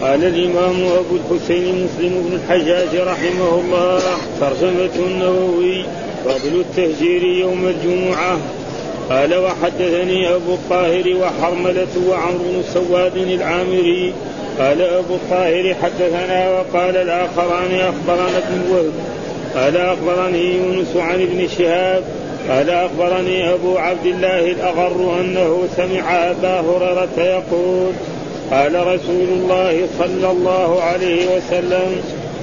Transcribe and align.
قال 0.00 0.24
الإمام 0.24 0.84
أبو 0.84 1.16
الحسين 1.16 1.84
مسلم 1.84 2.28
بن 2.28 2.34
الحجاج 2.34 2.96
رحمه 2.96 3.60
الله 3.60 4.00
ترجمة 4.40 5.06
النووي 5.06 5.84
فضل 6.24 6.60
التهجير 6.60 7.22
يوم 7.22 7.66
الجمعة. 7.66 8.38
قال 9.10 9.34
وحدثني 9.34 10.28
أبو 10.28 10.54
الطاهر 10.54 11.16
وحرملة 11.16 12.08
وعمر 12.08 12.38
بن 12.38 12.62
سواد 12.74 13.16
العامري. 13.16 14.12
قال 14.58 14.82
أبو 14.82 15.14
الطاهر 15.14 15.74
حدثنا 15.82 16.50
وقال 16.50 16.96
الآخران 16.96 17.74
أخبرنا 17.74 18.38
ابن 18.38 18.70
وهب. 18.70 18.92
قال 19.54 19.76
أخبرني 19.76 20.56
يونس 20.56 20.96
عن 20.96 21.22
ابن 21.22 21.48
شهاب. 21.58 22.04
قال 22.48 22.70
أخبرني 22.70 23.52
أبو 23.52 23.78
عبد 23.78 24.06
الله 24.06 24.52
الأغر 24.52 25.20
أنه 25.20 25.62
سمع 25.76 26.30
أبا 26.30 26.60
هريرة 26.60 27.08
يقول 27.18 27.92
قال 28.50 28.86
رسول 28.86 29.28
الله 29.28 29.86
صلى 29.98 30.30
الله 30.30 30.82
عليه 30.82 31.36
وسلم 31.36 32.02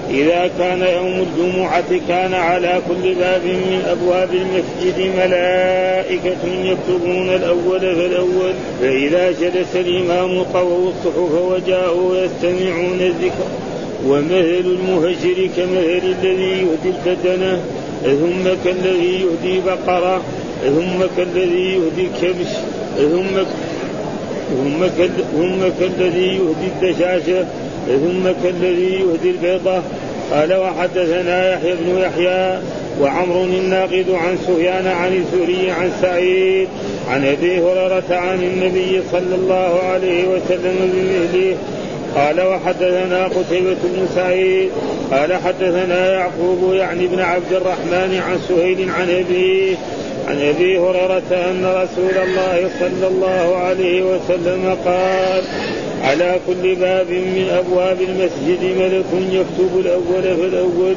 إذا 0.10 0.50
كان 0.58 0.82
يوم 0.82 1.28
الجمعة 1.28 2.08
كان 2.08 2.34
على 2.34 2.82
كل 2.88 3.14
باب 3.16 3.44
من 3.44 3.84
أبواب 3.88 4.30
المسجد 4.34 5.12
ملائكة 5.18 6.44
يكتبون 6.64 7.30
الأول 7.30 7.80
فالأول 7.80 8.54
فإذا 8.82 9.32
جلس 9.32 9.76
الإمام 9.76 10.44
طووا 10.54 10.90
الصحف 10.90 11.32
وجاءوا 11.52 12.16
يستمعون 12.18 13.02
الذكر. 13.02 13.48
ومثل 14.06 14.64
المهجر 14.66 15.50
كمثل 15.58 16.02
الذي 16.04 16.68
يهدي 16.68 16.90
البدنة 17.06 17.62
ثم 18.04 18.50
كالذي 18.64 19.22
يهدي 19.22 19.60
بقرة 19.60 20.22
ثم 20.64 21.06
كالذي 21.18 21.74
يهدي 21.74 22.08
الكبش 22.08 22.52
ثم 22.98 23.44
ثم 24.50 24.88
ثم 25.38 25.70
كالذي 25.80 26.40
يهدي 26.40 26.68
الدشاشة 26.76 27.46
ثم 27.88 28.44
كالذي 28.44 28.94
يهدي 28.94 29.30
البيضة. 29.30 29.82
قال 30.32 30.54
وحدثنا 30.54 31.54
يحيى 31.54 31.76
بن 31.76 31.98
يحيى 32.00 32.60
وعمر 33.02 33.44
الناقد 33.44 34.06
عن 34.10 34.38
سفيان 34.48 34.88
عن 34.88 35.14
الزهري 35.14 35.72
عن 35.72 35.92
سعيد 36.02 36.68
عن 37.10 37.26
أبي 37.26 37.60
هريرة 37.60 38.04
عن 38.10 38.44
النبي 38.44 39.02
صلى 39.12 39.36
الله 39.36 39.80
عليه 39.84 40.28
وسلم 40.28 40.76
بمثله 40.94 41.56
قال 42.16 42.42
وحدثنا 42.42 43.24
قتيبة 43.24 43.78
بن 43.84 44.08
سعيد 44.16 44.70
قال 45.12 45.34
حدثنا 45.34 46.14
يعقوب 46.14 46.74
يعني 46.74 47.08
بن 47.08 47.20
عبد 47.20 47.54
الرحمن 47.54 48.22
عن 48.28 48.40
سهيل 48.48 48.90
عن 48.90 49.10
أبيه 49.10 49.76
عن 50.28 50.42
أبي 50.42 50.80
هريرة 50.80 51.32
أن 51.32 51.66
رسول 51.66 52.24
الله 52.24 52.70
صلى 52.80 53.08
الله 53.08 53.56
عليه 53.56 54.04
وسلم 54.04 54.78
قال 54.86 55.44
على 56.04 56.40
كل 56.48 56.76
باب 56.76 57.10
من 57.10 57.50
أبواب 57.52 57.98
المسجد 58.02 58.64
ملك 58.64 59.06
يكتب 59.32 59.80
الأول 59.80 60.38
فالأول. 60.38 60.96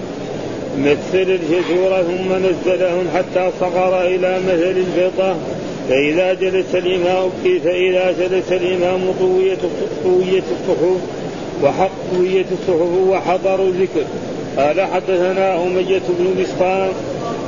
مثل 0.78 1.30
الجسور 1.30 2.02
ثم 2.02 2.32
نزلهم 2.32 3.08
حتى 3.14 3.50
صغر 3.60 4.02
إلى 4.02 4.40
مثل 4.48 4.76
الفضه 4.76 5.34
فإذا 5.88 6.34
جلس 6.34 6.74
الإمام 6.74 7.30
فإذا 7.64 8.12
جلس 8.12 8.52
الإمام 8.52 9.00
طويت 9.20 9.58
طويت 10.04 10.44
الصحف 10.52 11.00
وحق 11.62 11.90
طويت 12.14 12.46
الصحف 12.52 13.08
وحضروا 13.08 13.68
الذكر؟ 13.68 14.04
قال 14.56 14.80
حدثنا 14.80 15.62
أمية 15.62 16.02
بن 16.18 16.42
بسطام 16.42 16.90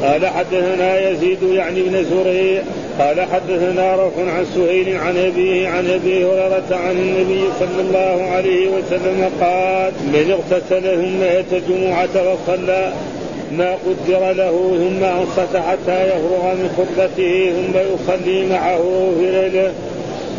قال 0.03 0.27
حدثنا 0.27 1.11
يزيد 1.11 1.43
يعني 1.43 1.83
بن 1.83 2.05
زريع 2.05 2.63
قال 2.99 3.21
حدثنا 3.21 3.95
روح 3.95 4.13
عن 4.19 4.47
سهيل 4.55 4.97
عن 4.97 5.17
أبيه 5.17 5.69
عن 5.69 5.91
أبي 5.91 6.25
هريرة 6.25 6.65
عن 6.71 6.97
النبي 6.97 7.45
صلى 7.61 7.81
الله 7.81 8.31
عليه 8.31 8.69
وسلم 8.69 9.31
قال 9.41 9.93
من 10.07 10.31
اغتسل 10.31 10.83
ثم 10.83 11.23
أتى 11.23 11.57
الجمعة 11.57 12.33
وصلى 12.33 12.93
ما 13.59 13.73
قدر 13.73 14.33
له 14.33 14.77
ثم 14.79 15.05
أنصت 15.05 15.57
حتى 15.57 16.07
يفرغ 16.07 16.55
من 16.55 16.69
خطبته 16.77 17.53
ثم 17.53 17.79
يصلي 17.79 18.47
معه 18.47 18.79
غفر 18.79 19.49
له 19.55 19.73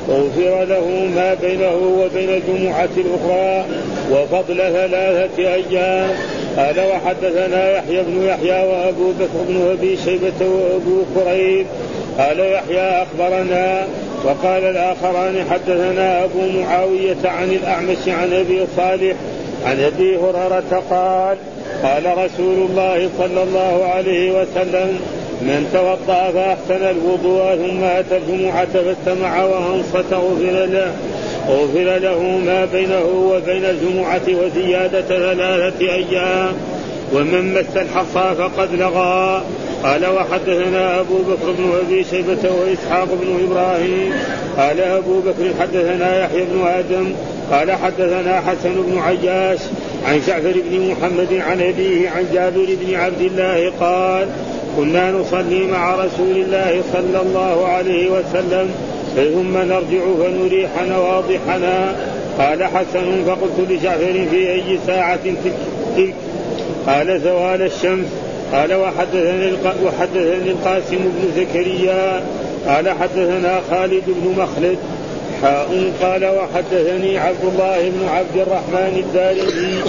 غفر 0.09 0.63
له 0.63 1.09
ما 1.15 1.33
بينه 1.41 1.75
وبين 1.75 2.29
الجمعة 2.29 2.89
الأخرى 2.97 3.65
وفضل 4.11 4.57
ثلاثة 4.57 5.53
أيام. 5.53 6.09
قال 6.57 6.79
وحدثنا 6.79 7.77
يحيى 7.77 8.03
بن 8.03 8.23
يحيى 8.23 8.67
وأبو 8.67 9.11
بكر 9.11 9.43
بن 9.47 9.71
أبي 9.71 9.97
شيبة 10.05 10.39
وأبو 10.41 11.03
كريب. 11.15 11.65
قال 12.17 12.39
يحيى 12.39 13.03
أخبرنا. 13.03 13.87
وقال 14.25 14.63
الآخران 14.63 15.45
حدثنا 15.51 16.23
أبو 16.23 16.39
معاوية 16.59 17.17
عن 17.25 17.51
الأعمش 17.51 18.07
عن 18.07 18.33
أبي 18.33 18.61
صالح 18.77 19.15
عن 19.65 19.79
أبي 19.79 20.17
هريرة 20.17 20.83
قال 20.89 21.37
قال 21.83 22.05
رسول 22.05 22.67
الله 22.69 23.09
صلى 23.17 23.43
الله 23.43 23.85
عليه 23.85 24.31
وسلم 24.31 24.99
من 25.43 25.69
توضأ 25.73 26.31
فأحسن 26.31 26.85
الوضوء 26.85 27.55
ثم 27.55 27.83
أتى 27.83 28.17
الجمعة 28.17 28.65
فاستمع 28.65 29.43
وأنصت 29.43 30.13
غفر 30.13 30.65
له. 30.65 30.91
غفر 31.47 31.99
له 31.99 32.21
ما 32.45 32.65
بينه 32.65 33.05
وبين 33.05 33.65
الجمعة 33.65 34.21
وزيادة 34.27 35.01
ثلاثة 35.01 35.93
أيام. 35.93 36.53
ومن 37.13 37.53
مس 37.53 37.77
الحصى 37.77 38.35
فقد 38.37 38.75
لغى. 38.75 39.43
قال 39.83 40.05
وحدثنا 40.05 40.99
أبو 40.99 41.17
بكر 41.17 41.51
بن 41.51 41.71
أبي 41.85 42.03
شيبة 42.03 42.51
وإسحاق 42.51 43.07
بن 43.21 43.47
إبراهيم. 43.47 44.13
قال 44.57 44.79
أبو 44.79 45.19
بكر 45.19 45.53
حدثنا 45.59 46.25
يحيى 46.25 46.45
بن 46.45 46.67
آدم. 46.67 47.13
قال 47.51 47.71
حدثنا 47.71 48.41
حسن 48.41 48.73
بن 48.73 48.99
عياش. 48.99 49.59
عن 50.05 50.21
جعفر 50.27 50.53
بن 50.69 50.91
محمد 50.91 51.41
عن 51.49 51.61
أبيه 51.61 52.09
عن 52.09 52.25
جابر 52.33 52.67
بن 52.81 52.95
عبد 52.95 53.21
الله 53.21 53.71
قال 53.79 54.27
كنا 54.77 55.11
نصلي 55.11 55.67
مع 55.67 55.95
رسول 55.95 56.37
الله 56.37 56.81
صلى 56.93 57.21
الله 57.21 57.67
عليه 57.67 58.09
وسلم. 58.09 58.69
ثم 59.15 59.57
نرجع 59.57 60.03
فنريح 60.19 60.69
نواضحنا. 60.89 61.95
قال 62.39 62.63
حسن 62.63 63.25
فقلت 63.27 63.69
لجعفر 63.69 64.25
في 64.31 64.51
أي 64.51 64.79
ساعة 64.87 65.19
تلك 65.95 66.13
قال 66.87 67.21
زوال 67.21 67.61
الشمس. 67.61 68.05
قال 68.53 68.73
وحدثني 68.73 69.53
وحدثني 69.85 70.51
القاسم 70.51 70.97
بن 70.97 71.31
زكريا. 71.37 72.23
قال 72.67 72.89
حدثنا 72.89 73.61
خالد 73.69 74.03
بن 74.07 74.41
مخلد. 74.41 74.77
حاء 75.41 75.91
قال 76.01 76.25
وحدثني 76.25 77.17
عبد 77.17 77.43
الله 77.43 77.89
بن 77.89 78.07
عبد 78.09 78.35
الرحمن 78.35 79.03
الدارمي. 79.05 79.81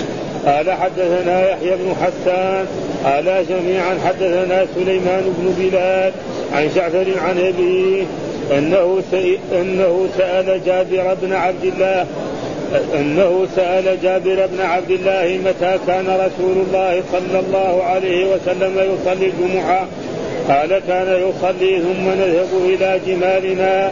قال 0.46 0.72
حدثنا 0.72 1.50
يحيى 1.50 1.70
بن 1.70 1.94
حسان 2.02 2.66
قال 3.04 3.46
جميعا 3.48 3.98
حدثنا 4.06 4.66
سليمان 4.74 5.34
بن 5.38 5.54
بلال 5.58 6.12
عن 6.52 6.68
جعفر 6.76 7.06
عن 7.24 7.38
أبيه 7.38 8.02
أنه 8.58 9.02
أنه 9.52 10.08
سأل 10.18 10.60
جابر 10.66 11.16
بن 11.22 11.32
عبد 11.32 11.64
الله 11.64 12.06
أنه 12.94 13.46
سأل 13.56 14.02
جابر 14.02 14.46
بن 14.46 14.60
عبد 14.60 14.90
الله 14.90 15.38
متى 15.44 15.78
كان 15.86 16.06
رسول 16.06 16.56
الله 16.66 17.02
صلى 17.12 17.40
الله 17.40 17.82
عليه 17.82 18.26
وسلم 18.34 18.72
يصلي 18.78 19.26
الجمعة. 19.26 19.86
قال 20.48 20.82
كان 20.88 21.06
يصلي 21.06 21.80
ثم 21.80 22.08
نذهب 22.08 22.48
إلى 22.64 23.00
جمالنا 23.06 23.90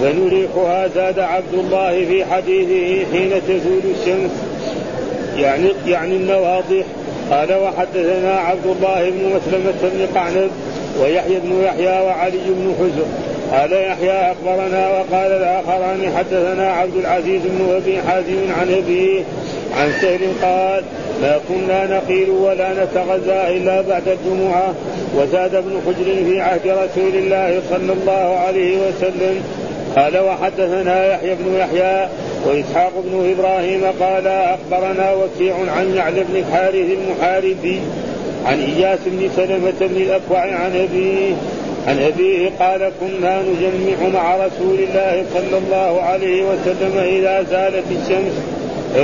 فنريحها 0.00 0.88
زاد 0.94 1.18
عبد 1.18 1.54
الله 1.54 2.04
في 2.04 2.24
حديثه 2.24 3.06
حين 3.12 3.30
تزول 3.48 3.82
الشمس. 4.00 4.30
يعني 5.36 5.68
يعني 5.86 6.16
النواضح. 6.16 6.84
قال 7.30 7.54
وحدثنا 7.54 8.32
عبد 8.32 8.66
الله 8.66 9.10
بن 9.10 9.36
مسلمة 9.36 9.72
بن 9.82 10.06
قعنب 10.14 10.50
ويحيى 11.00 11.38
بن 11.40 11.62
يحيى 11.64 12.00
وعلي 12.06 12.38
بن 12.46 12.74
حزر 12.78 13.06
قال 13.52 13.72
يحيى 13.72 14.32
أخبرنا 14.32 14.88
وقال 14.88 15.32
الآخران 15.32 16.12
حدثنا 16.16 16.72
عبد 16.72 16.96
العزيز 16.96 17.42
بن 17.44 17.74
أبي 17.76 18.02
حازم 18.02 18.52
عن 18.60 18.70
أبيه 18.72 19.22
عن 19.76 19.92
سهل 20.00 20.20
قال 20.42 20.82
ما 21.22 21.38
كنا 21.48 21.86
نقيل 21.86 22.30
ولا 22.30 22.72
نتغذى 22.72 23.56
إلا 23.56 23.80
بعد 23.80 24.02
الجمعة 24.08 24.74
وزاد 25.16 25.54
ابن 25.54 25.80
حجر 25.86 26.24
في 26.24 26.40
عهد 26.40 26.66
رسول 26.66 27.14
الله 27.14 27.60
صلى 27.70 27.92
الله 27.92 28.38
عليه 28.38 28.76
وسلم 28.76 29.42
قال 29.96 30.18
وحدثنا 30.18 31.14
يحيى 31.14 31.34
بن 31.34 31.56
يحيى 31.58 32.08
وإسحاق 32.46 32.92
بن 33.04 33.34
إبراهيم 33.38 33.82
قال 34.00 34.26
أخبرنا 34.26 35.12
وكيع 35.12 35.54
عن 35.76 35.94
يعلى 35.96 36.24
بن 36.24 36.36
الحارث 36.36 36.86
المحاربي 36.90 37.80
عن 38.46 38.60
إياس 38.60 38.98
بن 39.06 39.28
سلمة 39.36 39.72
بن 39.80 39.96
الأكوع 39.96 40.40
عن 40.40 40.76
أبيه 40.76 41.34
عن 41.88 41.98
أبيه 41.98 42.50
قال 42.60 42.92
كنا 43.00 43.42
نجمع 43.42 44.08
مع 44.14 44.36
رسول 44.36 44.78
الله 44.78 45.24
صلى 45.34 45.58
الله 45.58 46.02
عليه 46.02 46.42
وسلم 46.44 46.98
إذا 46.98 47.42
زالت 47.50 47.84
الشمس 47.90 48.32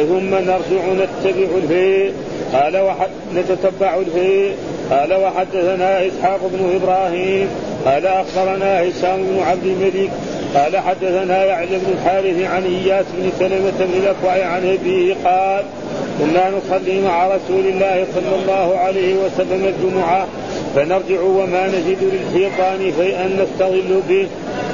ثم 0.08 0.34
نرجع 0.34 0.92
نتبع 0.92 1.48
الفيل 1.62 2.12
قال 2.52 2.76
وحد 2.76 3.10
نتتبع 3.34 3.94
الفيل 3.96 4.52
قال 4.90 5.14
وحدثنا 5.14 6.06
إسحاق 6.06 6.40
بن 6.52 6.80
إبراهيم. 6.82 7.48
قال 7.84 8.06
أخبرنا 8.06 8.82
هشام 8.82 9.16
بن 9.16 9.42
عبد 9.46 9.64
الملك 9.64 10.10
قال 10.54 10.78
حدثنا 10.78 11.44
يعلى 11.44 11.78
بن 11.78 11.92
الحارث 11.92 12.50
عن 12.50 12.64
إياس 12.64 13.06
بن 13.18 13.30
سلمة 13.38 13.72
بن 13.78 13.98
الأكوع 14.02 14.46
عن 14.46 14.66
أبيه 14.66 15.14
قال 15.24 15.64
كنا 16.18 16.50
نصلي 16.50 17.00
مع 17.00 17.26
رسول 17.26 17.66
الله 17.66 18.06
صلى 18.14 18.42
الله 18.42 18.78
عليه 18.78 19.14
وسلم 19.14 19.72
الجمعة 19.74 20.26
فنرجع 20.74 21.20
وما 21.22 21.66
نجد 21.66 21.98
للحيطان 22.02 22.92
شيئا 22.98 23.26
نستظل 23.26 24.00
به. 24.08 24.26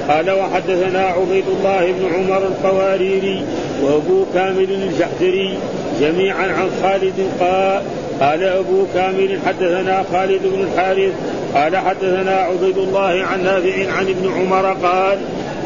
قال 0.08 0.30
وحدثنا 0.30 1.06
عبيد 1.06 1.44
الله 1.48 1.92
بن 1.92 2.14
عمر 2.14 2.38
القواريري 2.38 3.44
وأبو 3.82 4.24
كامل 4.34 4.70
الجحدري 4.70 5.58
جميعا 6.00 6.46
عن 6.46 6.70
خالد 6.82 7.30
قال 7.40 7.82
قال 8.20 8.44
أبو 8.44 8.84
كامل 8.94 9.38
حدثنا 9.46 10.04
خالد 10.12 10.40
بن 10.42 10.60
الحارث 10.60 11.12
قال 11.54 11.76
حدثنا 11.76 12.36
عبيد 12.36 12.78
الله 12.78 13.24
عن 13.32 13.44
نافع 13.44 13.92
عن 13.92 14.08
ابن 14.08 14.32
عمر 14.36 14.76
قال 14.82 15.18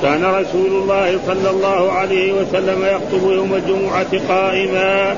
كان 0.02 0.25
رسول 0.25 0.82
الله 0.82 1.19
صلى 1.26 1.50
الله 1.50 1.93
عليه 1.93 2.32
وسلم 2.32 2.85
يخطب 2.85 3.31
يوم 3.31 3.55
الجمعة 3.55 4.29
قائما 4.29 5.17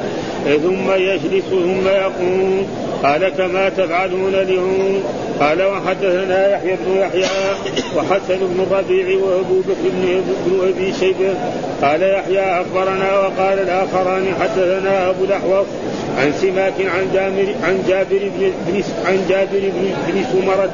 ثم 0.63 0.91
يجلس 0.91 1.45
ثم 1.51 1.89
يقوم. 1.89 2.67
قال 3.03 3.29
كما 3.29 3.69
تفعلون 3.69 4.35
اليوم؟ 4.35 5.03
قال 5.41 5.63
وحدثنا 5.63 6.55
يحيى 6.55 6.77
بن 6.87 6.97
يحيى 6.97 7.29
وحسن 7.97 8.39
بن 8.41 8.67
الربيع 8.71 9.19
وأبو 9.19 9.61
بكر 9.61 9.89
بن 10.47 10.69
أبي 10.69 10.93
شيبة. 11.01 11.35
قال 11.83 12.03
يحيى 12.03 12.41
أخبرنا 12.41 13.19
وقال 13.19 13.59
الآخران 13.59 14.35
حدثنا 14.41 15.11
أبو 15.11 15.25
الأحوص 15.25 15.67
عن 16.19 16.33
سماك 16.33 16.75
عن 16.95 17.11
جابر 17.15 17.55
عن 17.65 17.85
جابر 17.89 18.31
بن 18.37 18.83
عن 19.07 19.27
جابر 19.29 19.71
بن 20.09 20.25
سمرة 20.33 20.71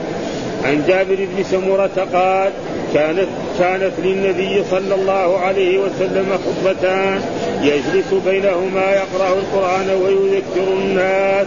عن 0.65 0.85
جابر 0.89 1.17
بن 1.37 1.45
سمرة 1.45 2.07
قال 2.13 2.53
كانت 2.95 3.29
كانت 3.59 3.93
للنبي 3.99 4.63
صلى 4.71 4.95
الله 4.95 5.39
عليه 5.39 5.79
وسلم 5.79 6.39
خطبتان 6.47 7.21
يجلس 7.63 8.15
بينهما 8.27 8.93
يقرأ 8.93 9.29
القرآن 9.29 9.91
ويذكر 9.91 10.73
الناس. 10.73 11.47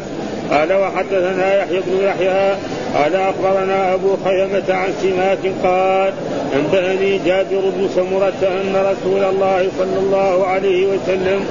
قال 0.52 0.74
وحدثنا 0.74 1.58
يحيى 1.58 1.80
بن 1.88 2.04
يحيى 2.04 2.56
قال 2.96 3.16
أخبرنا 3.16 3.94
أبو 3.94 4.18
خيمة 4.26 4.64
عن 4.70 4.90
سماك 5.02 5.54
قال 5.64 6.14
أنبأني 6.56 7.20
جابر 7.26 7.62
بن 7.76 7.90
سمرة 7.96 8.42
أن 8.48 8.76
رسول 8.76 9.24
الله 9.24 9.68
صلى 9.80 10.00
الله 10.00 10.48
عليه 10.48 10.86
وسلم 10.86 11.46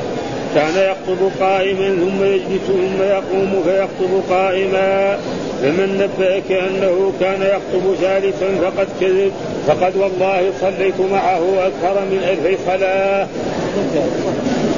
كان 0.55 0.75
يخطب 0.77 1.31
قائما 1.41 1.89
ثم 1.89 2.25
يجلس 2.25 2.63
ثم 2.67 3.03
يقوم 3.03 3.63
فيخطب 3.65 4.23
قائما 4.31 5.19
فمن 5.63 5.89
نبأك 6.01 6.53
أنه 6.53 7.13
كان 7.21 7.43
يخطب 7.43 8.03
جالسا 8.03 8.49
فقد 8.63 8.89
كذب 9.01 9.33
فقد 9.67 9.97
والله 9.97 10.51
صليت 10.61 11.01
معه 11.13 11.43
أكثر 11.67 12.01
من 12.05 12.21
ألف 12.29 12.61
صلاة 12.67 13.27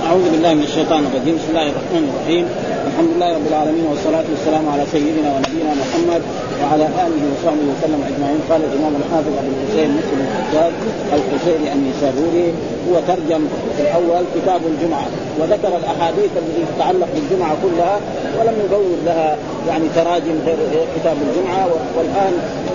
أعوذ 0.06 0.30
بالله 0.30 0.54
من 0.54 0.62
الشيطان 0.62 1.04
الرجيم. 1.04 1.36
بسم 1.36 1.48
الله 1.50 1.62
الرحمن 1.62 2.04
الرحيم. 2.14 2.44
الحمد 2.92 3.10
لله 3.16 3.34
رب 3.38 3.46
العالمين 3.52 3.86
والصلاة 3.90 4.24
والسلام 4.32 4.64
على 4.68 4.84
سيدنا 4.92 5.28
ونبينا 5.34 5.72
محمد 5.82 6.22
وعلى 6.62 6.86
آله 7.04 7.22
وصحبه 7.32 7.64
وسلم 7.72 8.00
أجمعين. 8.10 8.40
قال 8.50 8.60
الإمام 8.68 8.92
الحافظ 9.00 9.32
أبو 9.40 9.50
الحسين 9.56 9.90
مسلم 9.98 10.18
الحجاج 10.28 10.72
القشيري 11.16 11.66
النيسابوري 11.76 12.48
هو 12.88 12.94
ترجم 13.10 13.42
في 13.76 13.82
الأول 13.86 14.22
كتاب 14.36 14.60
الجمعة 14.72 15.06
وذكر 15.38 15.72
الأحاديث 15.80 16.30
التي 16.42 16.62
تتعلق 16.72 17.08
بالجمعة 17.14 17.54
كلها 17.64 17.96
ولم 18.38 18.56
يبوب 18.64 18.98
لها 19.06 19.36
يعني 19.68 19.86
تراجم 19.96 20.36
غير 20.46 20.58
كتاب 20.96 21.16
الجمعة 21.26 21.64
والآن 21.96 22.32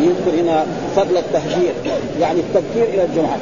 يذكر 0.08 0.42
هنا 0.42 0.66
فضل 0.96 1.18
التهجير 1.18 1.74
يعني 2.22 2.40
التبكير 2.40 2.86
إلى 2.94 3.04
الجمعة. 3.04 3.38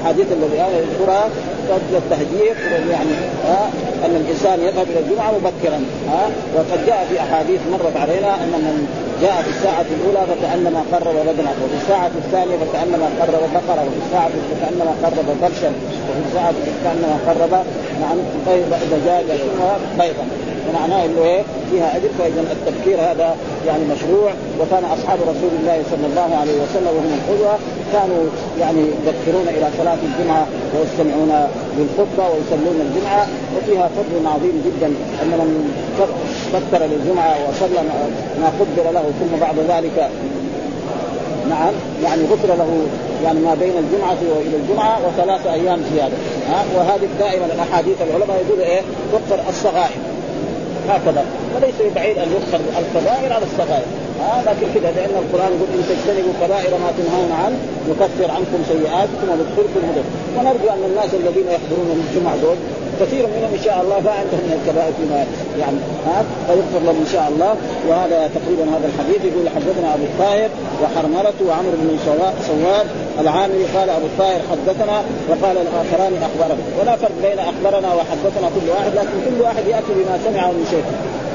الأحاديث 0.00 0.26
أنا 0.32 0.78
يذكرها 0.78 1.28
فضل 1.68 1.96
التهجير 1.96 2.54
يعني 2.90 3.14
ها 3.48 3.70
أن 4.04 4.16
الإنسان 4.16 4.60
يذهب 4.60 4.86
إلى 4.90 5.00
الجمعة 5.00 5.30
مبكرا 5.30 5.80
ها 6.10 6.30
وقد 6.54 6.86
جاء 6.86 7.06
في 7.10 7.20
أحاديث 7.20 7.60
مرت 7.72 7.96
علينا 7.96 8.34
أن 8.34 8.52
من 8.64 8.86
جاء 9.22 9.42
في 9.42 9.50
الساعة 9.56 9.86
الأولى 9.96 10.26
فكأنما 10.26 10.80
قرب 10.92 11.14
بدنه 11.26 11.52
وفي 11.64 11.76
الساعة 11.82 12.10
الثانية 12.24 12.56
فكأنما 12.56 13.06
قرب 13.20 13.42
بقرة 13.54 13.82
وفي 13.88 14.00
الساعة 14.06 14.30
فكأنما 14.50 14.92
قرب 15.02 15.28
كبشا 15.42 15.72
وفي 16.08 16.20
الساعة 16.28 16.54
كأنما 16.84 17.16
قرب 17.28 17.64
نعم 18.00 18.18
دجاجة 18.92 19.36
ثم 19.38 19.60
بيضا 19.98 20.24
فمعناه 20.70 21.04
إنه 21.04 21.22
إيه 21.24 21.42
فيها 21.70 21.96
اجر 21.96 22.08
فاذا 22.18 22.40
التفكير 22.40 23.00
هذا 23.00 23.36
يعني 23.66 23.84
مشروع 23.84 24.32
وكان 24.60 24.84
أصحاب 24.84 25.18
رسول 25.22 25.50
الله 25.60 25.82
صلى 25.90 26.06
الله 26.06 26.36
عليه 26.40 26.52
وسلم 26.62 26.86
وهم 26.96 27.18
القدوة 27.18 27.54
كانوا 27.92 28.24
يعني 28.60 28.80
يذكرون 28.80 29.48
إلى 29.48 29.68
صلاة 29.78 29.98
الجمعة 30.08 30.46
ويستمعون 30.74 31.32
للخطبة 31.78 32.24
ويصلون 32.30 32.80
الجمعة 32.86 33.26
وفيها 33.56 33.88
فضل 33.88 34.26
عظيم 34.26 34.62
جدا 34.66 34.86
أن 35.22 35.28
من 35.28 35.72
فكر 36.52 36.84
للجمعة 36.84 37.36
وصلى 37.48 37.82
ما 38.40 38.52
قدر 38.60 38.90
له 38.90 39.02
ثم 39.20 39.40
بعد 39.40 39.56
ذلك 39.68 40.10
نعم 41.50 41.72
يعني 42.04 42.22
غفر 42.22 42.48
له 42.48 42.86
يعني 43.24 43.40
ما 43.40 43.54
بين 43.54 43.72
الجمعة 43.78 44.18
وإلى 44.36 44.56
الجمعة 44.56 44.98
وثلاث 45.06 45.46
أيام 45.46 45.80
زيادة. 45.94 46.16
ها؟ 46.50 46.64
وهذه 46.76 47.08
دائما 47.18 47.46
الأحاديث 47.46 47.96
العلماء 48.02 48.44
يقول 48.46 48.60
إيه 48.60 48.80
تغفر 49.12 49.48
الصغائر. 49.48 50.09
هكذا. 50.88 51.24
وليس 51.54 51.94
بعيد 51.94 52.18
أن 52.18 52.28
يغفر 52.32 52.60
الكبائر 52.80 53.32
على 53.32 53.44
الصغائر. 53.44 53.86
آه 54.20 54.42
لكن 54.42 54.66
كذا 54.74 54.90
لأن 54.96 55.14
القرآن 55.22 55.50
يقول 55.56 55.68
إن 55.74 55.82
تجتنبوا 55.90 56.32
كبائر 56.40 56.72
ما 56.84 56.90
تنهون 56.98 57.32
عنه 57.42 57.56
نكفر 57.90 58.30
عنكم 58.36 58.60
سيئاتكم 58.72 59.26
وندخلكم 59.30 59.80
مدن 59.88 60.04
ونرجو 60.36 60.68
أن 60.76 60.84
الناس 60.90 61.10
الذين 61.14 61.46
يحضرون 61.56 61.88
الجمعة 62.08 62.36
دول 62.36 62.56
كثير 63.00 63.24
منهم 63.34 63.50
إن 63.58 63.62
شاء 63.66 63.78
الله 63.82 63.96
عندهم 64.20 64.42
من 64.48 64.54
الكبائر 64.58 64.92
فيما 64.98 65.20
يعني 65.60 65.78
ها 66.06 66.18
فيغفر 66.46 66.80
لهم 66.86 66.98
إن 67.06 67.10
شاء 67.14 67.26
الله. 67.32 67.52
وهذا 67.88 68.18
تقريبا 68.36 68.64
هذا 68.74 68.86
الحديث 68.90 69.20
يقول 69.30 69.46
حدثنا 69.56 69.88
أبو 69.94 70.04
الطاهر 70.10 70.50
وحرملة 70.82 71.38
وعمرو 71.46 71.76
بن 71.82 71.88
سواد 72.48 72.86
العامري 73.22 73.64
قال 73.76 73.88
أبو 73.98 74.06
الطاهر 74.06 74.40
حدثنا 74.52 74.96
وقال 75.28 75.56
الآخران 75.66 76.12
اخبرنا 76.28 76.64
ولا 76.78 76.96
فرق 76.96 77.16
بين 77.22 77.38
أخبرنا 77.52 77.88
وحدثنا 77.98 78.46
كل 78.56 78.66
واحد 78.74 78.92
لكن 79.00 79.16
كل 79.26 79.36
واحد 79.42 79.64
يأتي 79.74 79.92
بما 79.98 80.14
سمعه 80.26 80.50
من 80.56 80.64
شيخ 80.70 80.86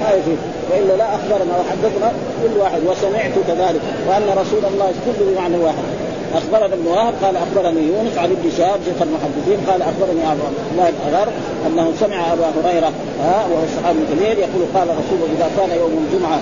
ما 0.02 0.10
يجوز 0.18 0.40
وإلا 0.72 0.94
لا 0.98 1.08
أخبرنا 1.16 1.54
وحدثنا 1.60 2.10
كل 2.44 2.60
واحد 2.60 2.82
وسمعت 2.88 3.32
كذلك. 3.48 3.82
وأن 4.08 4.38
رسول 4.42 4.64
الله 4.72 4.92
كله 5.06 5.32
بمعنى 5.32 5.58
واحد. 5.58 6.05
اخبرنا 6.38 6.66
ابن 6.66 6.88
وهب 6.88 7.14
قال 7.24 7.36
أخبرني 7.38 7.88
يونس 7.88 8.18
عن 8.18 8.30
ابن 8.32 8.52
شهاب 8.58 8.80
شيخ 8.86 9.02
المحدثين 9.02 9.58
قال 9.70 9.82
أخبرني 9.82 10.32
أبو 10.32 10.42
الله 10.72 10.90
الأغر 11.10 11.32
أنه 11.68 11.94
سمع 12.00 12.34
ابا 12.34 12.48
هريرة 12.58 12.92
ها 13.24 13.46
وهو 13.52 13.64
الصحابي 13.64 14.00
الكبير 14.00 14.38
يقول 14.38 14.64
قال 14.76 14.88
رسول 14.88 15.20
إذا 15.38 15.50
كان 15.58 15.78
يوم 15.80 16.08
الجمعة 16.08 16.40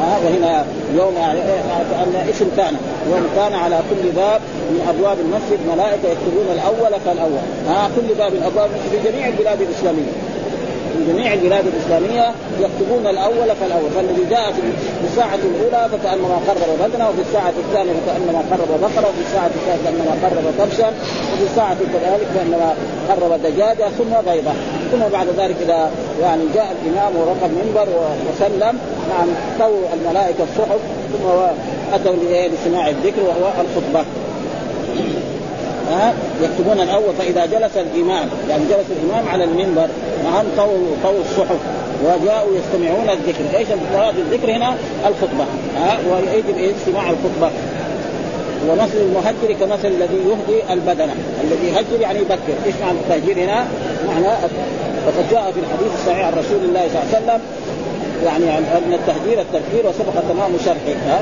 ها 0.00 0.18
وهنا 0.24 0.64
يوم 0.94 1.16
أن 2.02 2.28
اسم 2.30 2.48
كان 2.56 2.74
يوم 3.10 3.26
كان 3.36 3.54
على 3.54 3.78
كل 3.90 4.10
باب 4.10 4.40
من 4.70 4.80
أبواب 4.88 5.16
المسجد 5.20 5.58
ملائكة 5.72 6.08
يكتبون 6.08 6.46
الأول 6.52 7.00
فالاول 7.04 7.44
ها 7.68 7.90
كل 7.96 8.14
باب 8.14 8.32
من 8.32 8.42
أبواب 8.42 8.70
في 8.90 9.10
جميع 9.10 9.28
البلاد 9.28 9.60
الإسلامية. 9.60 10.12
في 10.94 11.12
جميع 11.12 11.32
البلاد 11.32 11.64
الإسلامية 11.66 12.26
يكتبون 12.60 13.06
الأول 13.06 13.48
فالأول. 13.60 13.90
فالذي 13.94 14.24
جاء 14.30 14.52
في 14.52 14.62
الساعة 15.04 15.38
الأولى 15.50 15.88
فكأنما 15.92 16.36
قرب 16.48 16.70
بدنا 16.82 17.08
وفي 17.08 17.20
الساعة 17.20 17.52
الثانية 17.64 17.92
فكأنما 17.92 18.40
قرب 18.50 18.68
بقره 18.80 19.08
وفي 19.08 19.22
الساعة 19.26 19.50
الثالثة 19.58 19.84
كانما 19.84 20.14
قرب 20.22 20.44
كبشا 20.58 20.88
وفي 21.32 21.44
الساعة 21.50 21.76
كذلك 21.92 22.26
كانما 22.34 22.74
قرب 23.08 23.42
دجاجة 23.42 23.88
ثم 23.98 24.30
بيضة. 24.30 24.52
ثم 24.92 25.02
بعد 25.12 25.26
ذلك 25.38 25.56
إذا 25.64 25.90
يعني 26.22 26.42
جاء 26.54 26.74
الإمام 26.82 27.16
ورقى 27.16 27.46
المنبر 27.46 27.88
وسلم 28.28 28.78
نعم 29.10 29.28
طووا 29.58 29.86
الملائكة 29.94 30.44
الصحف 30.52 30.80
ثم 31.12 31.28
أتوا 31.94 32.48
لسماع 32.52 32.88
الذكر 32.88 33.22
وهو 33.22 33.50
الخطبة. 33.60 34.04
ها 35.90 36.14
يكتبون 36.42 36.80
الأول 36.80 37.14
فإذا 37.18 37.46
جلس 37.46 37.76
الإمام 37.76 38.28
يعني 38.48 38.64
جلس 38.64 38.86
الإمام 39.02 39.28
على 39.28 39.44
المنبر 39.44 39.88
نعم 40.24 40.44
طووا 40.56 40.96
طووا 41.02 41.20
الصحف 41.20 41.58
وجاءوا 42.04 42.56
يستمعون 42.56 43.10
الذكر، 43.10 43.58
إيش 43.58 43.68
مراد 43.92 44.14
الذكر 44.18 44.50
هنا؟ 44.50 44.74
الخطبة 45.06 45.44
ها 45.76 45.98
ويجب 46.10 46.74
استماع 46.76 47.10
الخطبة 47.10 47.50
ومثل 48.68 48.96
المهجر 48.96 49.52
كمثل 49.60 49.88
الذي 49.88 50.16
يهدي 50.16 50.72
البدنة، 50.72 51.14
الذي 51.44 51.66
يهجر 51.66 52.00
يعني 52.00 52.18
يبكر، 52.18 52.54
إيش 52.66 52.74
معنى 52.82 52.98
التهجير 52.98 53.44
هنا؟ 53.44 53.66
معنى 54.06 54.28
وقد 55.06 55.30
جاء 55.30 55.52
في 55.52 55.60
الحديث 55.60 55.94
الصحيح 56.00 56.26
عن 56.26 56.32
رسول 56.32 56.64
الله 56.64 56.88
صلى 56.92 57.02
الله 57.02 57.14
عليه 57.14 57.24
وسلم 57.24 57.40
يعني 58.24 58.58
أن 58.58 58.92
التهجير 58.92 59.40
التفكير 59.40 59.86
وسبق 59.88 60.20
تمام 60.28 60.52
شرحه 60.64 61.20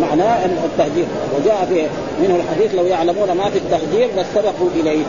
معناه 0.00 0.44
التهجير 0.44 1.06
وجاء 1.36 1.66
في 1.68 1.86
منه 2.22 2.36
الحديث 2.36 2.74
لو 2.74 2.86
يعلمون 2.86 3.32
ما 3.32 3.50
في 3.50 3.58
التهجير 3.58 4.08
لاستبقوا 4.16 4.68
إليه. 4.80 5.04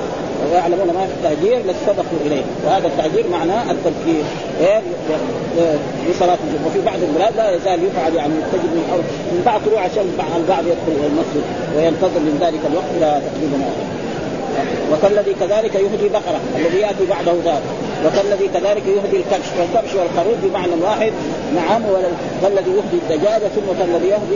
ويعلمون 0.51 0.87
ما 0.87 1.07
في 1.07 1.13
التاجير 1.17 1.57
لاستبقوا 1.65 2.19
إليه. 2.25 2.41
وهذا 2.65 2.87
التاجير 2.87 3.25
معناه 3.31 3.71
التبكير. 3.71 4.23
إيه؟ 4.61 4.81
لصلاة 6.09 6.37
الجمعة. 6.43 6.67
وفي 6.67 6.81
بعض 6.85 6.99
البلاد 7.09 7.35
لا 7.37 7.55
يزال 7.55 7.79
يفعل 7.83 8.13
يعني 8.15 8.33
تجد 8.53 8.71
من 8.75 8.83
من 9.31 9.41
بعض 9.45 9.61
طلوع 9.65 9.81
عشان 9.81 10.05
البعض 10.37 10.63
يدخل 10.71 10.99
إلى 10.99 11.07
المسجد 11.07 11.43
وينتظر 11.77 12.19
من 12.19 12.37
ذلك 12.41 12.61
الوقت 12.71 12.91
إلى 12.97 13.21
تقريبا 13.27 13.57
وكالذي 14.91 15.33
كذلك 15.39 15.75
يهدي 15.75 16.09
بقرة 16.09 16.39
الذي 16.55 16.77
يأتي 16.77 17.05
بعده 17.09 17.33
ذلك 17.45 17.63
وكالذي 18.05 18.47
كذلك 18.53 18.83
يهدي 18.87 19.17
الكبش. 19.17 19.49
والكبش 19.59 19.93
والخروف 19.95 20.37
بمعنى 20.43 20.71
واحد 20.83 21.11
نعم 21.55 21.81
والذي 22.43 22.71
يهدي 22.71 22.97
الدجاجة 23.03 23.47
ثم 23.47 23.79
كالذي 23.79 24.07
يهدي 24.07 24.35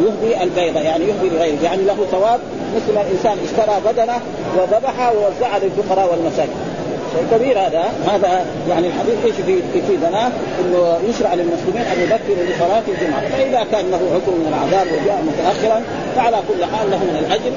يهدي 0.00 0.42
البيضة 0.42 0.80
يعني 0.80 1.04
يهدي 1.04 1.28
لغيره 1.28 1.62
يعني 1.64 1.82
له 1.82 2.06
ثواب 2.10 2.40
مثل 2.76 3.00
الإنسان 3.00 3.36
اشترى 3.44 3.80
بدنه 3.86 4.20
وذبحها 4.58 5.10
ووزعها 5.10 5.58
للفقراء 5.58 6.10
والمساكين. 6.10 6.54
شيء 7.14 7.38
كبير 7.38 7.58
هذا 7.58 7.84
هذا 8.12 8.44
يعني 8.68 8.86
الحديث 8.86 9.18
إيش 9.24 9.34
في 9.46 9.62
يفيدنا 9.78 10.32
إنه 10.60 10.98
يشرع 11.08 11.34
للمسلمين 11.34 11.84
أن 11.92 11.98
يبكروا 12.04 12.46
لصلاة 12.50 12.82
الجمعة. 12.88 13.20
فإذا 13.20 13.66
كان 13.72 13.90
له 13.90 14.02
عذر 14.14 14.34
من 14.40 14.46
العذاب 14.52 14.86
وجاء 14.94 15.18
متأخرا 15.30 15.82
فعلى 16.16 16.36
كل 16.48 16.64
حال 16.64 16.90
له 16.90 16.98
من 16.98 17.16
الأجر 17.22 17.52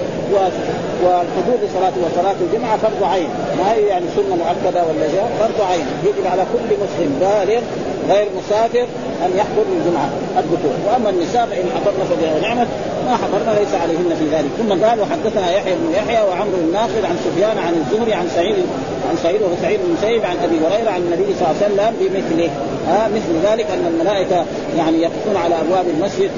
والحضور 1.03 1.57
لصلاه 1.63 1.93
وصلاة 2.05 2.35
الجمعة 2.41 2.77
فرض 2.77 3.03
عين. 3.03 3.29
ما 3.59 3.73
هي 3.73 3.81
يعني 3.87 4.05
سنة 4.15 4.35
مؤكدة 4.35 4.83
ولا 4.87 5.07
فرض 5.39 5.59
عين. 5.71 5.85
يجب 6.03 6.25
على 6.31 6.43
كل 6.53 6.69
مسلم 6.83 7.11
بالغ 7.21 7.61
غير 8.09 8.27
مسافر 8.37 8.87
أن 9.25 9.37
يحضر 9.37 9.63
الجمعة. 9.77 10.09
الدخول 10.39 10.77
وأما 10.87 11.09
النساء 11.09 11.45
فإن 11.45 11.65
حضرن 11.75 12.01
فبها 12.09 12.39
نعمة. 12.47 12.67
ما 13.05 13.17
حضرنا 13.17 13.59
ليس 13.59 13.73
عليهن 13.73 14.15
في 14.19 14.35
ذلك. 14.35 14.49
ثم 14.57 14.85
قال 14.85 14.99
وحدثنا 15.01 15.51
يحيى 15.51 15.73
بن 15.75 15.93
يحيى 15.95 16.21
وعمرو 16.27 16.57
الناقد 16.67 17.03
عن 17.09 17.17
سفيان 17.25 17.57
عن 17.57 17.73
الزهري 17.73 18.13
عن 18.13 18.27
سعيد 18.35 18.55
عن 19.09 19.15
سعيد 19.23 19.41
وهو 19.41 19.55
سعيد 19.61 19.79
بن 19.83 19.93
مسيب 19.93 20.25
عن 20.25 20.37
أبي 20.43 20.57
هريرة 20.65 20.91
عن 20.91 21.01
النبي 21.01 21.27
صلى 21.39 21.47
الله 21.47 21.55
عليه 21.63 21.65
وسلم 21.65 21.93
بمثله. 21.99 22.49
ها 22.87 23.07
مثل 23.07 23.47
ذلك 23.47 23.67
أن 23.71 23.85
الملائكة 23.93 24.45
يعني 24.77 24.97
يقفون 25.01 25.35
على 25.43 25.55
أبواب 25.61 25.85
المسجد 25.97 26.31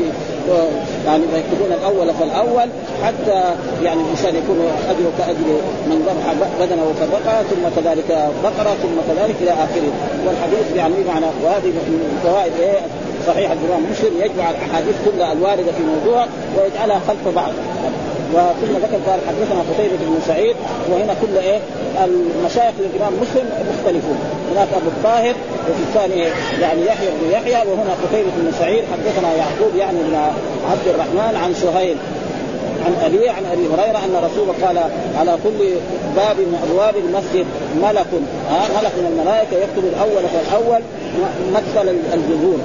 يعني 1.05 1.23
يكتبون 1.23 1.71
الأول 1.79 2.13
فالأول 2.19 2.69
حتى 3.03 3.41
يعني 3.83 4.01
الإنسان 4.01 4.35
يكون 4.35 4.59
اجره 4.89 5.11
كأجر 5.17 5.47
من 5.87 5.97
ذبح 6.07 6.25
بدنه 6.59 6.83
وفرقها 6.89 7.43
ثم 7.43 7.81
كذلك 7.81 8.29
بقرة 8.43 8.75
ثم 8.83 8.97
كذلك 9.07 9.35
إلى 9.41 9.51
آخره. 9.51 9.91
والحديث 10.25 10.75
يعني 10.75 10.93
معنى 11.07 11.25
وهذه 11.43 11.67
من 11.67 12.19
فوائد 12.23 12.53
إيه؟ 12.59 12.79
صحيح 13.27 13.51
الإمام 13.51 13.91
مسلم 13.91 14.13
يجمع 14.19 14.49
الأحاديث 14.49 14.95
كلها 15.05 15.33
الواردة 15.33 15.71
في 15.71 15.83
موضوع 15.83 16.25
ويجعلها 16.57 16.99
خلف 17.07 17.35
بعض. 17.35 17.51
وثم 18.33 18.73
ذكر 18.83 19.11
قال 19.11 19.19
حدثنا 19.27 19.61
قتيبة 19.73 19.95
بن 20.01 20.19
سعيد 20.27 20.55
وهنا 20.91 21.13
كل 21.21 21.37
إيه؟ 21.37 21.59
المشايخ 22.05 22.73
للإمام 22.79 23.13
مسلم 23.21 23.45
مختلفون. 23.71 24.17
هناك 24.51 24.67
أبو 24.73 24.87
الطاهر 24.87 25.35
وفي 25.69 25.81
الثاني 25.87 26.21
يعني 26.61 26.85
يحيى 26.85 27.09
بن 27.21 27.31
يحيى 27.31 27.71
وهنا 27.71 27.93
قتيبة 28.03 28.29
بن 28.37 28.51
سعيد 28.59 28.83
حدثنا 28.91 29.33
يعقوب 29.33 29.75
يعني 29.77 29.97
بن 29.97 30.15
عبد 30.71 30.87
الرحمن 30.87 31.35
عن 31.43 31.53
سهيل 31.53 31.97
عن 32.85 32.93
أبي 33.05 33.29
عن 33.29 33.45
أبي 33.45 33.67
هريرة 33.67 33.97
أن 33.97 34.23
رسول 34.23 34.47
قال 34.65 34.77
على 35.19 35.37
كل 35.43 35.59
باب 36.15 36.37
من 36.37 36.59
أبواب 36.69 36.95
المسجد 36.97 37.45
ملك 37.81 38.07
ها؟ 38.49 38.61
ملك 38.81 38.91
من 38.97 39.07
الملائكة 39.11 39.57
يكتب 39.57 39.83
الأول 39.93 40.23
فالأول 40.33 40.81
مثل 41.53 41.95
الجذور. 42.13 42.59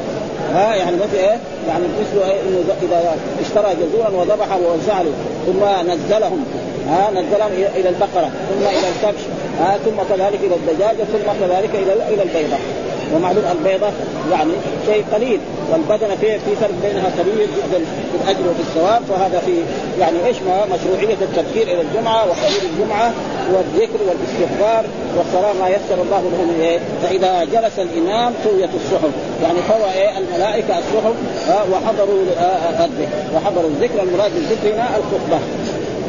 ها 0.54 0.74
يعني 0.74 0.96
مثل 0.96 1.16
إيه؟ 1.16 1.38
يعني 1.68 1.84
مثل 2.00 2.30
إيه 2.30 2.40
إنه 2.40 2.74
إذا 2.82 3.16
اشترى 3.40 3.74
جزورا 3.74 4.10
وذبح 4.10 4.56
ووزع 4.56 5.02
له 5.02 5.12
ثم 5.46 5.90
نزلهم 5.90 6.44
ها 6.88 7.10
نزلهم 7.10 7.52
إلى 7.76 7.88
البقرة 7.88 8.30
ثم 8.50 8.66
إلى 8.66 8.88
الكبش 8.88 9.22
ها 9.60 9.78
ثم 9.84 10.14
كذلك 10.14 10.38
إلى 10.44 10.54
الدجاجة 10.54 11.04
ثم 11.04 11.46
كذلك 11.46 11.70
إلى 11.74 11.92
إلى 11.92 12.22
البيضة 12.22 12.56
ومعلوم 13.14 13.44
البيضه 13.52 13.90
يعني 14.30 14.52
شيء 14.86 15.04
قليل 15.12 15.40
والبدنة 15.72 16.16
في 16.20 16.38
في 16.38 16.56
فرق 16.60 16.74
بينها 16.82 17.10
كبير 17.18 17.46
جدا 17.46 17.78
في 17.84 18.24
الاجر 18.24 18.50
وفي 18.50 18.60
الثواب 18.60 19.02
فهذا 19.08 19.42
في 19.46 19.54
يعني 20.00 20.26
إيش 20.26 20.36
ما 20.42 20.64
مشروعية 20.64 21.16
التبكير 21.22 21.62
إلى 21.62 21.80
الجمعة 21.80 22.30
وحضور 22.30 22.62
الجمعة 22.72 23.12
والذكر 23.52 23.98
والاستغفار 24.08 24.84
والصلاة 25.16 25.52
ما 25.52 25.68
يسر 25.68 26.02
الله 26.02 26.22
لهم 26.32 26.60
إيه 26.60 26.78
فإذا 27.02 27.44
جلس 27.44 27.78
الإمام 27.78 28.32
سويت 28.44 28.70
الصحف 28.74 29.10
يعني 29.42 29.58
طوى 29.68 29.92
إيه؟ 29.92 30.18
الملائكة 30.18 30.78
الصحف 30.78 31.14
وحضروا 31.72 32.24
آه 32.38 32.84
الذكر. 32.84 33.08
وحضروا 33.34 33.70
الذكر 33.70 34.02
المراد 34.02 34.30
بالذكر 34.34 34.74
هنا 34.74 34.88
الخطبة. 34.96 35.38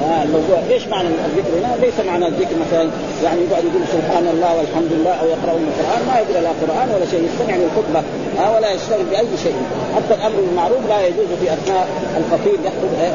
آه 0.03 0.23
الموضوع 0.23 0.57
إيش 0.69 0.87
معنى 0.87 1.07
الذكر 1.07 1.51
هنا؟ 1.59 1.75
ليس 1.85 1.99
معنى 2.07 2.27
الذكر 2.27 2.55
مثلا 2.65 2.89
يعني 3.23 3.39
يقعد 3.41 3.63
يقول 3.63 3.83
سبحان 3.95 4.27
الله 4.33 4.57
والحمد 4.57 4.91
لله 4.91 5.13
أو 5.21 5.25
يقرؤون 5.27 5.63
القرآن 5.71 6.01
ما 6.07 6.15
يقرأ 6.19 6.41
لا 6.41 6.49
قران 6.61 6.87
ولا 6.95 7.05
شيء 7.11 7.29
يستمع 7.29 7.55
للخطبة 7.55 8.01
آه 8.39 8.55
ولا 8.55 8.71
يشتغل 8.71 9.05
بأي 9.11 9.37
شيء. 9.43 9.55
حتى 9.95 10.13
الأمر 10.19 10.35
بالمعروف 10.41 10.81
لا 10.89 11.07
يجوز 11.07 11.27
في 11.41 11.53
أثناء 11.53 11.87
الخطيب 12.17 12.59
يخطب 12.65 12.91
آه 13.01 13.11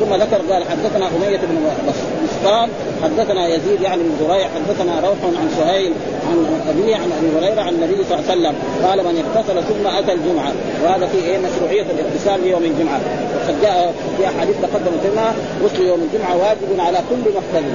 ثم 0.00 0.14
ذكر 0.14 0.52
قال 0.52 0.62
حدثنا 0.70 1.06
أمية 1.16 1.36
بن 1.36 1.56
مسطان 2.44 2.68
حدثنا 3.02 3.48
يزيد 3.48 3.80
يعني 3.82 4.02
بن 4.02 4.26
زريع 4.26 4.48
حدثنا 4.48 5.00
روح 5.00 5.18
عن 5.22 5.48
سهيل 5.58 5.92
عن 6.30 6.62
أبيه 6.68 6.96
عن 6.96 7.10
أبي 7.18 7.46
هريرة 7.46 7.62
عن 7.62 7.68
النبي 7.68 8.04
صلى 8.08 8.18
الله 8.18 8.30
عليه 8.30 8.40
وسلم. 8.40 8.54
قال 8.86 8.98
من 8.98 9.24
اغتسل 9.24 9.62
ثم 9.62 9.86
أتى 9.86 10.12
الجمعة. 10.12 10.52
وهذا 10.84 11.06
في 11.06 11.18
إيه؟ 11.18 11.38
مشروعية 11.38 11.82
الاغتسال 11.82 12.44
ليوم 12.44 12.64
الجمعة. 12.64 13.00
وقد 13.36 13.62
جاء 13.62 13.94
في 14.18 14.26
أحاديث 14.26 14.56
تقدمت 14.62 15.04
لنا 15.12 15.34
غسل 15.64 15.82
يوم 15.82 16.08
الجمعة 16.12 16.36
واجب 16.36 16.80
على 16.80 16.98
كل 17.10 17.30
محتل 17.36 17.66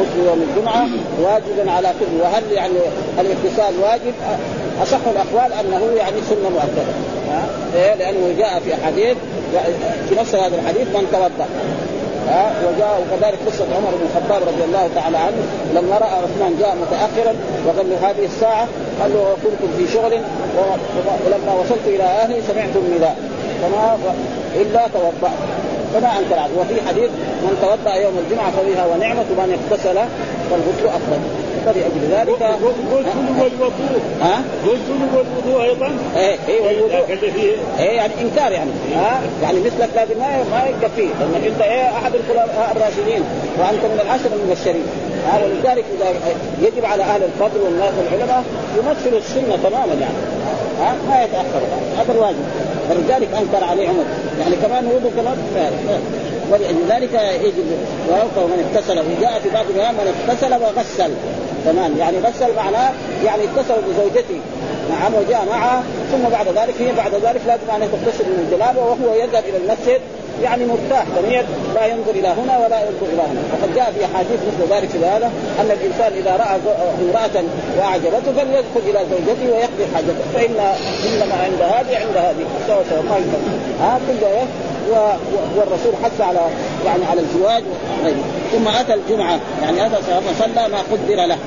غسل 0.00 0.26
يوم 0.26 0.46
الجمعة 0.48 0.86
واجب 1.22 1.68
على 1.68 1.88
كل. 2.00 2.20
وهل 2.22 2.42
يعني 2.52 2.78
الاغتسال 3.20 3.74
واجب؟ 3.82 4.14
أصح 4.82 5.00
الأقوال 5.06 5.52
أنه 5.52 5.92
يعني 5.96 6.16
سنة 6.30 6.48
مؤكدة. 6.48 6.94
إيه؟ 7.76 7.94
لأنه 7.94 8.34
جاء 8.38 8.60
في 8.64 8.74
أحاديث 8.74 9.16
في 10.08 10.14
نفس 10.14 10.34
هذا 10.34 10.56
الحديث 10.56 10.88
من 10.88 11.06
توضأ. 11.12 11.48
ها 12.28 12.52
وجاء 12.66 13.02
وكذلك 13.02 13.38
قصة 13.46 13.64
عمر 13.76 13.90
بن 13.90 14.06
الخطاب 14.06 14.42
رضي 14.48 14.64
الله 14.64 14.88
تعالى 14.94 15.16
عنه 15.16 15.36
لما 15.74 15.98
رأى 15.98 16.10
عثمان 16.10 16.56
جاء 16.60 16.76
متأخرا 16.76 17.34
وقال 17.66 17.90
له 17.90 18.10
هذه 18.10 18.24
الساعة؟ 18.24 18.68
قال 19.00 19.12
له 19.14 19.36
كنت 19.44 19.70
في 19.76 19.92
شغل 19.92 20.20
ولما 21.26 21.52
وصلت 21.60 21.86
إلى 21.86 22.02
أهلي 22.02 22.42
سمعت 22.48 22.76
النداء. 22.76 23.16
فما 23.62 23.98
إلا 24.54 24.88
توضأت. 24.88 25.32
فما 25.94 26.08
انكر 26.18 26.60
وفي 26.60 26.88
حديث 26.88 27.10
من 27.42 27.58
توضأ 27.62 27.94
يوم 27.94 28.18
الجمعة 28.26 28.50
فبها 28.50 28.86
ونعمة 28.86 29.24
ومن 29.38 29.58
اغتسل 29.58 29.98
فالغسل 30.50 30.86
أفضل. 30.86 31.43
فلأجل 31.66 32.02
ذلك. 32.10 32.42
غسل 32.42 33.40
والوضوء 33.40 34.00
ها؟ 34.22 34.42
غسل 34.66 35.00
والوضوء 35.14 35.64
أيضا؟ 35.64 35.90
إيه 36.16 36.36
إيه 36.48 36.60
والوضوء. 36.60 37.18
إيه 37.78 37.90
يعني 37.90 38.12
إنكار 38.20 38.52
يعني. 38.52 38.70
ها؟ 38.94 39.20
يعني 39.42 39.60
مثلك 39.60 39.88
لازم 39.96 40.18
ما 40.18 40.44
ما 40.50 40.64
يكفيه 40.68 41.08
لأنك 41.20 41.46
أنت 41.46 41.60
إيه 41.60 41.88
أحد 41.88 42.12
الخلفاء 42.14 42.72
الراشدين. 42.76 43.22
وانت 43.58 43.84
من 43.84 44.00
العشر 44.04 44.30
المبشرين 44.32 44.86
ها 45.26 45.38
ولذلك 45.44 45.84
إذا 45.96 46.08
يجب 46.62 46.84
على 46.84 47.02
أهل 47.02 47.22
الفضل 47.22 47.60
والناس 47.64 47.92
والعلماء 47.98 48.44
يمثلوا 48.78 49.18
السنة 49.18 49.56
تماما 49.62 49.94
يعني. 50.00 50.20
ها؟ 50.80 50.94
ما 51.08 51.22
يتأخر. 51.24 51.62
هذا 51.98 52.12
الواجب. 52.12 52.44
فلذلك 52.88 53.28
أنكر 53.40 53.64
عليه 53.64 53.88
عمر 53.88 54.04
يعني 54.40 54.56
كمان 54.56 54.86
وضوء 54.86 55.12
كمان 55.16 55.36
ولأجل 56.52 56.76
ذلك 56.88 57.14
يجب 57.44 57.66
ويوقع 58.08 58.46
من 58.46 58.64
اغتسل. 58.64 58.98
وجاء 58.98 59.40
في 59.42 59.50
بعض 59.50 59.64
الكلام 59.70 59.94
من 59.94 60.14
اغتسل 60.28 60.54
وغسل. 60.54 61.10
كمان 61.64 61.96
يعني 61.98 62.18
غسل 62.18 62.56
معناه 62.56 62.92
يعني 63.24 63.42
اتصل 63.44 63.80
بزوجته 63.88 64.40
نعم 64.90 65.14
وجاء 65.14 65.46
معها 65.50 65.82
ثم 66.12 66.28
بعد 66.32 66.46
ذلك 66.48 66.74
هي 66.78 66.92
بعد 66.92 67.14
ذلك 67.14 67.40
لازم 67.46 67.82
أن 67.82 67.88
تغتسل 67.92 68.24
من 68.24 68.46
الجنابه 68.46 68.80
وهو 68.80 69.14
يذهب 69.14 69.44
إلى 69.48 69.56
المسجد 69.56 70.00
يعني 70.42 70.64
مرتاح 70.66 71.04
ضمير 71.18 71.44
لا 71.74 71.86
ينظر 71.86 72.10
إلى 72.10 72.28
هنا 72.28 72.58
ولا 72.58 72.80
ينظر 72.80 73.06
إلى 73.12 73.22
هنا. 73.22 73.42
وقد 73.52 73.74
جاء 73.74 73.92
في 73.98 74.04
أحاديث 74.04 74.40
مثل 74.48 74.74
ذلك 74.74 74.88
في 74.88 74.98
هذا 74.98 75.32
أن 75.60 75.70
الإنسان 75.70 76.12
إذا 76.12 76.36
رأى 76.36 76.56
امرأة 77.04 77.44
وأعجبته 77.78 78.32
فليدخل 78.36 78.80
إلى 78.88 78.98
زوجته 79.10 79.46
ويقضي 79.52 79.84
حاجته. 79.94 80.24
فان 80.34 80.58
إنما 81.06 81.34
عند 81.44 81.62
هذه 81.62 81.96
عند 81.96 82.16
هذه. 82.16 82.44
سوى 82.66 82.82
سوى 82.90 83.02
ما 83.02 83.16
يفرق 83.16 83.40
ها 83.80 84.00
كله 84.08 84.46
والرسول 85.56 85.92
حث 86.04 86.20
على 86.20 86.40
يعني 86.86 87.04
على 87.10 87.20
الزواج 87.20 87.62
ثم 88.52 88.68
أتى 88.68 88.94
الجمعة. 88.94 89.40
يعني 89.62 89.86
اتى 89.86 89.96
صلى 90.38 90.68
ما 90.68 90.78
قدر 90.92 91.26
له. 91.26 91.38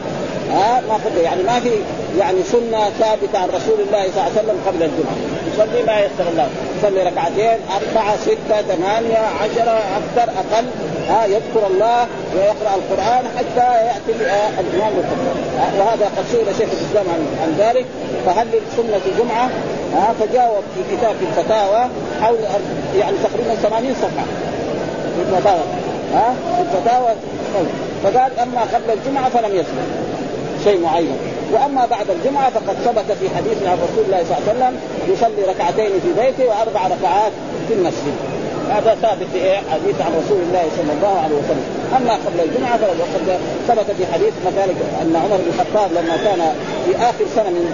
ها 0.51 0.81
ما 0.89 0.93
قدر 0.93 1.21
يعني 1.21 1.43
ما 1.43 1.59
في 1.59 1.71
يعني 2.19 2.43
سنة 2.43 2.89
ثابتة 2.99 3.39
عن 3.39 3.49
رسول 3.49 3.79
الله 3.79 4.03
صلى 4.03 4.21
الله 4.21 4.23
عليه 4.23 4.39
وسلم 4.39 4.57
قبل 4.67 4.83
الجمعة. 4.83 5.17
يصلي 5.53 5.83
ما 5.83 5.93
الله. 6.31 6.47
يصلي 6.79 7.03
ركعتين 7.03 7.59
أربعة 7.77 8.17
ستة 8.17 8.61
ثمانية 8.61 9.17
عشرة 9.17 9.79
أكثر 9.99 10.31
أقل. 10.41 10.65
ها 11.09 11.25
يذكر 11.25 11.67
الله 11.67 12.07
ويقرأ 12.35 12.73
القرآن 12.75 13.23
حتى 13.37 13.85
يأتي 13.85 14.11
الإمام 14.59 14.93
وهذا 15.79 16.05
قد 16.17 16.25
سئل 16.31 16.45
شيخ 16.57 16.69
الإسلام 16.77 17.05
عن, 17.13 17.21
عن 17.41 17.55
ذلك. 17.59 17.85
فهل 18.25 18.47
سنة 18.77 19.01
الجمعة؟ 19.05 19.49
ها 19.95 20.13
فجاوب 20.19 20.63
في 20.75 20.95
كتاب 20.95 21.15
في 21.15 21.25
الفتاوى 21.29 21.87
حول 22.21 22.37
يعني 22.99 23.17
تقريبا 23.23 23.55
80 23.55 23.95
صفحة. 23.95 24.25
في 25.15 25.21
الفتاوى. 25.35 25.63
ها 26.13 26.33
في 26.55 26.61
الفتاوى. 26.61 27.09
فقال 28.03 28.39
أما 28.39 28.61
قبل 28.61 28.97
الجمعة 28.99 29.29
فلم 29.29 29.55
يصل 29.55 30.06
شيء 30.67 30.79
معين. 30.81 31.17
وأما 31.53 31.85
بعد 31.85 32.05
الجمعة 32.09 32.49
فقد 32.49 32.75
ثبت 32.85 33.17
في 33.19 33.29
حديث 33.35 33.57
عن 33.69 33.77
رسول 33.87 34.03
الله 34.05 34.23
صلى 34.23 34.37
الله 34.37 34.43
عليه 34.47 34.51
وسلم 34.53 34.73
يصلي 35.13 35.51
ركعتين 35.51 35.91
في 36.03 36.21
بيته 36.21 36.45
وأربع 36.49 36.81
ركعات 36.95 37.31
في 37.67 37.73
المسجد. 37.73 38.15
هذا 38.69 38.97
ثابت 39.01 39.27
في 39.33 39.37
إيه؟ 39.37 39.57
حديث 39.57 40.01
عن 40.01 40.11
رسول 40.21 40.39
الله 40.47 40.65
صلى 40.77 40.93
الله 40.97 41.15
عليه 41.23 41.35
وسلم. 41.35 41.65
أما 41.97 42.13
قبل 42.13 42.39
الجمعة 42.49 42.77
فقد 42.77 43.39
ثبت 43.67 43.95
في 43.97 44.13
حديث 44.13 44.33
مثلا 44.47 44.63
أن 45.01 45.15
عمر 45.15 45.37
بن 45.37 45.49
الخطاب 45.53 45.89
لما 45.91 46.17
كان 46.17 46.41
في 46.85 46.95
آخر 46.97 47.25
سنة 47.35 47.49
من 47.49 47.65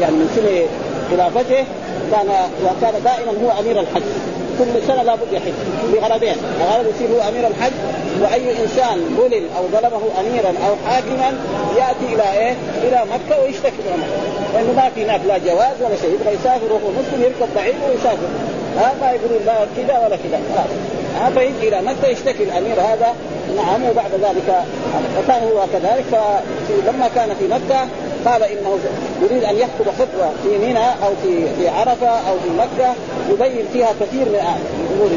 يعني 0.00 0.12
من 0.12 0.28
سنة 0.36 0.66
خلافته 1.10 1.64
كان 2.12 2.28
وكان 2.64 2.94
دائما 3.04 3.32
هو 3.44 3.60
أمير 3.60 3.80
الحج. 3.80 4.02
كل 4.60 4.82
سنه 4.86 5.02
لابد 5.02 5.32
يحج 5.32 5.52
بغرضين 5.92 6.36
الغرض 6.60 6.86
يصير 6.94 7.08
هو 7.16 7.28
أمير 7.28 7.46
الحج 7.46 7.72
وأي 8.22 8.62
إنسان 8.62 9.16
ظلم 9.16 9.44
أو 9.58 9.62
ظلمه 9.72 10.02
اميرا 10.20 10.52
أو 10.68 10.74
حاكما 10.86 11.38
يأتي 11.76 12.14
إلى 12.14 12.38
إيه؟ 12.38 12.54
إلى 12.82 13.04
مكة 13.12 13.42
ويشتكي 13.42 13.82
من 13.86 14.02
لأنه 14.54 14.72
ما 14.72 14.90
في 14.94 15.04
هناك 15.04 15.20
لا 15.28 15.38
جواز 15.38 15.76
ولا 15.80 15.96
شيء. 16.02 16.10
يبغى 16.14 16.34
يسافر 16.34 16.72
وهو 16.72 16.90
مسلم 16.90 17.22
يركب 17.22 17.48
بعيد 17.56 17.74
ويسافر. 17.88 18.28
ها 18.78 18.92
ما 19.00 19.10
يقولون 19.10 19.40
لا 19.46 19.54
كذا 19.76 19.98
ولا 19.98 20.16
كذا. 20.16 20.40
خلاص 20.54 21.32
فيجي 21.34 21.68
إلى 21.68 21.82
مكة 21.82 22.08
يشتكي 22.08 22.42
الأمير 22.42 22.80
هذا. 22.80 23.14
نعم 23.56 23.84
وبعد 23.90 24.10
ذلك 24.12 24.64
فكان 25.16 25.42
هو 25.42 25.64
كذلك. 25.72 26.20
فلما 26.68 27.08
كان 27.14 27.28
في 27.38 27.44
مكة 27.48 27.86
قال 28.26 28.42
إنه 28.42 28.78
يريد 29.22 29.44
أن 29.44 29.56
يخطب 29.56 29.90
خطبه 29.98 30.30
في 30.42 30.58
منى 30.58 30.88
أو 30.88 31.12
في 31.22 31.46
في 31.58 31.68
عرفة 31.68 32.08
أو 32.08 32.34
في 32.44 32.50
مكة 32.58 32.94
يبين 33.30 33.66
فيها 33.72 33.88
كثير 34.00 34.24
من 34.28 34.40
امور 34.94 35.10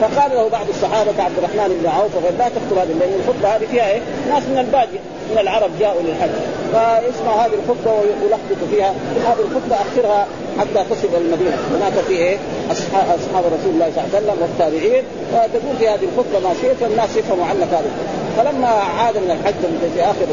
فقال 0.00 0.30
له 0.30 0.48
بعض 0.48 0.66
الصحابة 0.68 1.12
كعبد 1.18 1.38
الرحمن 1.38 1.80
بن 1.82 1.88
عوف 1.88 2.12
لا 2.38 2.48
تخطب 2.48 2.78
هذه 2.78 2.92
لأن 3.00 3.20
الخطبه 3.20 3.56
هذه 3.56 3.66
فيها 3.70 3.90
إيه؟ 3.90 4.00
ناس 4.28 4.42
من 4.42 4.58
الباديه 4.58 4.98
من 5.32 5.38
العرب 5.38 5.70
جاءوا 5.80 6.02
للحج. 6.02 6.30
فيسمع 6.72 7.46
هذه 7.46 7.52
الخطبه 7.62 7.92
ويلخبط 7.92 8.70
فيها. 8.70 8.94
هذه 9.26 9.40
الخطبه 9.40 9.76
أخرها 9.76 10.26
حتى 10.58 10.84
تصل 10.90 11.08
إلى 11.08 11.18
المدينة. 11.18 11.56
هناك 11.76 11.92
في 11.92 12.12
إيه؟ 12.12 12.36
اصحاب 12.70 13.44
رسول 13.46 13.72
الله 13.74 13.90
صلى 13.94 14.04
الله 14.04 14.10
عليه 14.14 14.26
وسلم 14.26 14.42
والتابعين 14.42 15.04
وتقول 15.32 15.76
في 15.78 15.88
هذه 15.88 16.04
الخطبه 16.12 16.48
ما 16.48 16.54
شئت 16.62 16.76
فالناس 16.76 17.16
يفهموا 17.16 17.46
عنك 17.46 17.68
هذه 17.72 17.90
فلما 18.36 18.68
عاد 18.68 19.16
من 19.16 19.30
الحج 19.30 19.60
في 19.94 20.02
آخر 20.02 20.26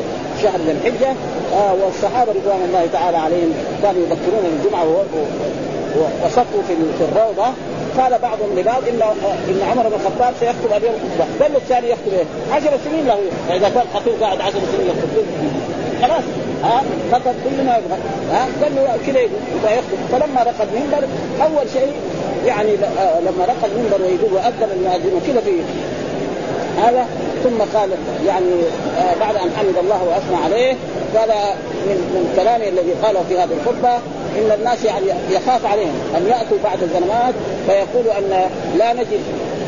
شهر 0.43 0.57
من 0.57 0.71
الحجة 0.77 1.11
آه 1.53 1.73
والصحابة 1.83 2.31
رضوان 2.31 2.61
الله 2.67 2.87
تعالى 2.93 3.17
عليهم 3.17 3.53
كانوا 3.83 4.01
يذكرون 4.01 4.43
الجمعة 4.53 4.83
وصفوا 6.23 6.61
في 6.67 6.73
الروضة. 7.11 7.47
قال 7.97 8.19
بعضهم 8.21 8.59
لبعض 8.59 8.83
ان 8.87 9.01
إن 9.49 9.61
عمر 9.71 9.83
بن 9.89 9.93
الخطاب 9.93 10.33
سيخطب 10.39 10.77
اليوم 10.77 10.93
خطبه، 10.93 11.25
قال 11.41 11.51
له 11.53 11.57
الثاني 11.57 11.89
يخطب 11.89 12.13
إيه؟ 12.13 12.25
10 12.55 12.79
سنين 12.85 13.07
له. 13.07 13.19
إذا 13.55 13.69
كان 13.69 13.83
خطيب 13.93 14.23
قاعد 14.23 14.41
10 14.41 14.51
سنين 14.51 14.87
يخطب 14.87 15.09
خلاص. 16.01 16.23
ها؟ 16.63 16.81
فقد 17.11 17.35
كل 17.43 17.63
ما 17.65 17.77
يبغى. 17.77 17.97
ها؟ 18.31 18.47
قال 18.63 18.75
له 18.75 18.97
كذا 19.07 19.19
يبغى 19.19 19.71
يخطب 19.77 19.99
فلما 20.11 20.43
رقى 20.43 20.63
المنبر 20.63 21.07
أول 21.41 21.69
شيء 21.73 21.93
يعني 22.45 22.71
لما 23.27 23.45
رقى 23.45 23.65
المنبر 23.71 24.01
ويقول 24.01 24.33
واذن 24.33 24.69
المؤذن 24.75 25.21
كذا 25.27 25.41
في 25.41 25.51
هذا 26.79 27.07
ثم 27.43 27.77
قال 27.79 27.89
يعني 28.27 28.51
بعد 29.19 29.36
أن 29.36 29.51
حمد 29.57 29.77
الله 29.77 30.03
وأثنى 30.03 30.36
عليه 30.45 30.75
قال 31.15 31.29
من 31.88 31.95
من 31.95 32.33
كلامه 32.36 32.67
الذي 32.67 32.91
قاله 33.03 33.24
في 33.29 33.39
هذه 33.39 33.53
الخطبة 33.62 34.00
ان 34.38 34.51
الناس 34.59 34.86
يعني 34.86 35.05
يخاف 35.29 35.65
عليهم 35.65 35.95
أن 36.17 36.27
يأتوا 36.27 36.57
بعد 36.63 36.83
الزمانات 36.83 37.33
فيقولوا 37.67 38.17
أن 38.17 38.50
لا 38.77 38.93
نجد 38.93 39.21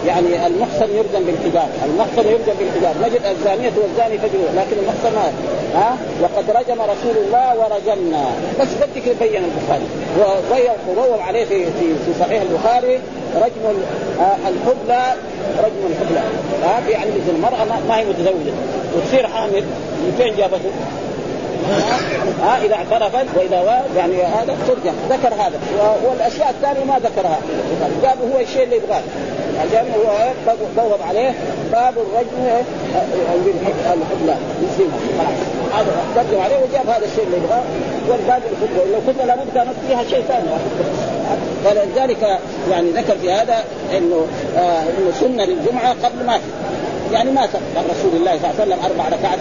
يعني 0.07 0.47
المحصن 0.47 0.89
يرجم 0.95 1.25
بالحجاب، 1.25 1.69
المحصن 1.85 2.29
يرجم 2.29 2.53
بالحجاب، 2.59 2.95
نجد 3.01 3.21
الزانية 3.25 3.71
والزاني 3.81 4.17
فجروا، 4.17 4.49
لكن 4.55 4.77
المحصن 4.81 5.15
ما 5.15 5.31
ها؟ 5.75 5.97
وقد 6.21 6.49
رجم 6.49 6.81
رسول 6.81 7.25
الله 7.25 7.59
ورجمنا، 7.59 8.25
بس 8.59 8.67
بدك 8.81 9.07
يبين 9.07 9.43
البخاري، 9.43 9.85
ورووا 10.89 11.21
عليه 11.21 11.45
في 11.45 11.65
في 11.65 12.13
صحيح 12.19 12.41
البخاري 12.41 12.99
رجم 13.35 13.77
الحبلى 14.47 15.13
رجم 15.57 15.83
الحبلى، 15.91 16.21
ها؟ 16.63 16.89
يعني 16.89 17.09
المرأة 17.29 17.65
ما 17.89 17.99
هي 17.99 18.05
متزوجة. 18.05 18.53
وتصير 18.95 19.27
حامل 19.27 19.63
من 20.03 20.15
فين 20.17 20.35
جابته؟ 20.37 20.71
ها؟ 22.43 22.65
إذا 22.65 22.75
اعترفت 22.75 23.25
وإذا 23.35 23.85
يعني 23.97 24.23
هذا 24.23 24.57
ترجم 24.67 24.93
ذكر 25.09 25.33
هذا. 25.33 25.59
والأشياء 26.09 26.49
الثانية 26.49 26.83
ما 26.83 26.99
ذكرها. 26.99 27.39
جاب 28.03 28.17
هو 28.33 28.39
الشيء 28.39 28.63
اللي 28.63 28.75
يبغاه. 28.75 29.01
جاب 29.71 29.85
هو 29.85 30.27
بوض 30.77 30.99
عليه 31.07 31.33
باب 31.71 31.93
الرجل 31.97 32.63
الحبلى 33.85 34.35
يسلمها 34.63 34.99
خلاص 35.17 35.37
هذا 36.15 36.41
عليه 36.41 36.55
وجاب 36.55 36.89
هذا 36.89 37.05
الشيء 37.05 37.23
اللي 37.23 37.37
يبغاه. 37.37 37.63
والباقي 38.09 38.41
الخطبه 38.51 38.91
لو 38.91 39.13
كنا 39.13 39.23
لابد 39.23 39.47
كانت 39.55 39.75
فيها 39.87 40.03
شيء 40.03 40.23
ثاني. 40.27 40.47
فلذلك 41.65 42.39
يعني 42.71 42.89
ذكر 42.89 43.17
في 43.21 43.31
هذا 43.31 43.63
إنه 43.97 44.25
آه 44.57 44.81
إنه 44.81 45.11
سنة 45.19 45.45
للجمعة 45.45 45.95
قبل 46.03 46.25
ما 46.25 46.39
يعني 47.13 47.31
ما 47.31 47.41
عن 47.41 47.85
رسول 47.89 48.19
الله 48.19 48.31
صلى 48.37 48.49
الله 48.49 48.61
عليه 48.61 48.63
وسلم 48.63 48.79
أربع 48.85 49.17
ركعات. 49.17 49.39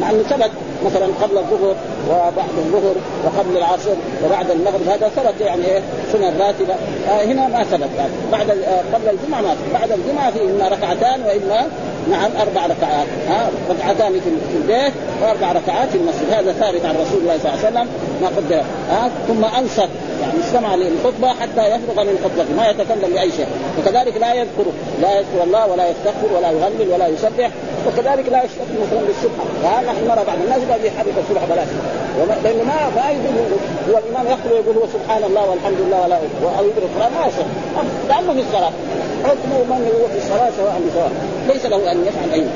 مع 0.00 0.10
إنه 0.10 0.22
ثبت. 0.22 0.50
مثلا 0.86 1.06
قبل 1.22 1.38
الظهر 1.38 1.74
وبعد 2.10 2.48
الظهر 2.58 2.94
وقبل 3.24 3.56
العصر 3.56 3.90
وبعد 4.24 4.50
المغرب 4.50 4.88
هذا 4.88 5.08
ثبت 5.16 5.40
يعني 5.40 5.64
إيه؟ 5.64 5.80
سنن 6.12 6.40
راتبة. 6.40 6.74
آه 7.08 7.24
هنا 7.24 7.48
ما 7.48 7.64
ثبت. 7.64 7.88
يعني 7.96 8.12
بعد 8.32 8.50
آه 8.50 8.82
قبل 8.94 9.08
الجمعة 9.08 9.40
ما 9.40 9.54
ثبت. 9.54 9.80
بعد 9.80 9.92
الجمعة 9.92 10.30
في 10.30 10.42
إما 10.42 10.68
ركعتان 10.68 11.22
وإما 11.22 11.66
نعم 12.10 12.30
أربع 12.40 12.66
ركعات. 12.66 13.06
ها 13.28 13.50
ركعتان 13.70 14.20
في 14.20 14.56
البيت 14.56 14.92
وأربع 15.22 15.52
ركعات 15.52 15.88
في 15.88 15.98
المسجد. 15.98 16.30
هذا 16.32 16.52
ثابت 16.52 16.84
عن 16.84 16.94
رسول 16.94 17.20
الله 17.20 17.38
صلى 17.38 17.52
الله 17.52 17.66
عليه 17.66 17.68
وسلم. 17.68 17.88
ما 18.22 18.28
قدر 18.28 18.62
ها 18.90 19.10
ثم 19.28 19.44
أنصت. 19.44 19.88
يعني 20.22 20.40
استمع 20.40 20.74
للخطبة 20.74 21.28
حتى 21.28 21.66
يفرغ 21.66 22.04
من 22.04 22.18
خطبته 22.24 22.54
ما 22.56 22.68
يتكلم 22.70 23.14
بأي 23.14 23.30
شيء. 23.30 23.46
وكذلك 23.78 24.16
لا 24.16 24.34
يذكر 24.34 24.64
لا 25.02 25.18
يذكر 25.18 25.42
الله 25.44 25.66
ولا 25.66 25.88
يستغفر 25.88 26.36
ولا 26.36 26.50
يهلل 26.50 26.92
ولا 26.92 27.06
يسبح. 27.08 27.50
وكذلك 27.86 28.28
لا 28.28 28.42
يشتكي 28.44 28.76
مثلا 28.82 29.00
بالسبح 29.06 29.44
نحن 29.86 30.04
نرى 30.08 30.24
بعض 30.26 30.38
الناس 30.44 30.58
يقول 30.68 30.84
يحرك 30.84 31.14
السبح 31.22 31.44
بلاش. 31.50 31.68
لأنه 32.44 32.62
ما 32.62 32.90
ما 32.96 33.10
يقول 33.10 33.34
هو 33.90 33.98
الإمام 33.98 34.26
يخطب 34.32 34.50
ويقول 34.52 34.76
هو 34.76 34.86
سبحان 34.96 35.24
الله 35.24 35.50
والحمد 35.50 35.76
لله 35.86 36.00
ولا 36.04 36.16
أو 36.58 36.64
يدرك 36.64 36.82
القران 36.82 37.12
ما 37.12 37.26
يصح 37.26 37.46
لأنه 38.08 38.32
في 38.32 38.40
الصلاة. 38.48 38.72
حكمه 39.24 39.58
من 39.70 39.90
هو 40.00 40.08
في 40.08 40.18
الصلاة 40.18 40.50
سواء 40.56 40.80
بسواء. 40.88 41.12
ليس 41.48 41.66
له 41.66 41.92
أن 41.92 42.04
يفعل 42.06 42.30
أي 42.32 42.46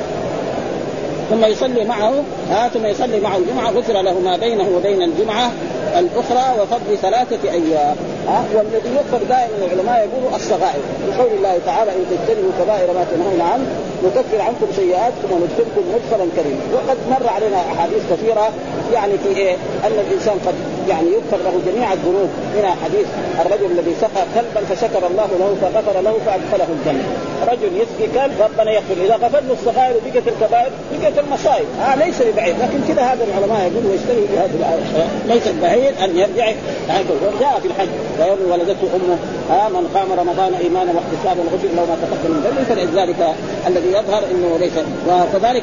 ثم 1.31 1.45
يصلي 1.45 1.85
معه 1.85 2.13
ها 2.51 2.69
ثم 2.69 2.87
يصلي 2.87 3.21
معه 3.21 3.37
الجمعة 3.37 3.71
غفر 3.71 3.93
له 3.93 4.21
ما 4.21 4.37
بينه 4.37 4.69
وبين 4.77 5.03
الجمعة 5.03 5.53
الأخرى 5.99 6.61
وفضل 6.61 6.99
ثلاثة 7.03 7.51
أيام 7.51 7.97
ها 8.29 8.45
والذي 8.55 8.91
يغفر 8.95 9.25
دائما 9.29 9.57
العلماء 9.67 10.09
يقولوا 10.09 10.37
الصغائر. 10.37 10.83
بقول 11.09 11.31
الله 11.37 11.59
تعالى 11.67 11.91
إن 11.91 12.05
تجتنبوا 12.11 12.51
كبائر 12.61 12.93
ما 12.93 13.05
تنهون 13.11 13.41
عنه 13.41 13.67
نكفر 14.05 14.41
عنكم 14.41 14.67
سيئاتكم 14.77 15.33
وندخلكم 15.33 15.83
مدخلا 15.95 16.27
كريما. 16.37 16.61
وقد 16.75 16.97
مر 17.11 17.29
علينا 17.29 17.57
أحاديث 17.57 18.03
كثيرة 18.13 18.51
يعني 18.93 19.13
في 19.19 19.29
إيه؟ 19.29 19.55
أن 19.85 19.93
الإنسان 20.09 20.35
قد 20.47 20.55
يعني 20.89 21.09
يغفر 21.17 21.39
له 21.45 21.55
جميع 21.67 21.93
الذنوب. 21.93 22.29
منها 22.57 22.77
حديث 22.85 23.07
الرجل 23.41 23.79
الذي 23.79 23.95
سقى 24.01 24.23
كلبا 24.35 24.61
فشكر 24.71 25.07
الله 25.07 25.29
له 25.41 25.57
فغفر 25.63 26.01
له 26.01 26.15
فأدخله 26.27 26.69
الجنة. 26.77 27.05
رجل 27.51 27.71
يسقي 27.83 28.07
كلب 28.15 28.35
ربنا 28.41 28.71
يغفر. 28.73 28.95
إذا 29.05 29.15
غفر 29.15 29.41
له 29.41 29.53
الصغائر 29.53 29.95
وبقت 29.97 30.29
الكبائر 30.29 30.71
بقت 30.93 31.19
المصائب 31.19 31.67
آه 31.81 31.95
ليس 31.95 32.23
ببعيد 32.23 32.55
لكن 32.63 32.79
كذا 32.89 33.03
هذا 33.03 33.25
العلماء 33.25 33.71
يقولوا 33.73 33.95
يشتري 33.95 34.27
بهذه 34.33 34.55
الايه 34.61 35.07
ليس 35.27 35.49
بعيد 35.63 35.95
أن 36.05 36.19
يرجع. 36.19 36.47
وجاء 37.27 37.61
في 37.63 37.69
الحج. 37.69 37.89
ويوم 38.21 38.39
ولدته 38.53 38.89
أمه. 38.97 39.19
آه 39.51 39.69
من 39.69 39.85
قام 39.95 40.13
رمضان 40.21 40.55
إيمانا 40.55 40.93
واحتسابا 40.97 41.43
غفر 41.53 41.69
له 41.77 41.85
ما 41.91 41.97
تقدم 42.03 42.31
من 42.35 42.41
ذنبه 42.45 42.65
فلذلك 42.69 43.35
الذي 43.67 43.89
يظهر 43.89 44.23
إنه 44.31 44.59
ليس. 44.61 44.77
وكذلك 45.09 45.63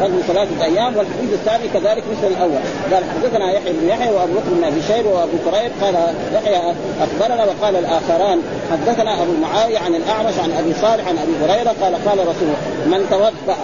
فضل 0.00 0.22
ثلاثة 0.28 0.64
أيام 0.64 0.96
والحديث 0.96 1.32
الثاني 1.32 1.68
كذلك 1.74 2.02
مثل 2.12 2.26
الأول. 2.32 2.62
قال 2.92 3.02
حدثنا 3.14 3.52
يحيى 3.52 3.72
بن 3.72 3.88
يحيى 3.88 4.10
وأبو 4.14 4.32
بن 4.46 4.64
ابي 4.64 4.82
شيبه 4.88 5.08
وابو 5.10 5.36
كريب 5.44 5.72
قال 5.82 5.94
يحيى 6.34 6.74
أخبرنا 7.00 7.44
وقال 7.44 7.76
الآخران 7.76 8.42
حدثنا 8.70 9.22
أبو 9.22 9.32
معاوية 9.42 9.78
عن 9.78 9.94
الأعمش 9.94 10.34
عن 10.38 10.52
أبي 10.58 10.74
صالح 10.74 11.08
عن 11.08 11.18
أبي 11.18 11.32
هريرة 11.52 11.74
قال 11.82 11.94
قال 12.08 12.18
رسول 12.18 12.48
من 12.86 13.06
توضأ. 13.10 13.56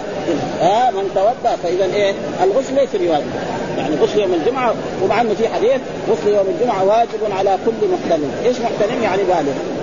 آه 0.61 0.89
من 0.91 1.11
توضأ. 1.15 1.55
فاذا 1.63 1.85
إيه؟ 1.85 2.13
الغسل 2.43 2.75
ليس 2.75 2.89
بواجب. 2.93 3.31
يعني 3.77 3.95
غسل 3.95 4.19
يوم 4.19 4.33
الجمعة 4.33 4.73
ومع 5.03 5.21
إنه 5.21 5.33
في 5.33 5.47
حديث 5.47 5.81
غسل 6.09 6.27
يوم 6.27 6.45
الجمعة 6.47 6.83
واجب 6.83 7.31
على 7.31 7.57
كل 7.65 7.87
محتلم، 7.87 8.31
إيش 8.45 8.57
محتلم؟ 8.59 9.03
يعني 9.03 9.23
بالغ. 9.23 9.78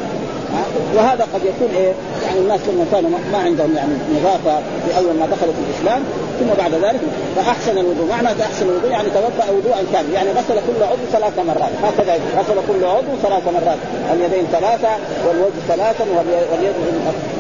وهذا 0.97 1.27
قد 1.35 1.41
يكون 1.45 1.71
إيه؟ 1.77 1.93
يعني 2.27 2.39
الناس 2.39 2.61
لما 2.69 2.85
كانوا 2.93 3.11
ما 3.33 3.39
عندهم 3.39 3.77
يعني 3.77 3.93
نظافة 4.21 4.59
في 4.59 4.99
أول 4.99 5.15
ما 5.21 5.27
دخلوا 5.27 5.53
في 5.53 5.63
الإسلام 5.67 6.03
ثم 6.41 6.47
بعد 6.63 6.75
ذلك 6.75 7.01
فأحسن 7.37 7.79
الوضوء. 7.79 8.07
معنى 8.09 8.29
أحسن 8.29 8.69
الوضوء 8.69 8.91
يعني 8.91 9.09
توضأ 9.11 9.51
وضوءا 9.57 9.83
كامل 9.93 10.13
يعني 10.15 10.31
غسل 10.31 10.55
كل 10.55 10.83
عضو 10.83 11.05
ثلاث 11.13 11.39
مرات. 11.39 11.73
هكذا 11.83 12.15
غسل 12.39 12.59
كل 12.69 12.85
عضو 12.85 13.13
ثلاث 13.23 13.43
مرات. 13.57 13.79
اليدين 14.13 14.47
ثلاثة 14.53 14.93
والوجه 15.27 15.61
ثلاثا 15.69 16.05
واليد 16.17 16.75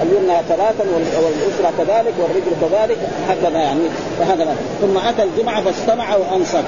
اليمنى 0.02 0.36
ثلاثا 0.48 0.84
والاسرى 0.94 1.70
كذلك 1.78 2.14
والرجل 2.22 2.52
كذلك. 2.62 2.98
هكذا 3.28 3.58
يعني. 3.58 3.86
فهذا 4.18 4.56
ثم 4.80 4.98
أتى 4.98 5.22
الجمعة 5.22 5.62
فاستمع 5.62 6.16
وأنصت. 6.16 6.64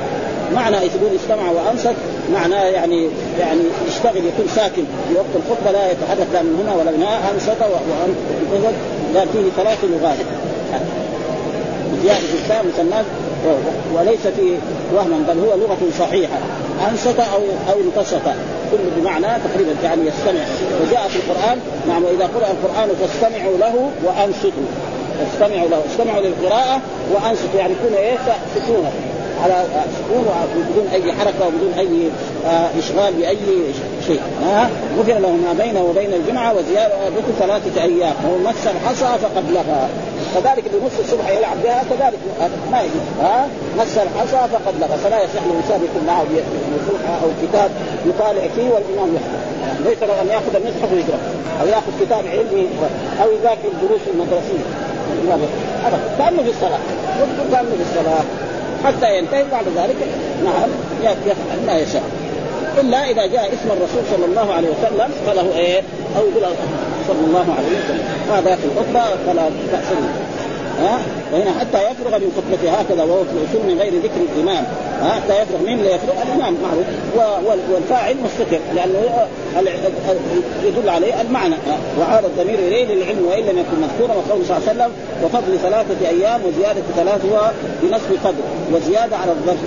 معنى 0.54 0.76
يقول 0.76 1.16
استمع 1.16 1.50
وانصت 1.50 1.94
معناه 2.32 2.64
يعني 2.64 3.08
يعني 3.40 3.60
يشتغل 3.88 4.16
يكون 4.16 4.46
ساكن 4.56 4.82
في 5.08 5.14
وقت 5.14 5.32
الخطبة 5.36 5.70
لا 5.70 5.90
يتحرك 5.92 6.26
لا 6.32 6.42
من 6.42 6.60
هنا 6.62 6.74
ولا 6.74 6.90
من 6.90 7.02
هنا 7.02 7.30
انصت 7.34 7.62
وانصت 7.62 8.74
قال 9.14 9.28
فيه 9.32 9.62
ثلاث 9.62 9.84
لغات. 9.84 10.16
زيادة 12.02 12.18
التاء 12.42 12.64
مثنات 12.74 13.04
وليس 13.94 14.26
فيه 14.36 14.56
وهما 14.94 15.24
بل 15.28 15.38
هو 15.40 15.56
لغة 15.56 15.78
صحيحة. 15.98 16.38
أنصت 16.90 17.20
أو 17.20 17.42
أو 17.72 17.80
انتصت 17.80 18.26
كل 18.70 19.00
بمعنى 19.00 19.26
تقريبا 19.26 19.72
يعني 19.82 20.02
يستمع. 20.08 20.44
وجاء 20.82 21.08
في 21.08 21.16
القرآن 21.16 21.58
نعم 21.88 22.04
وإذا 22.04 22.24
قرأ 22.24 22.50
القرآن 22.50 22.88
فاستمعوا 23.00 23.56
له 23.58 23.90
وأنصتوا. 24.04 24.68
استمعوا 25.34 25.68
له. 25.68 25.82
استمعوا 25.90 26.22
للقراءة 26.22 26.80
وأنصتوا. 27.12 27.58
يعني 27.58 27.72
يكون 27.72 27.96
إيه؟ 27.98 28.16
سكونا 28.54 28.90
على 29.44 29.64
سكون 29.98 30.24
بدون 30.56 30.86
أي 30.92 31.12
حركة 31.12 31.46
وبدون 31.46 31.72
أي 31.78 32.10
آه، 32.46 32.68
إشغال 32.78 33.14
بأي 33.14 33.36
شيء. 34.06 34.20
ها؟ 34.44 34.70
غفر 34.98 35.18
له 35.18 35.30
ما 35.30 35.52
بينه 35.64 35.82
وبين 35.82 36.12
الجمعة 36.12 36.54
وزياده 36.54 37.22
ثلاثة 37.38 37.82
أيام. 37.82 38.14
ومن 38.24 38.44
مس 38.44 38.66
الحصى 38.66 39.18
فقد 39.22 39.50
لغى 39.50 39.88
كذلك 40.34 40.64
اللي 40.66 40.86
الصبح 41.00 41.28
يلعب 41.28 41.56
بها 41.64 41.82
كذلك 41.90 42.18
ما 42.72 42.80
يجوز. 42.80 43.06
ها؟ 43.22 43.48
مس 43.78 43.98
الحصى 43.98 44.48
فقد 44.52 44.74
لغى 44.80 44.98
فلا 45.04 45.22
يصح 45.22 45.42
للإنسان 45.46 45.80
يكون 45.84 46.06
معه 46.06 46.24
نصوحه 46.76 47.14
أو 47.22 47.28
كتاب 47.42 47.70
يطالع 48.06 48.48
فيه 48.56 48.68
والإمام 48.70 49.14
يحفظ 49.14 49.48
ليس 49.86 50.02
له 50.02 50.22
أن 50.22 50.28
يأخذ 50.28 50.54
المصحف 50.56 50.92
ويقرا 50.92 51.18
أو 51.60 51.66
يأخذ 51.66 51.92
كتاب 52.00 52.24
علمي 52.26 52.66
أو 53.22 53.30
يذاكر 53.30 53.68
الدروس 53.72 54.00
المدرسية. 54.14 54.64
ابدا. 55.86 55.98
كانه 56.18 56.42
في 56.42 56.50
الصلاة. 56.50 56.78
كانه 57.52 57.70
في 57.70 57.82
الصلاة. 57.82 58.47
حتى 58.84 59.18
ينتهي. 59.18 59.44
بعد 59.52 59.64
ذلك 59.76 59.96
نعم 60.44 60.70
يفعل 61.02 61.66
ما 61.66 61.78
يشاء. 61.78 62.02
إلا 62.80 63.10
إذا 63.10 63.26
جاء 63.26 63.48
اسم 63.48 63.70
الرسول 63.70 64.02
صلى 64.16 64.24
الله 64.24 64.52
عليه 64.52 64.68
وسلم 64.68 65.10
فله 65.26 65.58
إيه؟ 65.58 65.82
أو 66.16 66.22
يقول 66.26 66.54
صلى 67.08 67.26
الله 67.26 67.46
عليه 67.58 67.78
وسلم. 67.78 68.04
هذا 68.32 68.56
في 68.56 68.64
الخطبة 68.64 69.16
فلا 69.26 69.48
باس 69.72 69.84
ها؟ 70.82 70.98
حتى 71.60 71.90
يفرغ 71.90 72.18
من 72.18 72.32
خطبته 72.36 72.70
هكذا 72.70 73.02
وهو 73.02 73.24
في 73.24 73.30
الاصول 73.30 73.72
من 73.72 73.78
غير 73.80 73.92
ذكر 73.94 74.20
الإمام. 74.36 74.64
ها؟ 75.02 75.10
حتى 75.10 75.42
يفرغ 75.42 75.58
مين 75.66 75.78
اللي 75.78 75.92
يفرغ؟ 75.92 76.14
الإمام 76.22 76.56
معروف. 76.62 76.86
والفاعل 77.70 78.16
مستتر 78.24 78.58
لأنه 78.74 79.26
يدل 80.64 80.88
عليه 80.88 81.20
المعنى. 81.20 81.54
وعاد 82.00 82.24
الضمير 82.24 82.58
إليه 82.58 82.84
للعلم 82.94 83.26
وإن 83.26 83.42
لم 83.42 83.58
يكن 83.58 83.80
مذكورا 83.82 84.14
وقوله 84.18 84.44
صلى 84.48 84.56
الله 84.56 84.68
عليه 84.68 84.72
وسلم 84.72 84.92
وفضل 85.24 85.58
ثلاثة 85.58 86.08
أيام 86.08 86.40
وزيادة 86.46 86.82
ثلاث 86.96 87.24
هو 87.24 87.50
بنصف 87.82 88.26
قدر 88.26 88.42
وزيادة 88.72 89.16
على 89.16 89.32
الظرف 89.32 89.58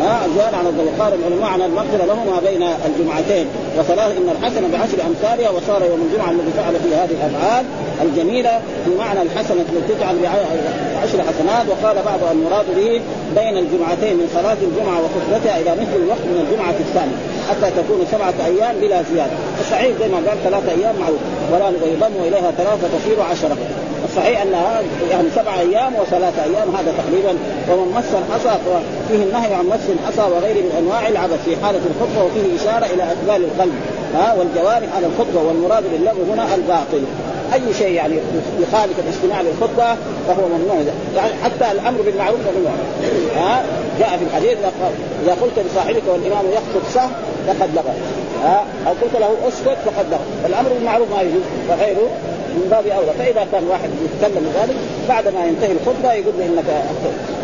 ها 0.00 0.12
على 0.58 0.68
الظهر 0.68 0.88
قال 1.00 1.12
العلماء 1.18 1.50
عن 1.50 1.62
المغفرة 1.62 2.04
له 2.06 2.14
ما 2.14 2.40
بين 2.48 2.62
الجمعتين. 2.62 3.46
وثلاث 3.78 4.16
إن 4.16 4.28
الحسنة 4.36 4.68
بعشر 4.72 4.98
أمثالها 5.06 5.50
وصار 5.50 5.82
يوم 5.90 6.00
الجمعة 6.06 6.30
الذي 6.30 6.52
فعل 6.56 6.74
فيه 6.84 7.04
هذه 7.04 7.16
الأفعال 7.20 7.64
الجميلة 8.02 8.60
بمعنى 8.86 9.22
الحسنة 9.22 9.64
التي 9.72 9.94
تجعل 9.94 10.16
بعشر 10.22 11.18
حسنات. 11.28 11.64
وقال 11.70 11.96
بعض 12.10 12.20
المراد 12.32 12.66
به 12.76 13.00
بين 13.40 13.56
الجمعتين 13.58 14.14
من 14.16 14.28
صلاة 14.34 14.60
الجمعة 14.68 14.98
وخطبتها 15.04 15.56
إلى 15.60 15.70
مثل 15.82 15.96
الوقت 16.04 16.24
من 16.32 16.38
الجمعة 16.44 16.76
الثانية 16.86 17.16
حتى 17.48 17.70
تكون 17.70 18.06
سبعة 18.12 18.34
أيام 18.46 18.74
بلا 18.80 19.02
زيادة. 19.02 19.36
الصحيح 19.60 19.90
زي 20.00 20.08
ما 20.08 20.16
قال 20.16 20.38
ثلاثة 20.44 20.70
أيام 20.72 20.94
معروف. 21.00 21.20
ولا 21.52 21.68
يضم 21.68 22.16
إليها 22.28 22.50
ثلاثة 22.50 22.86
تصير 22.98 23.22
عشرة. 23.30 23.56
الصحيح 24.16 24.42
انها 24.42 24.82
يعني 25.10 25.28
سبع 25.34 25.60
أيام 25.60 25.94
وثلاثة 25.96 26.44
أيام 26.44 26.76
هذا 26.76 26.94
تقريبا 26.98 27.38
ومن 27.70 27.92
مس 27.92 28.04
الحصى 28.14 28.58
فيه 29.08 29.22
النهي 29.24 29.54
عن 29.54 29.66
مس 29.66 29.90
الحصى 29.90 30.30
وغيره 30.32 30.60
من 30.60 30.72
أنواع 30.78 31.08
العبث 31.08 31.44
في 31.44 31.56
حالة 31.56 31.80
الخطبة 31.90 32.24
وفيه 32.24 32.56
إشارة 32.56 32.86
إلى 32.94 33.02
أقبال 33.02 33.44
القلب. 33.44 33.74
ها 34.14 34.34
والجوارح 34.38 34.88
على 34.96 35.06
الخطبة 35.06 35.42
والمراد 35.42 35.84
باللغو 35.92 36.32
هنا 36.32 36.54
الباطل. 36.54 37.04
أي 37.54 37.74
شيء 37.78 37.92
يعني 37.92 38.14
يخالف 38.60 38.98
الاستماع 38.98 39.40
للخطبة 39.40 39.96
فهو 40.28 40.48
ممنوع. 40.48 40.76
يعني 41.16 41.32
حتى 41.44 41.72
الأمر 41.72 42.02
بالمعروف 42.02 42.40
ممنوع. 42.40 42.72
ها 43.36 43.64
جاء 43.98 44.08
في 44.08 44.24
الحديث 44.24 44.58
إذا 45.24 45.36
قلت 45.42 45.66
لصاحبك 45.70 46.02
والإمام 46.08 46.44
يخطب 46.52 46.88
صح 46.94 47.08
فقد 47.46 47.70
لغى 47.74 47.94
ها 48.44 48.64
أو 48.86 48.92
قلت 49.02 49.16
له 49.20 49.48
أسكت 49.48 49.78
فقد 49.86 50.06
لغى 50.10 50.46
الأمر 50.46 50.68
بالمعروف 50.68 51.08
ما 51.16 51.22
يجوز 51.22 51.42
وغيره 51.68 52.08
من 52.56 52.68
باب 52.70 52.86
أولى. 52.86 53.12
فإذا 53.18 53.46
كان 53.52 53.64
واحد 53.68 53.90
يتكلم 54.04 54.52
ذلك 54.60 54.76
بعد 55.08 55.28
ما 55.28 55.46
ينتهي 55.46 55.72
الخطبة 55.72 56.12
يقول 56.12 56.34
له 56.38 56.46
إنك 56.46 56.64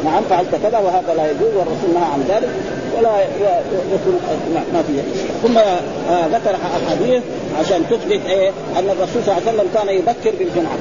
نعم 0.04 0.22
فعلت 0.30 0.54
كذا 0.62 0.78
وهذا 0.78 1.14
لا 1.16 1.30
يجوز 1.30 1.52
والرسول 1.56 1.90
نهى 1.94 2.08
عن 2.14 2.24
ذلك 2.28 2.48
ولا 2.98 3.20
يكون 3.94 4.20
ما 4.72 4.82
في 4.82 4.92
ثم 5.42 5.58
آه، 5.58 6.26
ذكر 6.26 6.56
أحاديث 6.56 7.22
عشان 7.60 7.84
تثبت 7.90 8.20
إيه 8.28 8.48
أن 8.78 8.84
الرسول 8.90 9.22
صلى 9.26 9.38
الله 9.38 9.42
عليه 9.46 9.52
وسلم 9.52 9.68
كان 9.74 9.88
يبكر 9.88 10.32
بالجمعة. 10.38 10.76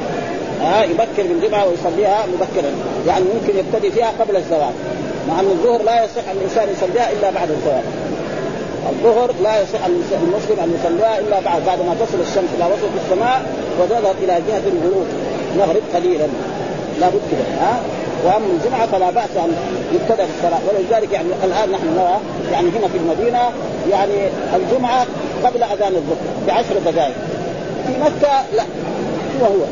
ها 0.62 0.82
آه 0.82 0.84
يبكر 0.84 1.34
بالجمعة 1.34 1.68
ويصليها 1.68 2.26
مبكرا. 2.34 2.72
يعني 3.08 3.26
ممكن 3.34 3.60
يبتدي 3.60 3.92
فيها 3.92 4.12
قبل 4.20 4.36
الزواج 4.36 4.74
مع 5.28 5.40
أن 5.40 5.46
الظهر 5.46 5.84
لا 5.84 6.04
يصح 6.04 6.30
أن 6.32 6.38
الإنسان 6.38 6.68
يصليها 6.70 7.12
إلا 7.12 7.32
بعد 7.32 7.52
الزواج 7.52 7.84
الظهر 8.90 9.32
لا 9.44 9.62
يصح 9.62 9.86
المسلم 9.86 10.60
أن 10.64 10.80
يصليها 10.80 11.20
إلا 11.20 11.40
بعد 11.40 11.66
بعد 11.66 11.80
ما 11.80 11.96
تصل 12.00 12.20
الشمس 12.22 12.50
إلى 12.58 12.66
وسط 12.66 12.90
السماء 13.04 13.42
وتذهب 13.80 14.16
إلى 14.24 14.42
جهة 14.48 14.62
الغروب 14.74 15.06
نغرب 15.58 15.82
قليلا. 15.96 16.28
لابد 17.00 17.22
كده 17.32 17.62
ها؟ 17.62 17.82
وأما 18.26 18.46
الجمعة 18.46 18.88
فلا 18.88 19.12
بأس 19.12 19.38
أن 19.38 19.56
يبتدا 19.94 20.26
بالصلاه 20.26 20.60
ولذلك 20.68 21.14
يعني 21.14 21.28
الآن 21.44 21.72
نحن 21.72 21.88
نرى 21.98 22.20
يعني 22.52 22.68
هنا 22.70 22.88
في 22.88 22.98
المدينة 22.98 23.40
يعني 23.92 24.30
الجمعة 24.56 25.06
قبل 25.44 25.64
أذان 25.64 25.96
الظهر 25.96 26.18
بعشر 26.48 26.92
دقائق. 26.92 27.16
في 27.88 27.94
مكة 28.02 28.44
لا. 28.56 28.64
هو 29.42 29.46
هو. 29.46 29.66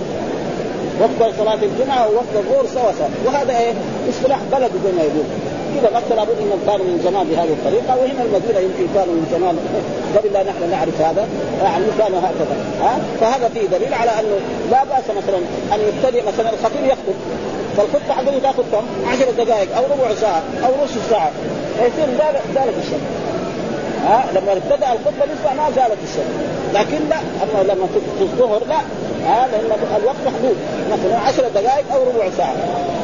وقت 1.02 1.34
صلاة 1.40 1.60
الجمعة 1.64 2.10
ووقت 2.10 2.34
الظهر 2.36 2.66
سوا 2.74 2.92
سوا. 2.92 3.08
وهذا 3.26 3.58
إيه؟ 3.58 3.74
اصطلاح 4.10 4.40
بلد 4.52 4.72
زي 4.86 4.92
ما 4.92 5.02
يقول. 5.02 5.26
كذا 5.76 5.90
مكه 5.98 6.16
لابد 6.16 6.38
إنهم 6.44 6.62
كانوا 6.68 6.86
من 6.86 6.98
زمان 7.08 7.26
بهذه 7.30 7.54
الطريقة 7.58 7.92
وهنا 8.00 8.24
المدينة 8.28 8.60
يمكن 8.68 8.86
كانوا 8.96 9.14
من 9.20 9.26
زمان 9.36 9.56
قبل 10.16 10.30
لا 10.34 10.42
نحن 10.50 10.62
نعرف 10.72 11.02
هذا. 11.02 11.24
يعني 11.64 11.86
كانوا 12.00 12.20
هكذا. 12.20 12.56
ها؟ 12.84 12.94
فهذا 13.22 13.50
فيه 13.54 13.66
دليل 13.78 13.94
على 13.94 14.12
أنه 14.20 14.38
لا 14.72 14.82
بأس 14.84 15.08
مثلا 15.20 15.40
أن 15.74 15.80
يبتدئ 15.88 16.22
مثلا 16.32 16.50
الخطيب 16.54 16.86
يخطب. 16.86 17.18
فالخطبة 17.78 18.14
حقته 18.14 18.40
تاخذ 18.40 18.64
كم؟ 18.72 18.86
10 19.08 19.32
دقائق 19.44 19.78
أو 19.78 19.84
ربع 19.84 20.16
ساعة 20.16 20.44
أو 20.66 20.72
نصف 20.84 21.10
ساعة 21.10 21.32
فيصير 21.78 22.08
زالت 22.56 22.78
الشمس 22.84 23.10
ها؟ 24.06 24.26
لما 24.36 24.52
ابتدأ 24.52 24.88
الخطبة 24.94 25.26
لسه 25.34 25.54
ما 25.58 25.72
زالت 25.76 25.98
الشمس 26.04 26.34
لكن 26.74 27.10
لا 27.10 27.18
أما 27.18 27.74
لما 27.74 27.88
في 28.18 28.24
الظهر 28.24 28.62
لا. 28.70 28.80
ها 29.26 29.48
لأن 29.52 29.66
الوقت 30.02 30.16
محدود. 30.26 30.58
مثلا 30.92 31.18
10 31.18 31.48
دقائق 31.48 31.86
أو 31.94 32.04
ربع 32.04 32.30
ساعة. 32.38 32.56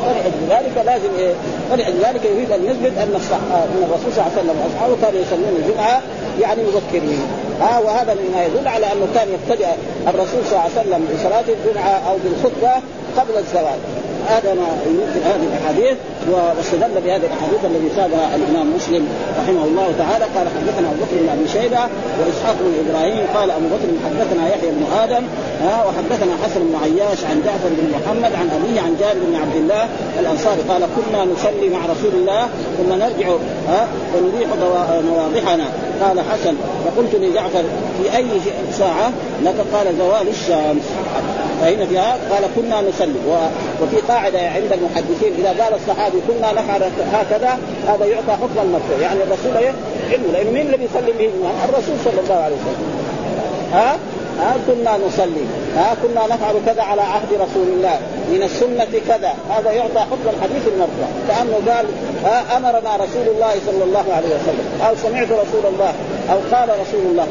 فلأجل 0.06 0.42
ذلك 0.50 0.86
لازم 0.86 1.10
إيه؟ 1.20 1.34
فلأجل 1.72 1.98
ذلك 2.06 2.26
يريد 2.26 2.52
أن 2.52 2.66
يثبت 2.66 2.98
أن 2.98 3.14
الصح... 3.16 3.38
أن 3.52 3.84
الرسول 3.84 4.14
صلى 4.14 4.24
الله 4.24 4.32
عليه 4.32 4.42
وسلم 4.42 4.58
وأصحابه 4.62 4.96
كانوا 5.02 5.20
يصلون 5.22 5.64
الجمعة 5.64 6.02
يعني 6.42 6.62
مبكرين 6.64 7.22
ها 7.62 7.80
وهذا 7.80 8.14
مما 8.14 8.46
يدل 8.46 8.68
على 8.68 8.86
أنه 8.86 9.08
كان 9.16 9.28
يبتدئ 9.34 9.68
الرسول 10.08 10.42
صلى 10.46 10.52
الله 10.52 10.62
عليه 10.62 10.82
وسلم 10.82 11.08
بصلاة 11.14 11.44
الجمعة 11.56 12.02
أو 12.10 12.16
بالخطبة 12.24 12.74
قبل 13.18 13.38
الزواج 13.38 13.80
هذا 14.28 14.54
ما 14.54 14.68
يمثل 14.86 15.22
هذه 15.30 15.46
الأحاديث 15.52 15.98
واستدل 16.32 17.02
بهذه 17.06 17.26
الأحاديث 17.30 17.62
الذي 17.66 17.90
سادها 17.96 18.36
الإمام 18.36 18.76
مسلم 18.76 19.08
رحمه 19.42 19.64
الله 19.64 19.88
تعالى. 19.98 20.26
قال 20.36 20.48
حدثنا 20.56 20.88
أبو 20.88 20.98
بكر 21.04 21.16
بن 21.22 21.30
أبي 21.30 21.48
شيبة 21.48 21.84
وإسحاق 22.20 22.56
بن 22.60 22.74
إبراهيم. 22.84 23.26
قال 23.36 23.52
أبو 23.52 23.66
بكر 23.74 23.88
حدثنا 24.06 24.44
يحيى 24.50 24.70
بن 24.72 24.84
آدم 25.04 25.24
ها 25.64 25.86
وحدثنا 25.88 26.34
حسن 26.44 26.60
بن 26.60 26.76
عياش 26.84 27.20
عن 27.30 27.42
جعفر 27.46 27.70
بن 27.78 27.86
محمد 27.96 28.32
عن 28.40 28.48
أبيه 28.58 28.82
عن 28.82 28.96
جابر 29.00 29.20
بن 29.30 29.36
عبد 29.36 29.56
الله 29.56 29.88
الأنصاري. 30.20 30.62
قال 30.70 30.82
كنا 30.96 31.26
نصلي 31.26 31.70
مع 31.70 31.80
رسول 31.94 32.14
الله 32.14 32.42
ثم 32.78 32.94
نرجع 32.94 33.28
ها 33.70 33.88
ونريح 34.16 34.50
مواضحنا 35.10 35.68
قال 36.02 36.20
حسن 36.20 36.56
فقلت 36.86 37.16
لجعفر 37.16 37.64
في 37.98 38.18
أي 38.18 38.26
ساعة؟ 38.72 39.12
لك؟ 39.44 39.56
قال 39.74 39.98
زوال 39.98 40.28
الشمس. 40.28 40.86
فهنا 41.62 41.86
فيها؟ 41.86 42.18
قال 42.32 42.44
كنا 42.56 42.82
نصلي. 42.90 43.16
وفي 43.82 43.98
قاعدة 44.08 44.40
عند 44.40 44.72
المحدثين 44.74 45.34
إذا 45.40 45.64
قال 45.64 45.74
الصحابي 45.74 46.18
كنا 46.28 46.52
نفعل 46.52 46.84
هكذا 47.14 47.60
هذا 47.88 48.06
يعطى 48.06 48.32
حكم 48.32 48.60
المرفوع 48.64 48.98
يعني 49.02 49.20
الرسول 49.24 49.58
إيه؟ 49.58 49.74
علمه 50.12 50.32
لأنه 50.34 50.52
مين 50.52 50.66
اللي 50.66 50.78
بيصلي 50.78 51.12
به؟ 51.12 51.30
الرسول 51.70 51.96
صلى 52.06 52.20
الله 52.24 52.44
عليه 52.44 52.56
وسلم. 52.56 53.06
ها؟ 53.74 53.98
ها؟ 54.40 54.56
كنا 54.68 54.98
نصلي. 55.08 55.46
ها؟ 55.76 55.96
كنا 56.04 56.36
نفعل 56.36 56.56
كذا 56.66 56.82
على 56.82 57.02
عهد 57.02 57.34
رسول 57.34 57.68
الله. 57.68 58.00
من 58.32 58.44
السنة 58.44 59.00
كذا. 59.08 59.34
هذا 59.50 59.72
يعطى 59.72 60.00
حكم 60.00 60.28
الحديث 60.38 60.68
المرفوع. 60.68 61.08
كأنه 61.28 61.74
قال 61.74 61.86
ها؟ 62.26 62.58
أمرنا 62.58 62.96
رسول 62.96 63.28
الله 63.36 63.54
صلى 63.66 63.84
الله 63.84 64.06
عليه 64.16 64.28
وسلم. 64.28 64.82
أو 64.88 64.96
سمعت 64.96 65.28
رسول 65.28 65.74
الله؟ 65.74 65.94
أو 66.32 66.38
قال 66.52 66.70
رسول 66.70 67.02
الله؟ 67.12 67.28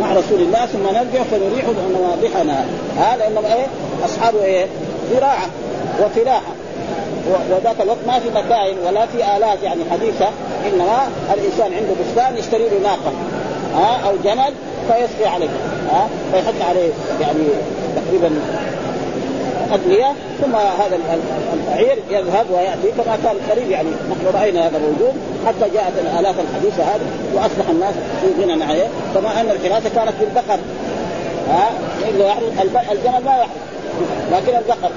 مع 0.00 0.12
رسول 0.12 0.40
الله 0.40 0.66
ثم 0.66 0.82
نرجع 0.82 1.22
فنريح 1.22 1.64
مواضحنا 1.94 2.64
هذا 2.98 3.16
لانهم 3.16 3.44
إيه؟ 3.44 3.66
أصحاب 4.04 4.36
إيه؟ 4.36 4.66
زراعة 5.10 5.46
وفلاحة. 6.00 6.52
وذاك 7.50 7.80
الوقت 7.80 7.98
ما 8.06 8.18
في 8.18 8.30
مكاين 8.30 8.76
ولا 8.86 9.06
في 9.06 9.36
آلات 9.36 9.62
يعني 9.62 9.80
حديثة. 9.90 10.28
إنما 10.66 11.08
الإنسان 11.34 11.72
عنده 11.74 11.94
بستان 12.00 12.36
يشتري 12.36 12.68
له 12.68 12.78
ناقة. 12.82 13.12
ها؟ 13.74 14.08
أو 14.08 14.16
جمل 14.24 14.52
فيسقي 14.88 15.34
عليه. 15.34 15.48
ها؟ 15.92 16.08
فيحط 16.32 16.68
عليه 16.68 16.90
يعني 17.20 17.44
تقريبا 17.96 18.40
أدوية 19.72 20.12
ثم 20.42 20.56
هذا 20.56 20.98
البعير 21.52 21.98
يذهب 22.10 22.46
ويأتي 22.50 22.90
كما 22.96 23.16
كان 23.24 23.36
قريب 23.50 23.70
يعني 23.70 23.88
نحن 23.88 24.36
رأينا 24.36 24.66
هذا 24.66 24.78
موجود 24.78 25.14
حتى 25.46 25.70
جاءت 25.74 25.92
الآلاف 25.98 26.34
الحديثة 26.40 26.82
هذه 26.82 27.06
وأصبح 27.34 27.70
الناس 27.70 27.94
في 27.94 28.42
غنى 28.42 28.64
عليه 28.64 28.86
كما 29.14 29.40
أن 29.40 29.50
الحراسة 29.50 29.88
كانت 29.94 30.12
بالبقر. 30.20 30.58
ها؟ 31.50 31.70
الجمل 32.92 33.24
ما 33.24 33.36
يحرث 33.36 33.66
لكن 34.32 34.56
البقر 34.58 34.90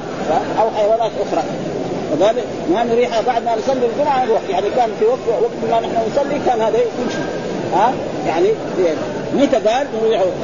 أو 0.62 0.70
حيوانات 0.78 1.12
أخرى. 1.28 1.44
وذلك 2.12 2.44
ما 2.74 2.84
نريح 2.84 3.22
بعد 3.22 3.44
ما 3.44 3.56
نصلي 3.56 3.86
الجمعة 3.86 4.26
نروح 4.26 4.42
يعني 4.50 4.70
كان 4.76 4.90
في 5.00 5.06
وقت 5.06 5.42
وقت 5.42 5.72
ما 5.72 5.80
نحن 5.80 5.96
نصلي 6.12 6.40
كان 6.46 6.62
هذا 6.62 6.78
يمشي. 6.78 7.18
ها؟ 7.74 7.94
يعني 8.28 8.48
متى 9.34 9.56
قال؟ 9.56 9.88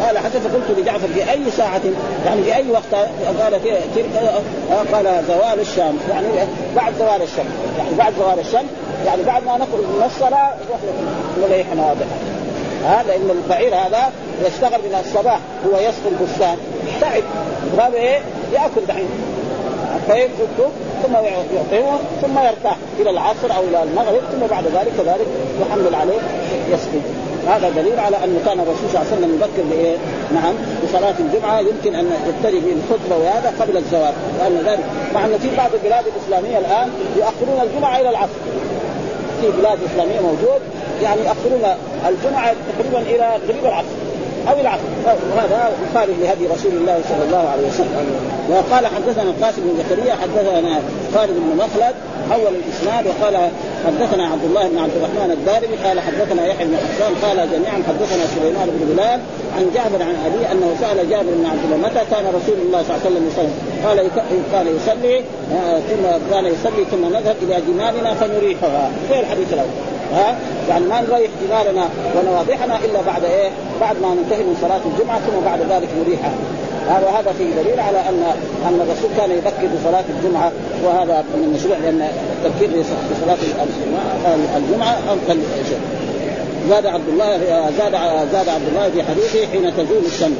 قال 0.01 0.17
حتى 0.17 0.39
فقلت 0.39 0.79
لجعفر 0.79 1.07
في 1.07 1.31
أي 1.31 1.51
ساعة 1.57 1.81
يعني 2.25 2.43
في 2.43 2.55
أي 2.55 2.71
وقت 2.71 3.09
قال 3.41 3.61
تلك 3.95 4.41
قال 4.93 5.23
زوال 5.27 5.59
الشمس 5.59 6.01
يعني 6.09 6.27
بعد 6.75 6.93
زوال 6.99 7.21
الشمس 7.21 7.53
يعني 7.77 7.89
بعد 7.97 8.13
زوال 8.19 8.39
الشمس 8.39 8.69
يعني 9.05 9.23
بعد 9.23 9.43
ما 9.43 9.55
نخرج 9.55 9.81
من 9.81 10.03
الصلاة 10.05 10.53
نريح 11.41 11.67
واضحه 11.77 12.35
هذا 12.85 13.07
لأن 13.07 13.29
البعير 13.29 13.75
هذا 13.75 14.11
يشتغل 14.45 14.79
من 14.79 15.03
الصباح 15.05 15.39
هو 15.65 15.77
يسقي 15.77 16.09
البستان. 16.11 16.57
تعب. 17.01 17.23
هذا 17.77 17.97
إيه؟ 17.97 18.19
يأكل 18.53 18.85
دحين. 18.87 19.09
فيتركه 20.07 20.69
ثم 21.03 21.13
يعطيه 21.13 21.97
ثم 22.21 22.39
يرتاح 22.39 22.77
إلى 22.99 23.09
العصر 23.09 23.55
أو 23.55 23.63
إلى 23.63 23.83
المغرب 23.83 24.21
ثم 24.31 24.47
بعد 24.49 24.63
ذلك 24.63 24.91
كذلك 24.97 25.27
يحمل 25.61 25.95
عليه 25.95 26.19
يسقي. 26.71 26.99
هذا 27.47 27.69
دليل 27.69 27.99
على 27.99 28.17
أنه 28.23 28.39
كان 28.45 28.59
الرسول 28.59 28.89
صلى 28.91 29.01
الله 29.01 29.11
عليه 29.11 29.17
وسلم 29.17 29.35
يبكر 29.35 29.63
بإيه؟ 29.71 29.97
نعم 30.33 30.53
بصلاة 30.83 31.13
الجمعة. 31.19 31.59
يمكن 31.59 31.95
أن 31.95 32.05
يبتدي 32.27 32.59
بالخطبه 32.59 33.17
وهذا 33.17 33.53
قبل 33.59 33.77
الزواج 33.77 34.13
لأن 34.39 34.57
ذلك 34.65 34.85
مع 35.13 35.25
أن 35.25 35.37
في 35.37 35.55
بعض 35.57 35.69
البلاد 35.73 36.05
الإسلامية 36.07 36.57
الآن 36.57 36.89
يؤخرون 37.17 37.69
الجمعة 37.69 37.99
إلى 38.01 38.09
العصر. 38.09 38.39
في 39.41 39.51
بلاد 39.61 39.77
إسلامية 39.91 40.19
موجود 40.19 40.61
يعني 41.03 41.21
يؤخرون 41.21 41.63
الجمعة 42.09 42.53
تقريبا 42.79 42.99
إلى 42.99 43.39
قريب 43.47 43.65
العصر. 43.65 44.04
أو 44.49 44.59
العصر 44.59 44.83
وهذا 45.35 45.71
مخالف 45.91 46.15
لهدي 46.21 46.45
رسول 46.47 46.71
الله 46.71 46.97
صلى 47.09 47.23
الله 47.27 47.49
عليه 47.49 47.67
وسلم. 47.67 48.05
وقال 48.49 48.87
حدثنا 48.87 49.23
القاسم 49.23 49.61
بن 49.61 49.83
زكريا 49.83 50.13
حدثنا 50.15 50.79
خالد 51.15 51.35
بن 51.37 51.57
مخلد 51.57 51.95
حول 52.29 52.53
الإسناد 52.55 53.07
وقال 53.07 53.35
حدثنا 53.87 54.23
عبد 54.27 54.43
الله 54.43 54.67
بن 54.67 54.77
عبد 54.77 54.91
الرحمن 54.97 55.31
الدارمي 55.31 55.75
قال 55.85 55.99
حدثنا 55.99 56.47
يحيى 56.47 56.65
بن 56.67 56.77
حسان 56.77 57.13
قال 57.25 57.37
جميعا 57.51 57.77
حدثنا 57.89 58.23
سليمان 58.35 58.67
بن 58.75 58.93
بلال 58.93 59.19
عن 59.57 59.63
جابر 59.75 60.03
عن 60.03 60.15
أبي 60.25 60.51
أنه 60.51 60.75
سأل 60.81 61.09
جابر 61.09 61.31
بن 61.39 61.45
عبد 61.45 61.63
الله 61.65 61.77
متى 61.77 62.01
كان 62.11 62.25
رسول 62.37 62.57
الله 62.65 62.83
صلى 62.83 62.95
الله 62.95 63.01
عليه 63.05 63.09
وسلم 63.09 63.27
يصلي؟ 63.27 63.53
قال 63.85 63.97
كان 64.51 64.67
يصلي 64.77 65.17
آه، 65.55 65.79
ثم 65.79 66.03
كان 66.31 66.45
يصلي 66.45 66.85
ثم 66.91 67.05
نذهب 67.05 67.35
إلى 67.41 67.55
جمالنا 67.67 68.13
فنريحها. 68.13 68.91
غير 69.11 69.19
الحديث 69.19 69.53
الأول. 69.53 69.69
ها 70.13 70.35
يعني 70.69 70.85
ما 70.85 71.01
نريح 71.01 71.31
جمالنا 71.41 71.89
ونواضحنا 72.15 72.77
إلا 72.85 73.01
بعد 73.01 73.23
إيه؟ 73.23 73.49
بعد 73.81 73.95
ما 74.01 74.09
ننتهي 74.09 74.43
من 74.43 74.57
صلاة 74.61 74.81
الجمعة 74.85 75.19
ثم 75.19 75.45
بعد 75.45 75.59
ذلك 75.59 75.89
نريحها 76.05 76.33
هذا 76.89 77.09
هذا 77.19 77.33
فيه 77.37 77.61
دليل 77.61 77.79
على 77.79 77.99
أن 77.99 78.23
أن 78.67 78.81
الرسول 78.81 79.09
كان 79.17 79.31
يبكر 79.31 79.75
بصلاه 79.75 80.03
الجمعة 80.09 80.51
وهذا 80.83 81.23
من 81.35 81.43
المشروع 81.43 81.77
لأن 81.77 82.09
التبكير 82.45 82.83
بصلاه 83.11 83.37
الجمعه 84.57 84.97
افضل 85.07 85.39
شيء. 85.69 85.79
زاد 86.69 86.85
عبد 86.85 87.09
الله 87.09 87.37
زاد 87.77 87.91
زاد 88.31 88.49
عبد 88.49 88.67
الله 88.67 88.89
في 88.89 89.03
حديثه 89.03 89.51
حين 89.51 89.73
تزول 89.77 90.05
الشمس 90.05 90.37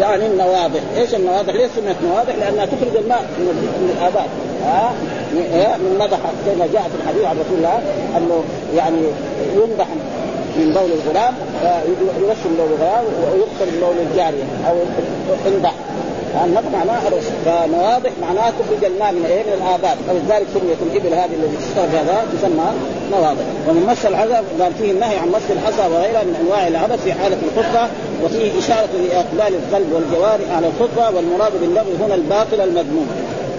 يعني 0.00 0.26
النواضح، 0.26 0.80
إيش 0.96 1.14
النواضح؟ 1.14 1.54
ليش 1.54 1.70
سميت 1.76 1.96
نواضح؟ 2.04 2.34
لأنها 2.40 2.66
تخرج 2.66 2.96
الماء 2.96 3.24
من 3.38 3.96
الابات 3.98 4.28
ها 4.64 4.92
من 5.32 5.96
نضح 6.00 6.18
كما 6.46 6.66
جاء 6.72 6.82
في 6.82 7.02
الحديث 7.02 7.24
عن 7.24 7.36
رسول 7.36 7.58
الله 7.58 7.80
أنه 8.16 8.44
يعني 8.76 9.02
ينضح 9.54 9.86
من 10.56 10.72
بول 10.72 10.90
الغلام 10.92 11.34
يرش 12.22 12.38
من 12.44 12.56
بول 12.56 12.66
الغلام 12.72 13.04
ويغسل 13.04 13.72
من 13.74 13.80
بول 13.80 13.96
الجارية 14.06 14.44
أو 14.68 14.76
انضح 15.46 15.74
النضح 16.44 16.68
معناه 16.72 17.00
فنواضح 17.44 18.10
معناه 18.22 18.50
تخرج 18.50 18.84
الماء 18.84 19.12
من 19.12 19.24
إيه؟ 19.24 19.42
من 19.42 19.52
الابات 19.52 19.96
فلذلك 20.08 20.46
سميت 20.54 20.78
الإبل 20.82 21.14
هذه 21.14 21.34
التي 21.34 21.56
تشتغل 21.56 21.88
بهذا 21.92 22.24
تسمى 22.32 22.68
نواضح. 23.12 23.44
ومن 23.68 23.86
مس 23.86 24.06
العذاب 24.06 24.44
قال 24.60 24.72
فيه 24.78 24.90
النهي 24.90 25.16
عن 25.16 25.28
مس 25.28 25.46
الحصى 25.50 25.88
وغيرها 25.92 26.24
من 26.24 26.34
أنواع 26.40 26.68
العبث 26.68 27.04
في 27.04 27.12
حالة 27.12 27.36
الخطبة 27.46 27.88
وفيه 28.24 28.58
إشارة 28.58 28.88
لإقبال 29.06 29.58
القلب 29.60 29.92
والجوارح 29.92 30.56
على 30.56 30.66
الخطبة 30.66 31.16
والمراد 31.16 31.52
باللغو 31.60 31.92
هنا 32.00 32.14
الباطل 32.14 32.60
المذموم. 32.60 33.06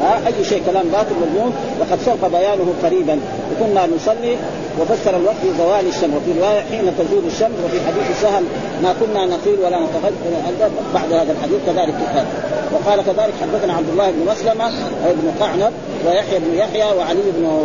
ها 0.02 0.28
أي 0.28 0.44
شيء 0.44 0.62
كلام 0.66 0.86
باطل 0.88 1.16
مذموم 1.22 1.54
وقد 1.80 2.00
سبق 2.06 2.28
بيانه 2.28 2.74
قريبا. 2.84 3.20
وكنا 3.52 3.88
نصلي 3.96 4.38
وفسر 4.80 5.16
الوقت 5.16 5.42
بزوال 5.44 5.88
الشمس. 5.88 6.14
وفي 6.16 6.40
رواية 6.40 6.62
حين 6.62 6.92
تزول 6.98 7.24
الشمس 7.28 7.58
وفي 7.66 7.80
حديث 7.88 8.22
سهل 8.22 8.44
ما 8.84 8.96
كنا 9.00 9.26
نقيل 9.26 9.60
ولا 9.60 9.80
نتغدى 9.80 10.74
بعد 10.94 11.14
هذا 11.14 11.32
الحديث 11.32 11.60
كذلك 11.66 11.94
كتاب 11.94 12.26
وقال 12.74 13.02
كذلك 13.06 13.34
حدثنا 13.42 13.74
عبد 13.74 13.90
الله 13.90 14.12
بن 14.12 14.32
مسلمة 14.32 14.70
بن 15.06 15.32
قعنب 15.40 15.74
ويحيى 16.08 16.40
بن 16.40 16.56
يحيى 16.56 16.98
وعلي 16.98 17.22
بن 17.38 17.62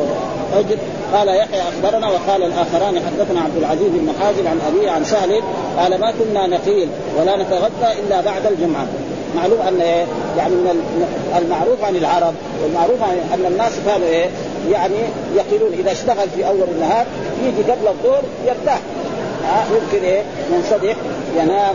حجر 0.55 0.77
قال 1.15 1.29
يحيى 1.29 1.61
أخبرنا 1.61 2.09
وقال 2.09 2.43
الآخران 2.43 3.01
حدثنا 3.07 3.41
عبد 3.41 3.57
العزيز 3.57 3.89
بن 3.89 4.13
حازم 4.21 4.49
عن 4.49 4.61
أبيه 4.69 4.91
عن 4.91 5.05
سهل 5.05 5.43
قال 5.79 6.01
ما 6.01 6.13
كنا 6.13 6.47
نقيل 6.47 6.89
ولا 7.19 7.43
نتغدى 7.43 8.01
إلا 8.07 8.21
بعد 8.21 8.47
الجمعة. 8.47 8.87
معلوم 9.37 9.61
أن 9.61 9.81
إيه 9.81 10.07
يعني 10.39 10.55
من 10.55 10.85
المعروف 11.39 11.85
عن 11.85 11.97
العرب 11.97 12.35
والمعروف 12.63 13.03
عن 13.03 13.17
أن 13.35 13.53
الناس 13.53 13.73
كانوا 13.87 14.07
إيه 14.07 14.27
يعني 14.71 14.97
يقيلون 15.37 15.73
إذا 15.73 15.93
اشتغل 15.93 16.29
في 16.37 16.47
أول 16.47 16.69
النهار 16.75 17.07
يجي 17.45 17.71
قبل 17.73 17.89
الظهر 17.89 18.23
يرتاح. 18.47 18.79
ها 19.45 19.65
يمكن 19.75 20.05
إيه 20.05 20.23
ينصدح 20.53 20.97
ينام 21.37 21.75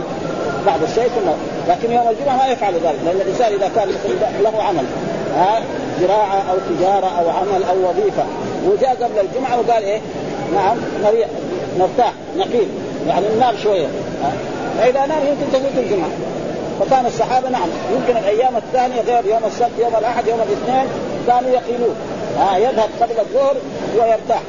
بعد 0.66 0.82
الشيء 0.82 1.08
ثم 1.08 1.30
لكن 1.68 1.92
يوم 1.92 2.08
الجمعة 2.08 2.36
ما 2.36 2.46
يفعل 2.46 2.74
ذلك 2.74 2.98
لأن 3.04 3.20
الإنسان 3.20 3.52
إذا 3.52 3.70
كان 3.76 3.88
له 4.42 4.62
عمل 4.62 4.84
ها 5.36 5.62
زراعة 6.00 6.42
أو 6.50 6.56
تجارة 6.70 7.06
أو 7.06 7.30
عمل 7.30 7.62
أو 7.70 7.90
وظيفة 7.90 8.24
وجاء 8.66 8.90
قبل 8.90 9.26
الجمعة 9.28 9.58
وقال 9.60 9.82
إيه 9.82 10.00
نعم 10.54 10.76
نرتاح 11.78 12.12
نقيل 12.36 12.68
يعني 13.08 13.26
ننام 13.36 13.54
شوية 13.62 13.86
فإذا 14.78 15.06
نام 15.06 15.18
يمكن 15.26 15.52
تفوت 15.52 15.84
الجمعة. 15.84 16.08
فكان 16.80 17.06
الصحابة 17.06 17.48
نعم 17.48 17.68
يمكن 17.92 18.16
الأيام 18.16 18.56
الثانية 18.56 19.00
غير 19.00 19.26
يوم 19.26 19.44
السبت 19.46 19.78
يوم 19.78 19.92
الأحد 19.98 20.28
يوم 20.28 20.38
الاثنين 20.40 20.86
كانوا 21.26 21.50
يقيلون. 21.50 21.96
آه 22.38 22.56
يذهب 22.56 22.88
قبل 23.00 23.20
الظهر 23.20 23.54
ويرتاح. 23.98 24.42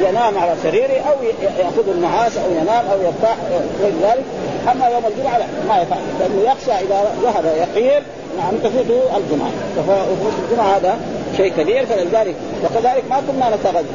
ينام 0.00 0.38
على 0.38 0.54
سريره 0.62 1.00
أو 1.10 1.14
يأخذ 1.58 1.88
النعاس 1.88 2.36
أو 2.36 2.50
ينام 2.50 2.84
أو 2.92 2.98
يرتاح 3.00 3.36
غير 3.80 3.92
ذلك. 4.02 4.24
أما 4.72 4.88
يوم 4.88 5.02
الجمعة 5.06 5.38
لا 5.38 5.44
ما 5.68 5.82
يفعل. 5.82 5.98
لأنه 6.20 6.50
يخشى 6.50 6.72
إذا 6.72 7.04
ذهب 7.22 7.44
يقيل 7.44 8.02
نعم 8.38 8.56
تفوته 8.56 9.16
الجمعة. 9.16 9.50
وفوت 9.88 10.32
الجمعة 10.44 10.76
هذا 10.76 10.98
شيء 11.36 11.52
كبير 11.52 11.86
فلذلك 11.86 12.34
وكذلك 12.64 13.04
ما 13.10 13.22
كنا 13.28 13.56
نتغدى 13.56 13.86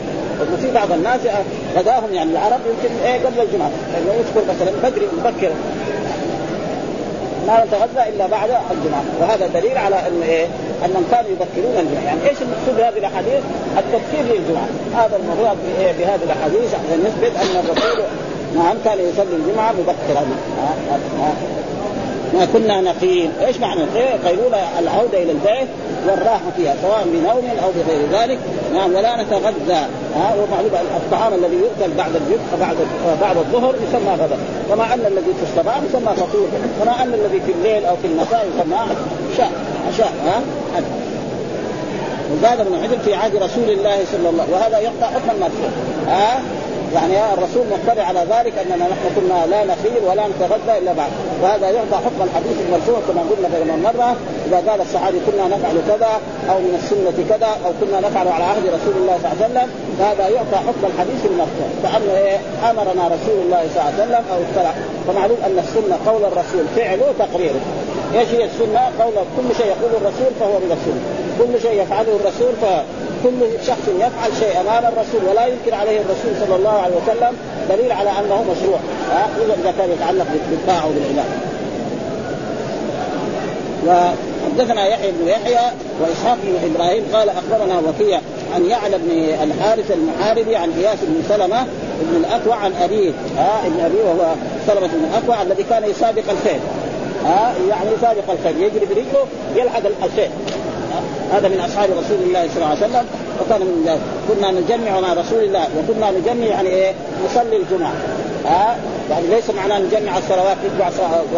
وفي 0.53 0.71
بعض 0.71 0.91
الناس 0.91 1.19
غداهم 1.75 2.13
يعني 2.13 2.31
العرب 2.31 2.59
يمكن 2.65 2.95
إيه 3.05 3.25
قبل 3.25 3.39
الجمعة. 3.39 3.71
يعني 3.93 4.19
يذكر 4.19 4.41
مثلا 4.49 4.89
بدري 4.89 5.07
مبكر 5.17 5.51
ما 7.47 7.65
نتغذى 7.65 8.09
إلا 8.09 8.27
بعد 8.27 8.49
الجمعة. 8.49 9.03
وهذا 9.21 9.47
دليل 9.47 9.77
على 9.77 9.95
أن 9.95 10.21
إيه؟ 10.23 10.45
أنهم 10.85 11.05
كانوا 11.11 11.29
يبكرون 11.31 11.77
الجمعة. 11.79 12.03
يعني 12.03 12.29
إيش 12.29 12.37
المقصود 12.41 12.75
بهذه 12.77 12.97
الأحاديث؟ 12.97 13.43
التبكير 13.77 14.23
للجمعة. 14.35 14.67
هذا 14.95 15.15
الموضوع 15.15 15.55
إيه؟ 15.79 15.91
بهذه 15.91 16.23
الأحاديث. 16.23 16.73
عشان 16.73 16.99
نثبت 17.05 17.35
أن 17.35 17.63
الرسول 17.63 18.03
نعم 18.55 18.75
كان 18.85 18.99
يصلي 18.99 19.35
الجمعة 19.35 19.71
مبكرا. 19.71 20.25
ما 22.33 22.47
كنا 22.53 22.81
نقيم. 22.81 23.31
إيش 23.45 23.57
معنى 23.57 23.81
قيلولة 24.25 24.79
العودة 24.79 25.23
إلى 25.23 25.31
البيت 25.31 25.67
والراحة 26.07 26.51
فيها 26.57 26.75
سواء 26.81 27.03
بنوم 27.05 27.43
أو 27.63 27.69
بغير 27.71 28.21
ذلك. 28.21 28.39
نعم 28.73 28.95
ولا 28.95 29.23
نتغذى 29.23 29.85
ها 30.15 30.35
ومعلوم 30.35 30.71
الطعام 30.95 31.33
الذي 31.33 31.55
يؤكل 31.55 31.93
بعد 31.97 32.11
الجمعة 32.15 32.59
بعد 32.59 32.75
بعد 33.21 33.37
الظهر 33.37 33.75
يسمى 33.75 34.13
غدا. 34.13 34.37
كما 34.69 34.93
أن 34.93 34.99
الذي 34.99 35.33
في 35.39 35.43
الصباح 35.51 35.77
يسمى 35.89 36.15
فطور. 36.15 36.47
كما 36.81 37.03
أن 37.03 37.13
الذي 37.13 37.41
في 37.45 37.51
الليل 37.51 37.85
أو 37.85 37.95
في 37.95 38.07
المساء 38.07 38.47
يسمى 38.55 38.75
عشاء 39.33 39.51
عشاء. 39.93 40.13
ها؟ 40.25 40.41
وزاد 42.31 42.59
ابن 42.59 42.83
حجر 42.83 42.97
في 43.05 43.13
عهد 43.13 43.35
رسول 43.35 43.69
الله 43.69 43.97
صلى 44.11 44.29
الله 44.29 44.43
عليه 44.43 44.43
وسلم 44.43 44.53
وهذا 44.53 44.79
يقطع 44.79 45.07
حكم 45.07 45.29
المرفوع 45.29 45.69
ها؟ 46.07 46.41
يعني 46.93 47.33
الرسول 47.33 47.63
مطلع 47.73 48.03
على 48.03 48.19
ذلك 48.19 48.53
أننا 48.57 48.85
نحن 48.93 49.05
كنا 49.15 49.45
لا 49.45 49.63
نخيل 49.63 50.01
ولا 50.09 50.23
نتغذى 50.27 50.77
إلا 50.77 50.93
بعد. 50.93 51.11
وهذا 51.41 51.69
يعطى 51.69 51.95
حكم 52.05 52.21
الحديث 52.27 52.57
المرفوع 52.65 52.99
كما 53.07 53.21
قلنا 53.29 53.47
بين 53.55 53.83
مره 53.83 54.15
إذا 54.47 54.71
قال 54.71 54.81
الصحابي 54.81 55.19
كنا 55.27 55.47
نفعل 55.55 55.75
كذا 55.87 56.11
أو 56.51 56.57
من 56.59 56.73
السنة 56.83 57.17
كذا 57.29 57.51
أو 57.65 57.71
كنا 57.81 57.99
نفعل 58.07 58.27
على 58.27 58.43
عهد 58.43 58.65
رسول 58.77 58.95
الله 59.01 59.15
صلى 59.21 59.31
الله 59.31 59.37
عليه 59.39 59.45
وسلم 59.45 59.67
فهذا 59.99 60.25
يعطى 60.35 60.57
حكم 60.67 60.83
الحديث 60.91 61.21
المرفوع. 61.31 61.67
كانه 61.83 62.13
إيه؟ 62.17 62.37
أمرنا 62.69 63.03
رسول 63.15 63.37
الله 63.45 63.61
صلى 63.73 63.81
الله 63.81 63.93
عليه 63.93 64.03
وسلم 64.03 64.23
أو 64.31 64.37
اخترع 64.45 64.73
فمعلوم 65.07 65.37
أن 65.47 65.57
السنة 65.65 65.95
قول 66.07 66.23
الرسول 66.31 66.65
فعله 66.75 67.07
تقريره 67.19 67.61
إيش 68.15 68.29
هي 68.29 68.43
السنة؟ 68.45 68.81
قول 68.99 69.15
كل 69.37 69.55
شيء 69.57 69.67
يقوله 69.73 69.97
الرسول 70.01 70.31
فهو 70.39 70.55
من 70.63 70.71
السنة. 70.77 71.01
كل 71.39 71.61
شيء 71.61 71.81
يفعله 71.81 72.13
الرسول 72.19 72.53
ف 72.61 72.65
كل 73.23 73.65
شخص 73.67 73.87
يفعل 73.99 74.31
شيء 74.39 74.61
أمام 74.61 74.83
الرسول 74.85 75.29
ولا 75.29 75.47
ينكر 75.47 75.75
عليه 75.75 75.99
الرسول 76.01 76.47
صلى 76.47 76.55
الله 76.55 76.81
عليه 76.81 76.95
وسلم 76.95 77.37
دليل 77.69 77.91
على 77.91 78.09
أنه 78.09 78.45
مشروع. 78.51 78.79
ها؟ 79.11 79.29
إذا 79.45 79.73
كان 79.77 79.91
يتعلق 79.91 80.25
بالطاعة 80.49 80.87
وبالعبادة. 80.87 81.51
وحدثنا 83.87 84.87
يحيى 84.87 85.11
بن 85.11 85.27
يحيى 85.27 85.71
وإسحاق 86.01 86.37
بن 86.43 86.75
إبراهيم 86.75 87.03
قال 87.13 87.29
أخبرنا 87.29 87.79
وكيع 87.79 88.19
عن 88.55 88.65
يعلى 88.65 88.97
بن 88.97 89.11
الحارث 89.43 89.91
المحاربي 89.91 90.55
عن 90.55 90.71
إياس 90.79 90.97
بن 91.01 91.23
سلمة 91.29 91.65
بن 92.01 92.15
الأكوع 92.15 92.55
عن 92.55 92.73
أبيه. 92.83 93.11
ها؟ 93.37 93.67
ابن 93.67 93.79
أبيه 93.79 94.03
وهو 94.03 94.33
سلمة 94.67 94.87
بن 94.87 95.05
الأكوع 95.11 95.41
الذي 95.41 95.63
كان 95.63 95.83
يسابق 95.89 96.23
الخيل. 96.29 96.59
ها؟ 97.25 97.53
يعني 97.69 97.89
يسابق 97.97 98.31
الخيل. 98.31 98.63
يجري 98.63 98.85
برجله 98.85 99.25
يلحق 99.55 99.81
الخيل. 100.03 100.29
هذا 101.33 101.47
من 101.47 101.59
أصحاب 101.59 101.89
رسول 101.89 102.17
الله 102.27 102.47
صلى 102.47 102.55
الله 102.55 102.67
عليه 102.67 102.85
وسلم. 102.85 103.05
وكان 103.41 103.61
من 103.61 103.83
ذلك. 103.87 104.01
كنا 104.27 104.51
نجمع 104.51 104.99
مع 104.99 105.13
رسول 105.13 105.43
الله 105.43 105.67
وكنا 105.77 106.11
نجمع 106.11 106.45
يعني 106.45 106.69
إيه؟ 106.69 106.91
نصلي 107.25 107.57
الجمعة. 107.57 107.93
ها؟ 108.45 108.75
يعني 109.09 109.27
ليس 109.27 109.49
معناه 109.49 109.79
نجمع 109.79 110.17
الصلوات 110.17 110.57
نتبع 110.65 110.87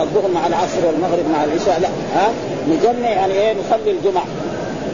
الظهر 0.04 0.32
مع 0.34 0.48
العصر 0.48 0.86
والمغرب 0.88 1.26
مع 1.34 1.44
العشاء 1.44 1.80
لا. 1.82 1.88
ها؟ 2.16 2.30
نجمع 2.70 3.10
يعني 3.10 3.34
إيه؟ 3.34 3.54
نصلي 3.54 3.92
الجمعة. 3.92 4.26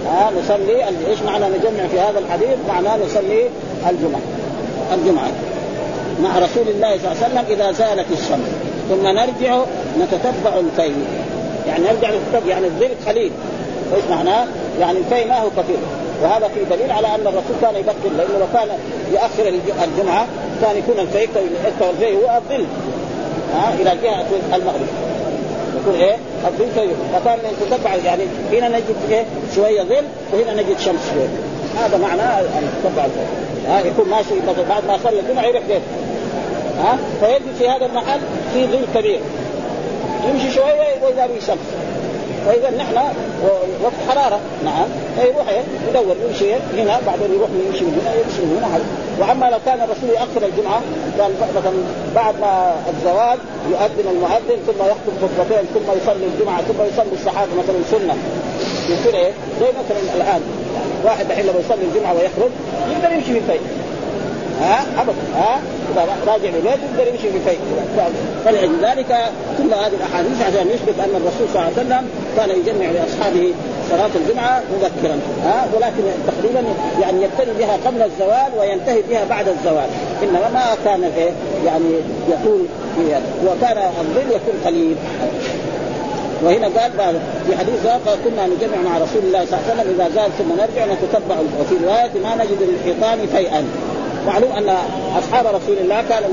ها؟ 0.08 0.32
نصلي 0.39 0.88
إيش 1.10 1.22
معنى 1.22 1.45
نجمع 1.45 1.88
في 1.91 2.00
هذا 2.00 2.19
الحديث؟ 2.19 2.58
معناه 2.67 2.98
نصلي 3.06 3.50
الجمعة. 3.89 4.22
الجمعة. 4.93 5.32
مع 6.24 6.39
رسول 6.39 6.67
الله 6.67 6.98
صلى 6.98 7.12
الله 7.12 7.24
عليه 7.24 7.26
وسلم 7.26 7.45
إذا 7.50 7.72
زالت 7.72 8.12
الشمس. 8.12 8.50
ثم 8.89 9.08
نرجع 9.08 9.62
نتتبع 10.00 10.60
الفيل. 10.60 10.95
يعني 11.67 11.84
نرجع 11.84 12.10
نتتبع 12.10 12.50
يعني 12.50 12.65
الظل 12.65 12.89
قليل 13.08 13.32
إيش 13.95 14.04
معناه؟ 14.10 14.47
يعني 14.80 14.97
الفي 14.97 15.25
ما 15.25 15.39
هو 15.39 15.49
كثير 15.49 15.78
وهذا 16.23 16.47
في 16.47 16.75
دليل 16.75 16.91
على 16.91 17.08
أن 17.08 17.21
الرسول 17.21 17.56
كان 17.62 17.75
يبكر 17.75 18.15
لأنه 18.17 18.39
لو 18.39 18.45
كان 18.54 18.67
ياخر 19.13 19.60
الجمعة 19.84 20.28
كان 20.62 20.78
يكون 20.78 20.99
الفي 20.99 21.23
الفي 21.89 22.15
هو 22.15 22.38
الظل 22.38 22.65
ها 23.56 23.73
إلى 23.73 23.97
جهه 24.04 24.25
المغرب. 24.56 24.88
يكون 25.82 25.95
إيه؟ 25.95 26.15
الظل 26.47 26.67
في 26.75 26.89
فكان 27.13 27.39
تتبع 27.62 27.95
يعني 27.95 28.23
هنا 28.52 28.67
نجد 28.67 28.95
إيه؟ 29.10 29.25
شوية 29.56 29.84
ظل 29.84 30.04
وهنا 30.34 30.62
نجد 30.62 30.80
شمس 30.80 31.12
شوية. 31.13 31.30
هذا 31.84 31.95
ان 31.95 32.69
تتبع 32.84 33.06
الفي 33.06 33.19
ها 33.67 33.80
يكون 33.80 34.10
ماشي 34.10 34.34
بعد 34.69 34.86
ما 34.88 34.97
صلى 35.04 35.19
الجمعة 35.19 35.45
يروح 35.45 35.63
بيته 35.67 35.82
ها 36.84 36.97
فيجد 37.19 37.56
في 37.60 37.69
هذا 37.69 37.86
المحل 37.86 38.19
في 38.54 38.65
ظل 38.65 38.86
كبير. 38.95 39.19
يمشي 40.30 40.52
شوية 40.52 41.04
واذا 41.04 41.25
به 41.25 41.39
شمس. 41.47 41.79
فإذا 42.50 42.70
نحن 42.78 42.96
وقت 43.84 44.00
حرارة 44.10 44.40
نعم. 44.66 44.88
فيروح 45.16 45.46
يدور 45.90 46.16
يمشي 46.28 46.54
هنا 46.54 47.00
بعدين 47.08 47.36
يروح 47.36 47.50
يمشي 47.68 47.86
من 47.86 48.02
هنا 48.02 48.14
يمشي 48.22 48.42
من 48.42 48.58
هنا 48.58 48.80
وأما 49.20 49.46
لو 49.46 49.60
كان 49.66 49.80
الرسول 49.82 50.10
ياخر 50.10 50.42
الجمعة 50.50 50.82
كان 51.18 51.32
مثلا 51.58 51.74
بعد 52.16 52.40
ما 52.42 52.76
الزواج 52.90 53.40
يؤذن 53.72 54.08
المؤذن 54.16 54.60
ثم 54.68 54.80
يخطب 54.92 55.14
خطبتين 55.22 55.66
ثم 55.74 55.88
يصلي 56.02 56.26
الجمعة 56.34 56.62
ثم 56.62 56.84
يصلي 56.94 57.14
الصحابة 57.14 57.52
مثلا 57.62 57.80
سنة. 57.92 58.16
يصير 58.90 59.16
إيه؟ 59.16 59.32
زي 59.60 59.68
مثلا 59.82 60.00
الآن 60.16 60.42
واحد 61.06 61.26
الحين 61.32 61.46
لما 61.46 61.60
يصلي 61.60 61.86
الجمعة 61.90 62.14
ويخرج 62.14 62.52
يقدر 62.92 63.16
يمشي 63.16 63.34
في 63.34 63.40
البيت 63.40 63.62
ها؟ 64.62 64.86
ابدا. 65.02 65.14
ها؟ 65.36 65.60
إذا 65.94 66.08
راجع 66.28 66.50
لبيته 66.50 66.70
يقدر 66.70 67.08
يمشي 67.14 67.30
بفيء 67.30 67.60
فلأجل 68.46 68.86
ذلك. 68.86 69.32
كل 69.58 69.74
هذه 69.74 69.94
الأحاديث 70.00 70.42
عشان 70.42 70.68
يثبت 70.68 71.00
أن 71.00 71.16
الرسول 71.16 71.48
صلى 71.54 71.62
الله 71.62 71.74
عليه 71.78 71.82
وسلم 71.82 72.10
كان 72.38 72.50
يجمع 72.50 72.86
لأصحابه 72.92 73.54
صلاة 73.89 74.10
الجمعة 74.15 74.63
مبكرا. 74.74 75.20
ها 75.44 75.68
ولكن 75.76 76.04
تقريبا 76.28 76.63
يعني 77.02 77.24
يبتدي 77.24 77.52
بها 77.60 77.78
قبل 77.86 78.02
الزوال 78.02 78.60
وينتهي 78.60 79.02
بها 79.10 79.26
بعد 79.30 79.48
الزوال. 79.48 79.88
إنما 80.24 80.50
ما 80.54 80.65
كان 80.86 81.04
إيه 81.04 81.32
يعني 81.65 81.89
يطول 82.30 82.65
وكان 83.46 83.78
الظل 83.78 84.36
يكون 84.36 84.54
قليل. 84.65 84.96
وهنا 86.44 86.68
قال 86.68 87.20
في 87.48 87.58
حديث 87.58 87.86
قال 87.86 88.18
كنا 88.26 88.48
نجمع 88.48 88.89
مع 88.89 88.98
رسول 88.98 89.24
الله 89.24 89.46
صلى 89.46 89.60
الله 89.60 89.63
عليه 89.70 89.74
وسلم 89.74 89.96
إذا 89.96 90.10
زال 90.15 90.32
ثم 90.38 90.50
نرجع 90.62 90.94
نتتبع 90.94 91.36
وفي 91.62 91.76
رواية 91.86 92.12
ما 92.24 92.44
نجد 92.44 92.58
للحيطان 92.62 93.28
فيئا. 93.28 93.63
معلوم 94.28 94.52
أن 94.52 94.76
أصحاب 95.18 95.46
رسول 95.46 95.78
الله 95.78 96.04
كان 96.10 96.24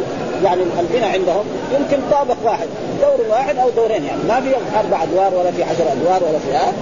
يعني 0.44 0.62
البناء 0.80 1.12
عندهم 1.12 1.44
يمكن 1.72 1.96
طابق 2.10 2.36
واحد 2.44 2.66
دور 3.00 3.26
واحد 3.30 3.56
أو 3.58 3.70
دورين 3.70 4.04
يعني 4.04 4.22
ما 4.28 4.40
في 4.40 4.78
أربع 4.78 5.02
أدوار 5.02 5.34
ولا 5.34 5.50
في 5.50 5.62
عشر 5.62 5.92
أدوار 5.92 6.22
ولا 6.28 6.38
في 6.38 6.52
ها؟ 6.52 6.72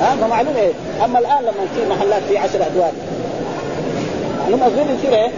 ها؟ 0.00 0.16
فمعلوم 0.20 0.54
إيه؟ 0.56 0.72
أما 1.04 1.18
الآن 1.18 1.42
لما 1.42 1.66
في 1.76 1.90
محلات 1.90 2.22
في 2.28 2.38
عشر 2.38 2.66
أدوار. 2.66 2.92
معلوم 4.42 4.62
الظل 4.62 4.94
يصير 4.98 5.14
إيه؟ 5.18 5.30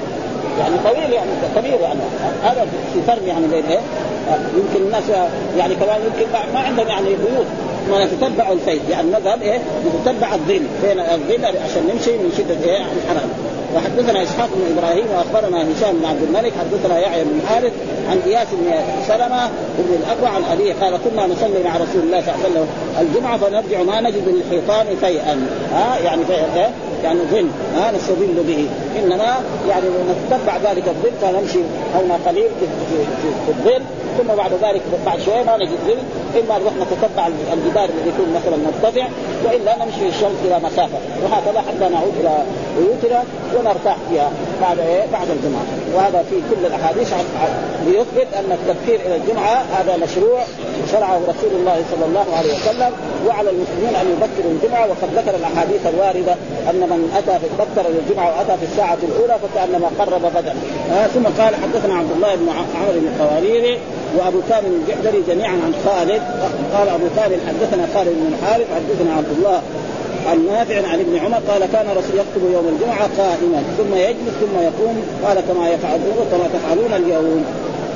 يعني 0.59 0.75
طويل 0.85 1.13
يعني 1.13 1.31
كبير 1.57 1.81
يعني. 1.81 2.01
هذا 2.43 2.67
في 2.93 3.03
فرق 3.07 3.29
يعني 3.29 3.47
بين 3.47 3.65
إيه؟ 3.65 3.81
يمكن 4.57 4.87
الناس 4.87 5.05
يعني 5.59 5.75
كمان 5.75 6.01
يمكن 6.07 6.33
ما 6.55 6.61
عندهم 6.61 6.89
يعني 6.89 7.07
بيوت. 7.09 7.47
ما 7.91 8.05
نتتبع 8.05 8.53
الفيل 8.53 8.81
يعني 8.91 9.09
نذهب 9.11 9.43
إيه؟ 9.43 9.59
نتتبع 9.87 10.35
الظل. 10.35 10.63
فين 10.83 11.01
الظل 11.01 11.45
عشان 11.45 11.83
نمشي 11.93 12.11
من 12.11 12.33
شدة 12.39 12.71
إيه؟ 12.71 12.79
الحرام. 12.79 13.29
وحدثنا 13.77 14.23
إسحاق 14.23 14.49
بن 14.55 14.79
إبراهيم 14.79 15.07
وأخبرنا 15.15 15.63
هشام 15.63 15.97
بن 15.97 16.05
عبد 16.05 16.23
الملك 16.23 16.53
حدثنا 16.61 16.99
يحيى 16.99 17.25
بن 17.25 17.41
حارث 17.49 17.73
عن 18.11 18.21
إياس 18.27 18.47
بن 18.53 18.73
سلمة 19.09 19.47
بن 19.79 19.95
الاقوى 20.03 20.29
عن 20.37 20.43
أبيه 20.53 20.75
قال 20.81 20.99
كنا 21.05 21.27
نصلي 21.27 21.63
مع 21.65 21.77
رسول 21.77 22.03
الله 22.03 22.21
صلى 22.21 22.35
الله 22.35 22.45
عليه 22.45 22.51
وسلم 22.51 22.67
الجمعة 23.01 23.37
فنرجع 23.37 23.83
ما 23.83 24.01
نجد 24.01 24.29
للحيطان 24.29 24.87
فيئا. 25.01 25.47
ها؟ 25.73 25.99
يعني 26.05 26.25
فيئا 26.25 26.71
يعني 27.05 27.21
ظل. 27.33 27.49
ها؟ 27.77 27.93
نستظل 27.93 28.45
به. 28.47 28.69
انما 28.99 29.35
يعني 29.69 29.85
نتبع 30.11 30.57
ذلك 30.57 30.89
الظل 30.89 31.13
فنمشي 31.23 31.59
هنا 31.95 32.19
قليل 32.27 32.49
في, 32.61 32.67
الظل 33.49 33.83
ثم 34.19 34.35
بعد 34.35 34.51
ذلك 34.53 34.83
بعد 35.07 35.21
شوية 35.21 35.43
ما 35.43 35.57
نجد 35.57 35.79
ظل 35.87 35.99
إما 36.41 36.59
نروح 36.59 36.73
نتتبع 36.75 37.27
الجدار 37.53 37.85
الذي 37.85 38.09
يكون 38.09 38.35
مثلا 38.35 38.57
مرتفع 38.57 39.07
وإلا 39.45 39.85
نمشي 39.85 39.99
في 39.99 40.09
الشمس 40.09 40.39
إلى 40.45 40.59
مسافه 40.59 40.99
وهكذا 41.25 41.61
حتى 41.61 41.93
نعود 41.95 42.13
إلى 42.21 42.45
بيوتنا 42.79 43.25
ونرتاح 43.57 43.97
فيها 44.11 44.31
بعد 44.63 44.79
إيه؟ 44.79 45.03
بعد 45.13 45.31
الجمعة. 45.31 45.63
وهذا 45.95 46.25
في 46.31 46.37
كل 46.51 46.67
الأحاديث 46.67 47.13
ليثبت 47.87 48.27
أن 48.35 48.53
التبكير 48.53 49.01
إلى 49.07 49.17
الجمعة 49.17 49.65
هذا 49.79 49.97
مشروع 49.97 50.41
شرعه 50.93 51.21
رسول 51.29 51.51
الله 51.61 51.83
صلى 51.91 52.07
الله 52.07 52.27
عليه 52.37 52.55
وسلم. 52.55 52.93
وعلى 53.27 53.51
المسلمين 53.51 53.95
أن 54.01 54.07
يبكروا 54.15 54.53
الجمعة 54.53 54.87
وقد 54.91 55.09
ذكر 55.17 55.35
الأحاديث 55.37 55.87
الواردة 55.87 56.35
أن 56.71 56.81
من 56.91 57.01
أتى 57.19 57.39
في 57.39 57.47
بكر 57.59 57.89
الجمعة 57.89 58.27
وأتى 58.27 58.55
في 58.61 58.65
الساعة 58.73 58.99
الأولى 59.09 59.37
فكأنما 59.43 59.89
قرب 59.99 60.23
بدءا 60.23 60.55
آه 60.93 61.07
ثم 61.07 61.25
قال 61.41 61.55
حدثنا 61.63 61.95
عبد 61.95 62.13
الله 62.17 62.35
بن 62.35 62.49
عمرو 62.49 63.01
بن 63.01 63.07
القواريري 63.07 63.79
وأبو 64.17 64.39
كامل 64.49 64.71
الجحدري 64.81 65.23
جميعا 65.29 65.53
عن 65.53 65.75
خالد. 65.85 66.23
قال 66.75 66.89
أبو 66.89 67.07
كامل 67.17 67.39
حدثنا 67.49 67.87
خالد 67.95 68.09
بن 68.09 68.33
الحارث 68.33 68.67
حدثنا 68.75 69.15
عبد 69.17 69.33
الله 69.39 69.63
عن 70.27 70.47
نافع 70.47 70.89
عن 70.89 71.01
ابن 71.01 71.19
عمر 71.19 71.39
قال 71.49 71.67
كان 71.73 71.87
الرسول 71.91 72.15
يخطب 72.15 72.53
يوم 72.53 72.69
الجمعة 72.69 73.09
قائما 73.19 73.63
ثم 73.79 73.95
يجلس 73.95 74.35
ثم 74.41 74.59
يقوم 74.63 75.03
قال 75.27 75.41
كما 75.49 75.69
يفعلون 75.71 76.27
كما 76.31 76.49
تفعلون 76.55 76.93
اليوم. 76.93 77.45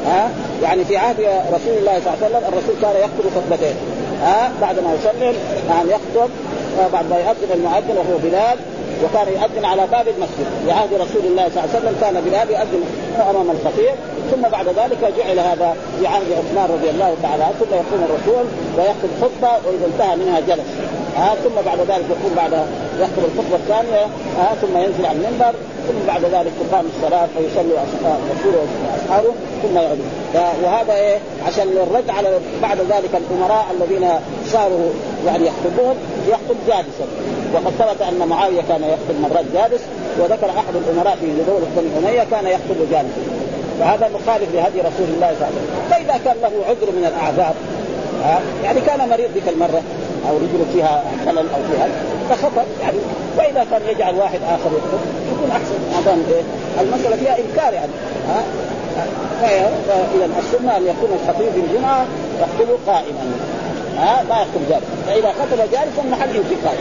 ها 0.06 0.24
أه؟ 0.24 0.30
يعني 0.62 0.84
في 0.84 0.96
عهد 0.96 1.16
رسول 1.52 1.74
الله 1.78 2.00
صلى 2.00 2.14
الله 2.14 2.16
عليه 2.22 2.26
وسلم 2.26 2.42
الرسول 2.48 2.74
كان 2.82 2.94
يخطب 3.04 3.30
خطبتين. 3.36 3.74
ها 4.22 4.46
أه؟ 4.46 4.50
بعد 4.60 4.78
ما 4.78 4.94
يسلم 4.94 5.34
يعني 5.68 5.90
يخطب 5.90 6.30
بعد 6.92 7.10
ما 7.10 7.16
يؤذن 7.16 7.52
المؤذن 7.54 7.96
وهو 7.96 8.18
بلال 8.22 8.58
وكان 9.04 9.28
يؤذن 9.28 9.64
على 9.64 9.86
باب 9.86 10.08
المسجد. 10.08 10.46
في 10.64 10.72
عهد 10.72 10.92
رسول 10.94 11.24
الله 11.24 11.48
صلى 11.48 11.58
الله 11.58 11.68
عليه 11.68 11.78
وسلم 11.78 11.96
كان 12.00 12.14
بلال 12.26 12.50
يؤذن 12.50 12.82
أمام 13.30 13.50
الخطيب 13.50 13.94
ثم 14.30 14.42
بعد 14.42 14.66
ذلك 14.66 15.00
جعل 15.18 15.38
هذا 15.38 15.76
في 15.98 16.06
عهد 16.06 16.28
عثمان 16.38 16.70
رضي 16.76 16.90
الله 16.90 17.16
تعالى 17.22 17.42
عنه. 17.44 17.54
ثم 17.60 17.74
يقوم 17.74 18.02
الرسول 18.08 18.44
ويخطب 18.76 19.10
خطبة 19.22 19.52
وإذا 19.66 19.86
انتهى 19.86 20.16
منها 20.16 20.40
جلس. 20.40 20.68
ها 21.16 21.34
ثم 21.44 21.56
بعد 21.66 21.78
ذلك 21.78 22.06
يقول 22.10 22.32
بعد 22.36 22.52
يخطب 23.00 23.22
الخطبة 23.28 23.56
الثانية. 23.56 24.04
ها 24.38 24.54
ثم 24.62 24.78
ينزل 24.78 25.06
على 25.06 25.18
المنبر. 25.18 25.52
ثم 25.88 26.06
بعد 26.06 26.24
ذلك 26.24 26.52
تقام 26.62 26.84
الصلاة 26.96 27.28
فيصلي 27.36 27.74
الرسول 27.74 28.54
واصحابه 28.54 29.32
ثم 29.62 29.76
يعود. 29.76 30.00
وهذا 30.34 30.94
إيه؟ 30.94 31.18
عشان 31.46 31.68
الرد 31.68 32.10
على 32.10 32.28
بعد 32.62 32.78
ذلك 32.78 33.10
الأمراء 33.14 33.66
الذين 33.80 34.08
صاروا 34.46 34.90
يعني 35.26 35.46
يخطبون 35.46 35.94
يخطب 36.28 36.56
جالسا. 36.66 37.06
وقد 37.54 37.72
ثبت 37.78 38.02
أن 38.02 38.28
معاوية 38.28 38.62
كان 38.68 38.82
يخطب 38.82 39.20
مرات 39.22 39.44
جالس 39.54 39.82
وذكر 40.18 40.50
أحد 40.50 40.74
الأمراء 40.74 41.16
في 41.20 41.26
دوله 41.26 41.66
بني 41.76 42.10
أمية 42.10 42.26
كان 42.30 42.46
يخطب 42.46 42.90
جالسا. 42.90 43.20
فهذا 43.80 44.10
مخالف 44.14 44.54
لهدي 44.54 44.78
رسول 44.78 45.08
الله 45.14 45.34
صلى 45.38 45.48
الله 45.48 45.50
عليه 45.50 45.56
وسلم. 45.56 45.90
فإذا 45.90 46.20
كان 46.24 46.36
له 46.42 46.64
عذر 46.68 46.92
من 46.92 47.12
الأعذار 47.12 47.54
يعني 48.64 48.80
كان 48.80 49.08
مريض 49.08 49.30
ذيك 49.34 49.48
المرة 49.48 49.82
أو 50.28 50.36
رجله 50.36 50.66
فيها 50.72 51.04
خلل 51.26 51.38
أو 51.38 51.60
فيها 51.70 51.88
فخطر 52.30 52.64
يعني 52.82 52.98
وإذا 53.38 53.66
كان 53.70 53.80
يجعل 53.88 54.14
واحد 54.14 54.40
آخر 54.42 54.70
يخطب 54.76 55.00
يكون 55.32 55.50
أحسن. 55.50 56.06
ما 56.06 56.22
إيه؟ 56.30 56.42
المسألة 56.80 57.16
فيها 57.16 57.38
إنكار 57.38 57.72
يعني 57.72 57.92
ها؟ 58.28 58.42
فاذا 59.42 60.28
السنة 60.38 60.76
أن 60.76 60.82
يكون 60.82 61.18
الخطيب 61.22 61.52
في 61.52 61.60
الجمعة 61.60 62.06
يخطب 62.40 62.68
قائما. 62.86 63.24
ها 63.98 64.22
ما 64.28 64.36
يخطب 64.36 64.60
جالسا 64.70 64.86
فإذا 65.06 65.28
خطب 65.28 65.58
جالسا 65.58 66.02
محل 66.10 66.36
انتقال 66.36 66.78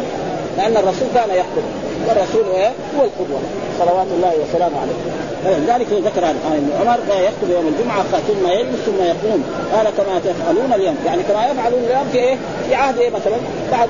لأن 0.57 0.78
الرسول 0.78 1.07
كان 1.15 1.30
يخطب. 1.30 1.65
والرسول 2.07 2.55
إيه؟ 2.55 2.67
هو 2.67 3.03
القدوة. 3.03 3.39
صلوات 3.80 4.07
الله 4.17 4.34
وسلامه 4.43 4.78
عليه. 4.82 4.99
فلذلك 5.43 5.88
ذكر 6.05 6.26
عن 6.26 6.36
عمر 6.82 6.97
يخطب 7.20 7.49
يوم 7.49 7.67
الجمعة 7.67 8.03
ثم 8.03 8.47
يجلس 8.47 8.80
ثم 8.86 9.03
يقوم. 9.03 9.43
قال 9.76 9.88
كما 9.97 10.20
تفعلون 10.20 10.74
اليوم. 10.74 10.95
يعني 11.05 11.24
كما 11.24 11.45
يفعلون 11.51 11.80
اليوم 11.84 12.09
في 12.11 12.17
إيه؟ 12.17 12.36
في 12.67 12.76
عهد 12.76 12.97
إيه 12.97 13.09
مثلا؟ 13.09 13.38
بعد 13.72 13.89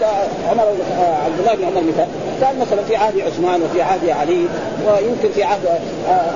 عمر 0.52 0.64
عبد 1.26 1.40
الله 1.40 1.56
بن 1.56 1.64
عمر 1.64 1.82
مثال 1.88 2.08
كان 2.42 2.60
مثلا 2.60 2.84
في 2.88 2.96
عهد 2.96 3.20
عثمان 3.20 3.62
وفي 3.62 3.82
عهد 3.82 4.10
علي 4.10 4.46
ويمكن 4.88 5.30
في 5.36 5.44
عهد 5.44 5.66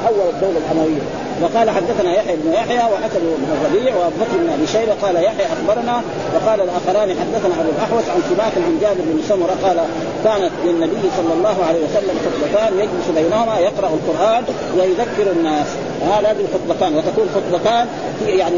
أول 0.07 0.29
الدولة 0.33 0.57
الأموية. 0.65 1.01
وقال 1.43 1.69
حدثنا 1.69 2.15
يحيى 2.15 2.35
بن 2.35 2.53
يحيى 2.53 2.77
وحسن 2.77 3.19
بن 3.19 3.47
الربيع 3.53 3.95
وأبو 3.95 4.15
بكر 4.21 4.37
بن 4.37 4.49
أبي 4.49 4.67
شيبة 4.67 4.93
قال 5.01 5.15
يحيى 5.15 5.45
أخبرنا 5.45 6.01
وقال 6.35 6.61
الاخران 6.61 7.09
حدثنا 7.09 7.61
أبو 7.61 7.69
الأحوص 7.77 8.03
عن 8.13 8.21
سباك 8.29 8.53
عن 8.65 8.77
جابر 8.81 9.03
بن 9.13 9.21
سمرة 9.29 9.55
قال 9.63 9.77
كانت 10.23 10.51
للنبي 10.65 11.09
صلى 11.17 11.33
الله 11.33 11.65
عليه 11.67 11.79
وسلم 11.79 12.15
خطبتان 12.25 12.79
يجلس 12.79 13.07
بينهما 13.15 13.59
يقرأ 13.59 13.89
القرآن 13.89 14.43
ويذكر 14.77 15.31
الناس. 15.31 15.67
ها 16.07 16.21
لازم 16.21 16.43
خطبتان 16.53 16.95
وتكون 16.95 17.29
خطبتان 17.35 17.87
في 18.19 18.31
يعني 18.31 18.57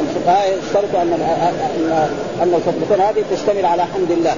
الفقهاء 0.00 0.58
اشترطوا 0.66 1.02
أن 1.02 1.12
ان 2.42 2.54
الخطبتين 2.54 3.00
هذه 3.06 3.24
تشتمل 3.32 3.66
على 3.66 3.82
حمد 3.82 4.10
الله. 4.10 4.36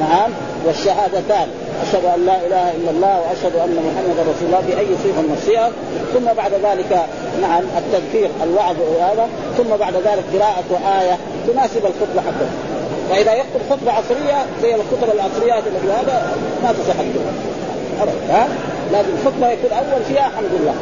نعم 0.00 0.30
والشهادتان. 0.66 1.48
اشهد 1.82 2.04
أن 2.04 2.26
لا 2.26 2.36
إله 2.46 2.70
إلا 2.76 2.90
الله 2.90 3.20
وأشهد 3.20 3.54
أن 3.56 3.76
محمدا 3.88 4.22
رسول 4.22 4.46
الله 4.46 4.60
باي 4.60 4.86
صيغه 5.02 5.20
من 5.20 5.36
الصيغ 5.38 5.68
ثم 6.14 6.26
بعد 6.36 6.52
ذلك 6.52 7.06
نعم 7.42 7.62
التذكير 7.78 8.30
الوعظ 8.42 8.76
وهذا. 8.80 9.28
ثم 9.56 9.76
بعد 9.76 9.94
ذلك 9.94 10.24
قراءة 10.34 10.70
إيه 11.00 11.16
تناسب 11.46 11.82
الخطبة 11.86 12.20
حقه. 12.26 12.50
فاذا 13.10 13.32
يخطب 13.34 13.60
خطبة 13.70 13.92
عصرية 13.92 14.46
زي 14.62 14.74
الخطب 14.74 15.14
العصريات 15.14 15.62
التي 15.66 15.92
هذا 15.92 16.36
ما 16.62 16.72
تصح 16.72 16.98
ها؟ 18.30 18.48
لازم 18.92 19.08
الخطبه 19.18 19.48
يكون 19.50 19.70
أول 19.72 20.02
فيها 20.08 20.22
حمد 20.22 20.54
الله 20.60 20.74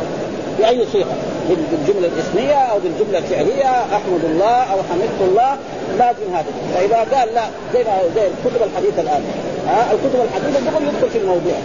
بأي 0.59 0.87
صيغه 0.93 1.17
بالجملة 1.49 2.11
الإسمية 2.17 2.55
أو 2.55 2.79
بالجملة 2.79 3.19
الفعلية 3.19 3.71
أحمد 3.71 4.25
الله 4.25 4.63
أو 4.73 4.79
حمدت 4.91 5.21
الله 5.21 5.57
لازم 5.99 6.35
هذا. 6.35 6.47
فإذا 6.75 6.97
قال 6.97 7.35
لا 7.35 7.45
زي 7.75 7.85
ما 7.85 7.99
زي 8.15 8.27
الكتب 8.27 8.63
الحديثة 8.63 9.03
الآن. 9.03 9.23
ها 9.69 9.93
الكتب 9.93 10.21
الحديثة 10.21 10.71
دغري 10.71 10.85
يدخل 10.85 11.11
في 11.11 11.19
الموضوع. 11.19 11.59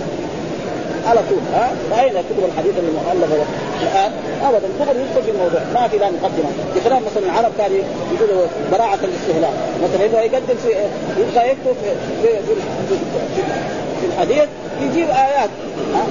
على 1.07 1.19
طول 1.29 1.39
ها؟ 1.53 1.71
فاين 1.91 2.13
كتب 2.13 2.43
الحديث 2.45 2.73
المؤلفه 2.77 3.35
الآن؟ 3.81 4.11
ابدا 4.43 4.67
دغري 4.79 4.99
يدخل 4.99 5.23
في 5.23 5.31
الموضوع. 5.31 5.61
ما 5.73 5.87
في 5.87 5.97
لا 5.97 6.11
مقدمه 6.11 6.49
بخلاف 6.75 7.01
مثلا 7.11 7.25
العرب 7.25 7.51
كانوا 7.57 7.77
يقولوا 8.13 8.45
براعه 8.71 8.99
الاستهلاك. 9.03 9.53
مثلا 9.83 10.05
اذا 10.05 10.21
يقدم 10.21 10.55
في 10.63 10.69
يبغى 11.21 11.49
يكتب 11.49 11.75
في, 11.83 11.89
في, 12.21 12.27
في, 12.47 12.55
في, 12.89 12.95
في, 13.35 13.41
في 14.01 14.07
الحديث 14.07 14.49
يجيب 14.81 15.09
آيات. 15.09 15.49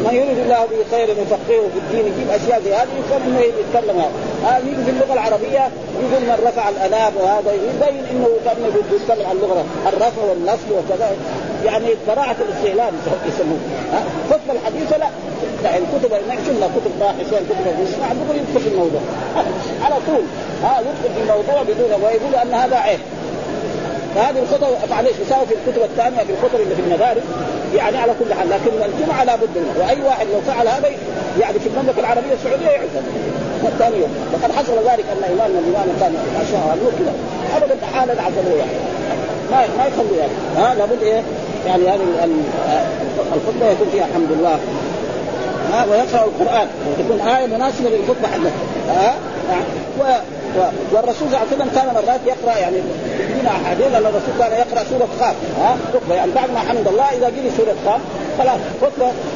من 0.05 0.15
يريد 0.15 0.39
الله 0.39 0.61
به 0.71 0.81
خير 0.91 1.09
يفقهه 1.09 1.65
في 1.73 1.79
الدين 1.83 2.05
يجيب 2.13 2.31
أشياء 2.31 2.61
زي 2.65 2.75
هذه 2.75 2.89
يفهم 3.01 3.23
إنه 3.27 3.41
يتكلم 3.41 3.97
هذا. 4.01 4.11
آه 4.49 4.59
يجي 4.59 4.85
في 4.85 4.91
اللغة 4.91 5.13
العربية 5.13 5.65
يقول 6.03 6.23
من 6.23 6.37
رفع 6.47 6.69
الأناب 6.69 7.13
وهذا 7.21 7.53
يبين 7.53 8.05
إنه 8.11 8.29
كأنه 8.45 8.67
يتكلم 8.67 9.27
عن 9.27 9.37
اللغة 9.37 9.65
الرفع 9.89 10.23
والنصب 10.31 10.71
وكذا. 10.71 11.11
يعني 11.65 11.89
براعه 12.09 12.37
الاستهلال 12.41 12.93
يسموه. 13.29 13.59
ها 13.93 14.03
خطبه 14.31 14.53
الحديث 14.53 14.93
لا. 14.93 15.09
يعني 15.65 15.85
كتب 15.95 16.11
شفنا 16.47 16.67
كتب 16.67 16.93
باحثين 17.01 17.43
كتب 17.51 17.67
يسمع 17.83 18.07
دغري 18.13 18.39
يدخل 18.39 18.61
في 18.61 18.69
الموضوع. 18.69 19.01
على 19.85 19.95
طول. 20.07 20.25
ها 20.63 20.81
يدخل 20.81 21.15
في 21.15 21.21
الموضوع 21.23 21.63
بدون 21.63 21.93
ويقول 22.05 22.35
أن 22.43 22.55
هذا 22.55 22.77
عيب. 22.77 23.01
فهذه 24.15 24.39
الخطب 24.39 24.91
معلش 24.91 25.13
يساوي 25.27 25.47
في 25.47 25.55
الكتب 25.55 25.83
الثانية 25.83 26.19
في 26.19 26.33
الخطب 26.33 26.61
اللي 26.61 26.75
في 26.75 26.81
المدارس. 26.81 27.23
يعني 27.75 27.99
على 27.99 28.13
كل 28.21 28.35
حال 28.35 28.51
لكن 28.51 28.71
الجمعة 28.93 29.25
لابد 29.25 29.49
منها. 29.57 29.87
وأي 29.87 30.03
واحد 30.03 30.27
لو 30.33 30.41
فعل 30.41 30.69
هذا 30.69 30.89
يعني 31.41 31.59
في 31.59 31.69
المملكة 31.69 32.01
العربية 32.01 32.33
السعودية 32.33 32.69
يعزل 32.69 33.03
الثاني 33.65 33.97
يوم. 33.97 34.11
وقد 34.33 34.53
حصل 34.53 34.73
ذلك 34.73 35.05
أن 35.13 35.23
امام 35.33 35.51
من 35.51 35.59
الامام 35.59 35.89
كان 36.01 36.13
شاء 36.51 36.75
الله 36.75 36.93
كذا 36.99 37.13
ابدا 37.57 37.87
حالا 37.95 38.23
عزلوه 38.23 38.59
يعني 38.59 38.79
ما 39.51 39.59
ما 39.79 39.87
يخلوا 39.87 40.17
يعني 40.19 40.33
ها 40.57 40.75
لابد 40.75 41.03
إيه؟ 41.03 41.23
يعني 41.67 41.89
هذه 41.89 42.01
الخطبة 43.37 43.71
يكون 43.71 43.89
فيها 43.93 44.05
الحمد 44.05 44.33
لله. 44.33 44.59
ها 45.73 45.85
ويقرأ 45.85 46.25
القرآن. 46.25 46.69
وتكون 46.89 47.21
آية 47.29 47.47
مناسبة 47.47 47.91
للخطبة 47.91 48.29
حقته 48.29 48.53
ها؟ 48.89 49.15
و... 50.01 50.03
والرسول 50.93 51.15
صلى 51.17 51.27
الله 51.27 51.39
عليه 51.39 51.57
وسلم 51.57 51.71
كان 51.75 51.87
مرات 51.95 52.21
يقرأ 52.27 52.59
يعني 52.59 52.77
فينا 53.35 53.51
احاديث 53.51 53.87
ان 53.87 54.07
الرسول 54.07 54.35
كان 54.39 54.53
يقرأ 54.53 54.85
سورة 54.91 55.09
قاف 55.21 55.35
ها؟ 55.61 55.77
يعني 56.11 56.33
بعد 56.33 56.51
ما 56.51 56.61
حمد 56.61 56.89
الله 56.89 57.05
إذا 57.05 57.29
جري 57.29 57.51
سورة 57.57 57.75
قاف 57.87 58.01
خلاص 58.41 58.61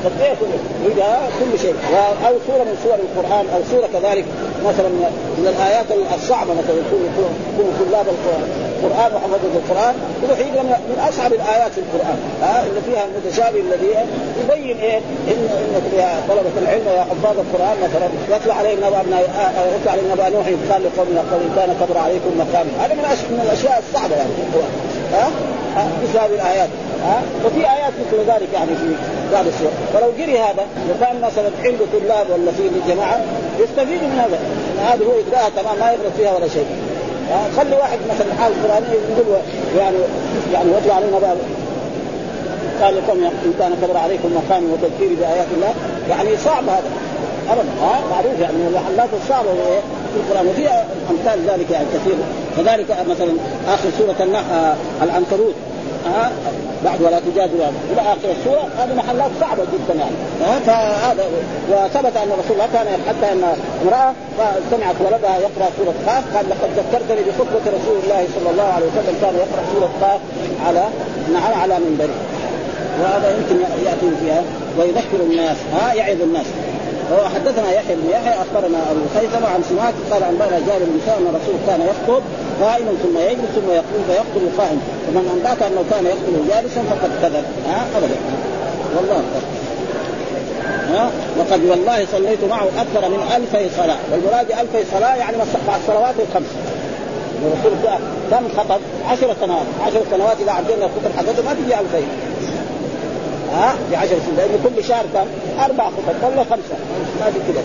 تطبيق 0.05 0.39
اذا 0.87 1.09
كل 1.41 1.59
شيء. 1.59 1.75
أو 2.27 2.35
سورة 2.47 2.65
من 2.69 2.77
سور 2.85 2.99
القرآن 3.07 3.45
أو 3.55 3.61
سورة 3.71 3.89
كذلك 3.95 4.25
مثلا 4.69 4.89
من 5.39 5.47
الآيات 5.55 5.87
الصعبة 6.19 6.53
مثلا 6.61 6.77
يكون 6.83 7.01
يكون 7.53 7.69
طلاب 7.81 8.07
القرآن. 8.15 8.49
وحفظة 8.85 9.55
القرآن. 9.61 9.95
يروح 10.23 10.39
يقرا 10.39 10.63
من 10.63 10.99
أصعب 11.09 11.33
الآيات 11.33 11.73
في 11.73 11.81
القرآن. 11.81 12.19
ها 12.43 12.67
اللي 12.67 12.81
فيها 12.87 13.05
المتشابه 13.09 13.61
الذي 13.61 13.91
يبين 14.41 14.77
إيه؟ 14.79 14.99
ان 15.33 15.41
إن 15.65 16.23
طلبة 16.29 16.55
العلم 16.63 16.87
يا 16.97 17.05
حفاظ 17.11 17.37
القرآن 17.45 17.77
مثلا. 17.87 18.37
يتلى 18.37 18.53
عليهم 18.53 18.79
نبأ 18.79 19.01
يتلى 19.77 19.91
عليهم 19.91 20.09
نبأ 20.13 20.29
نوح 20.29 20.47
قال 20.71 20.83
لقومنا 20.85 21.21
قد 21.21 21.41
كان 21.57 21.71
كبر 21.81 21.99
عليكم 21.99 22.31
مقامي 22.39 22.71
هذا 22.81 22.95
من 22.95 23.41
الأشياء 23.47 23.83
الصعبة 23.83 24.17
يعني 24.17 24.33
في 24.37 24.43
القرآن. 24.49 24.73
ها 25.13 25.87
مثل 26.03 26.19
هذه 26.19 26.35
الآيات. 26.35 26.69
ها 27.05 27.23
وفي 27.45 27.61
آيات 27.61 27.93
مثل 28.03 28.19
ذلك 28.33 28.49
يعني 28.55 28.77
في 28.77 28.94
بعض 29.33 29.47
السور 29.47 29.71
فلو 29.95 30.13
جري 30.19 30.39
هذا 30.39 30.67
وكان 30.91 31.21
مثلا 31.21 31.51
عنده 31.65 31.85
طلاب 31.93 32.27
ولا 32.31 32.53
في 32.53 32.71
جماعة 32.89 33.21
يستفيدوا 33.61 34.09
من 34.09 34.19
هذا. 34.19 34.39
هذا 34.89 35.05
هو 35.05 35.13
يقراها 35.13 35.49
تمام 35.57 35.79
ما 35.81 35.93
يغلط 35.93 36.13
فيها 36.17 36.37
ولا 36.37 36.49
شيء. 36.49 36.67
خلي 37.57 37.77
واحد 37.77 37.99
مثلا 38.15 38.35
حال 38.41 38.53
قرانيه 38.63 38.89
يقول 38.89 39.37
يعني 39.79 39.97
يعني 40.53 40.71
واتلو 40.71 40.93
علينا 40.93 41.19
بقى. 41.19 41.37
قال 42.83 42.97
لكم 42.97 43.25
إن 43.25 43.55
كان 43.59 43.73
كبر 43.83 43.97
عليكم 43.97 44.29
مقامي 44.37 44.67
وتذكيري 44.73 45.15
بآيات 45.15 45.47
الله 45.57 45.75
يعني 46.11 46.37
صعب 46.37 46.65
هذا. 46.69 46.91
ابدا 47.51 47.69
ها 47.83 48.01
معروف 48.11 48.41
يعني 48.41 48.57
من 48.57 48.67
المحلات 48.69 49.09
الصعبه 49.23 49.53
في 50.13 50.17
القرآن. 50.21 50.47
وفي 50.47 50.69
أمثال 51.11 51.39
ذلك 51.51 51.71
يعني 51.71 51.87
كثير. 51.95 52.17
كذلك 52.57 52.87
مثلا 53.11 53.33
آخر 53.69 53.89
سورة 53.99 54.29
آه، 54.53 54.75
العنكبوت 55.03 55.55
ها؟ 56.07 56.33
بعد 56.85 57.03
ولا 57.03 57.21
تجادلوا 57.21 57.67
إلى 57.93 58.01
آخر 58.01 58.29
السورة 58.39 58.69
هذه 58.79 58.95
محلات 58.95 59.31
صعبة 59.41 59.63
جدا 59.63 59.95
يعني. 60.01 60.17
ها؟ 60.43 60.59
فهذا 60.67 61.25
وثبت 61.71 62.17
أن 62.17 62.29
رسول 62.41 62.53
الله 62.53 62.69
كان 62.73 62.87
حتى 63.09 63.33
ان 63.33 63.45
امرأة 63.83 64.13
سمعت 64.71 64.95
ولدها 65.01 65.37
يقرأ 65.39 65.69
سورة 65.79 65.95
قاف. 66.07 66.37
قال 66.37 66.47
لقد 66.51 66.71
ذكرتني 66.77 67.23
بخطبة 67.29 67.65
رسول 67.79 67.97
الله 68.03 68.27
صلى 68.35 68.51
الله 68.51 68.69
عليه 68.77 68.87
وسلم. 68.87 69.17
كان 69.23 69.35
يقرأ 69.35 69.63
سورة 69.75 69.91
قاف 70.03 70.21
على 70.67 70.85
نعم 71.33 71.61
على 71.61 71.79
منبره 71.79 72.15
وهذا 73.01 73.37
يمكن 73.37 73.57
يأتي 73.85 74.17
فيها 74.21 74.43
ويذكر 74.79 75.21
الناس. 75.21 75.57
ها؟ 75.75 75.95
يعظ 75.95 76.23
الناس. 76.23 76.47
وحدثنا 77.13 77.73
يحيى 77.73 77.97
بن 77.97 78.11
يحيى 78.11 78.35
أخبرنا 78.43 78.79
أبو 78.91 79.01
خيثمه 79.15 79.49
عن 79.55 79.63
سماك 79.71 79.95
قال 80.11 80.23
بلى 80.35 80.61
جابر 80.67 80.85
بن 80.85 81.01
ان 81.19 81.27
الرسول 81.31 81.57
كان 81.67 81.81
يخطب. 81.81 82.23
قائما 82.63 82.93
ثم 83.03 83.19
يجلس 83.19 83.51
ثم 83.55 83.71
يقول 83.71 84.01
فيخطب 84.09 84.45
قائما 84.59 84.83
ومن 85.09 85.25
أنبأك 85.35 85.63
أنه 85.63 85.85
كان 85.91 86.05
يخطب 86.07 86.35
جالسا 86.49 86.83
فقد 86.91 87.11
كذب. 87.23 87.45
ها؟ 87.69 87.87
أبدا. 87.97 88.17
والله 88.97 89.23
ها؟ 90.93 91.11
وقد 91.39 91.65
والله 91.65 92.07
صليت 92.13 92.45
معه 92.51 92.67
أكثر 92.79 93.09
من 93.09 93.21
ألفي 93.37 93.77
صلاة. 93.77 93.99
والمراد 94.13 94.47
ألفي 94.51 94.91
صلاة 94.93 95.17
يعني 95.17 95.37
مع 95.69 95.77
الصلوات 95.77 96.15
الخمس. 96.29 96.51
الرسول 97.45 97.73
كم 98.31 98.45
خطب؟ 98.57 98.81
عشر 99.09 99.35
سنوات، 99.41 99.67
عشر 99.87 100.03
سنوات 100.11 100.37
إذا 100.41 100.53
عدينا 100.53 100.85
الخطب 100.85 101.13
حقته 101.17 101.43
ما 101.43 101.55
تجي 101.55 101.75
2000 101.81 102.03
ها؟ 103.55 103.75
في 103.91 103.97
10 103.97 104.09
سنين 104.09 104.37
لأنه 104.37 104.59
كل 104.65 104.85
شهر 104.85 105.05
كم؟ 105.15 105.27
أربع 105.65 105.85
خطب. 105.85 106.33
ولا 106.33 106.45
خمسة. 106.45 106.77
ما 107.21 107.27
في 107.31 107.53
كذا 107.53 107.63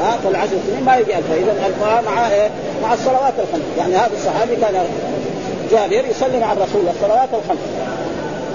ها 0.00 0.16
فالعشر 0.24 0.56
سنين 0.66 0.84
ما 0.84 0.96
يجي 0.96 1.18
2000 1.18 1.34
اذا 1.34 2.02
مع 2.06 2.30
إيه؟ 2.30 2.48
مع 2.82 2.92
الصلوات 2.92 3.32
الخمس. 3.38 3.64
يعني 3.78 3.96
هذا 3.96 4.10
الصحابي 4.16 4.56
كان 4.56 4.74
جابر 5.70 6.08
يصلي 6.10 6.38
مع 6.40 6.52
الرسول 6.52 6.82
الصلوات 6.96 7.28
الخمس. 7.32 7.58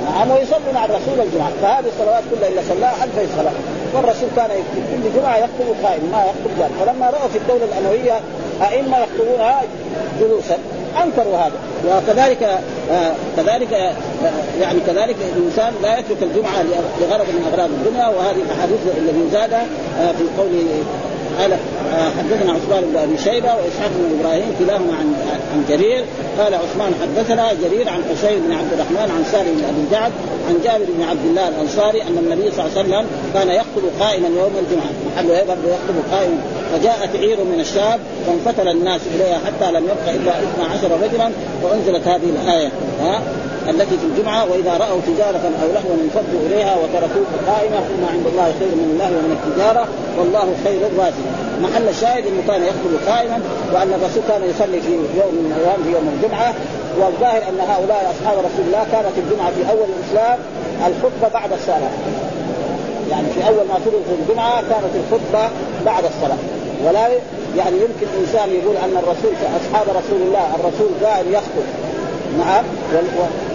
نعم 0.06 0.32
ويصلي 0.32 0.74
مع 0.74 0.86
الرسول 0.86 1.20
الجمعة. 1.20 1.52
فهذه 1.62 1.86
الصلوات 1.94 2.24
كلها 2.32 2.50
إلا 2.50 2.62
صلاها 2.70 3.04
ألف 3.04 3.38
صلاة. 3.38 3.52
والرسول 3.94 4.30
كان 4.36 4.50
في 4.50 4.80
كل 4.92 5.20
جمعة 5.20 5.38
يخطب 5.38 5.68
قائم 5.84 6.10
ما 6.12 6.24
يخطب 6.30 6.60
جالس 6.60 6.72
فلما 6.80 7.06
رأوا 7.06 7.28
في 7.34 7.38
الدولة 7.38 7.66
الأموية 7.66 8.20
أئمة 8.62 8.98
يخطبونها 8.98 9.62
جلوسا. 10.20 10.58
أنكروا 11.04 11.38
هذا. 11.38 11.60
وكذلك 11.88 12.44
آه 12.92 13.12
كذلك 13.38 13.74
آه 13.74 13.94
يعني 14.62 14.80
كذلك 14.88 15.16
الإنسان 15.36 15.74
لا 15.84 16.00
يترك 16.00 16.24
الجمعة 16.24 16.64
لغرض 17.02 17.28
من 17.28 17.52
أغراض 17.54 17.70
الدنيا. 17.70 18.08
وهذه 18.08 18.42
الاحاديث 18.42 18.80
الذي 18.98 19.30
زاد 19.32 19.54
آه 19.54 20.12
في 20.12 20.24
قول 20.38 20.50
قال 21.40 21.52
آه، 21.52 22.10
حدثنا 22.18 22.52
عثمان 22.54 22.84
بن 22.92 22.98
أبي 22.98 23.18
شيبة 23.18 23.48
وإسحاق 23.56 23.92
بن 23.96 24.20
إبراهيم 24.20 24.56
كلاهما 24.60 24.94
عن 25.00 25.14
عن 25.54 25.66
جرير. 25.70 26.04
قال 26.40 26.54
عثمان 26.54 26.92
حدثنا 27.02 27.54
جرير 27.54 27.90
عن 27.90 28.02
حسين 28.12 28.40
بن 28.40 28.52
عبد 28.54 28.74
الرحمن 28.74 29.12
عن 29.16 29.24
سالم 29.32 29.54
بن 29.58 29.64
أبي 29.64 29.84
جعد 29.92 30.12
عن 30.50 30.56
جابر 30.64 30.86
بن 30.98 31.04
عبد 31.04 31.26
الله 31.26 31.48
الأنصاري 31.48 32.02
أن 32.02 32.18
النبي 32.18 32.52
صلى 32.52 32.66
الله 32.66 32.78
عليه 32.78 32.82
وسلم 32.82 33.06
كان 33.34 33.50
يخطب 33.50 33.84
قائما 34.00 34.28
يوم 34.28 34.54
الجمعة. 34.64 34.92
إيه 35.20 35.44
برضه 35.44 35.68
يخطب 35.76 35.98
قائما 36.12 36.38
فجاءت 36.72 37.16
عير 37.16 37.38
من 37.44 37.60
الشام 37.60 38.00
فانفتل 38.28 38.68
الناس 38.68 39.02
إليها 39.16 39.40
حتى 39.46 39.72
لم 39.72 39.84
يبق 39.84 40.14
إلا 40.16 40.32
12 40.32 40.92
رجلا 41.04 41.30
وأنزلت 41.64 42.08
هذه 42.08 42.30
الآية. 42.30 42.72
ها 43.02 43.22
التي 43.70 43.98
في 43.98 44.06
الجمعة 44.06 44.52
وإذا 44.52 44.78
رأوا 44.78 45.00
تجارة 45.08 45.46
أو 45.62 45.68
لهوا 45.68 45.96
انفضوا 46.04 46.40
إليها 46.48 46.76
وتركوك 46.76 47.28
قائمة 47.48 47.78
قل 47.78 48.04
عند 48.14 48.26
الله 48.32 48.54
خير 48.60 48.72
من 48.76 48.90
الله 48.94 49.08
ومن 49.08 49.38
التجارة. 49.38 49.88
والله 50.20 50.56
خير 50.64 50.82
الرازق 50.88 51.26
محل 51.62 51.88
الشاهد 51.90 52.24
إنه 52.28 52.42
كان 52.48 52.62
يخطب 52.64 53.12
قائما 53.12 53.40
وأن 53.74 53.94
الرسول 53.94 54.24
كان 54.28 54.42
يصلي 54.50 54.82
في 54.82 54.92
يوم 54.92 55.34
من 55.36 55.54
الأيام 55.58 55.84
في 55.84 55.92
يوم 55.92 56.06
الجمعة. 56.16 56.54
والظاهر 57.00 57.42
أن 57.50 57.60
هؤلاء 57.60 58.14
أصحاب 58.14 58.38
رسول 58.38 58.66
الله 58.68 58.84
كانت 58.92 59.16
الجمعة 59.18 59.52
في 59.52 59.72
أول 59.72 59.88
الإسلام 59.96 60.40
الخطبة 60.88 61.28
بعد 61.40 61.52
الصلاة. 61.54 61.96
يعني 63.12 63.28
في 63.36 63.48
أول 63.48 63.66
ما 63.70 63.78
فرض 63.86 64.04
الجمعة 64.20 64.62
كانت 64.62 64.94
الخطبة 65.02 65.50
بعد 65.86 66.04
الصلاة. 66.12 66.42
ولا 66.86 67.08
يعني 67.58 67.76
يمكن 67.86 68.08
انسان 68.22 68.50
يقول 68.50 68.76
أن 68.78 68.94
الرسول 69.04 69.34
أصحاب 69.60 69.88
رسول 70.00 70.22
الله 70.28 70.46
الرسول 70.56 70.90
قائم 71.04 71.28
يخطب. 71.34 71.68
نعم. 72.40 72.64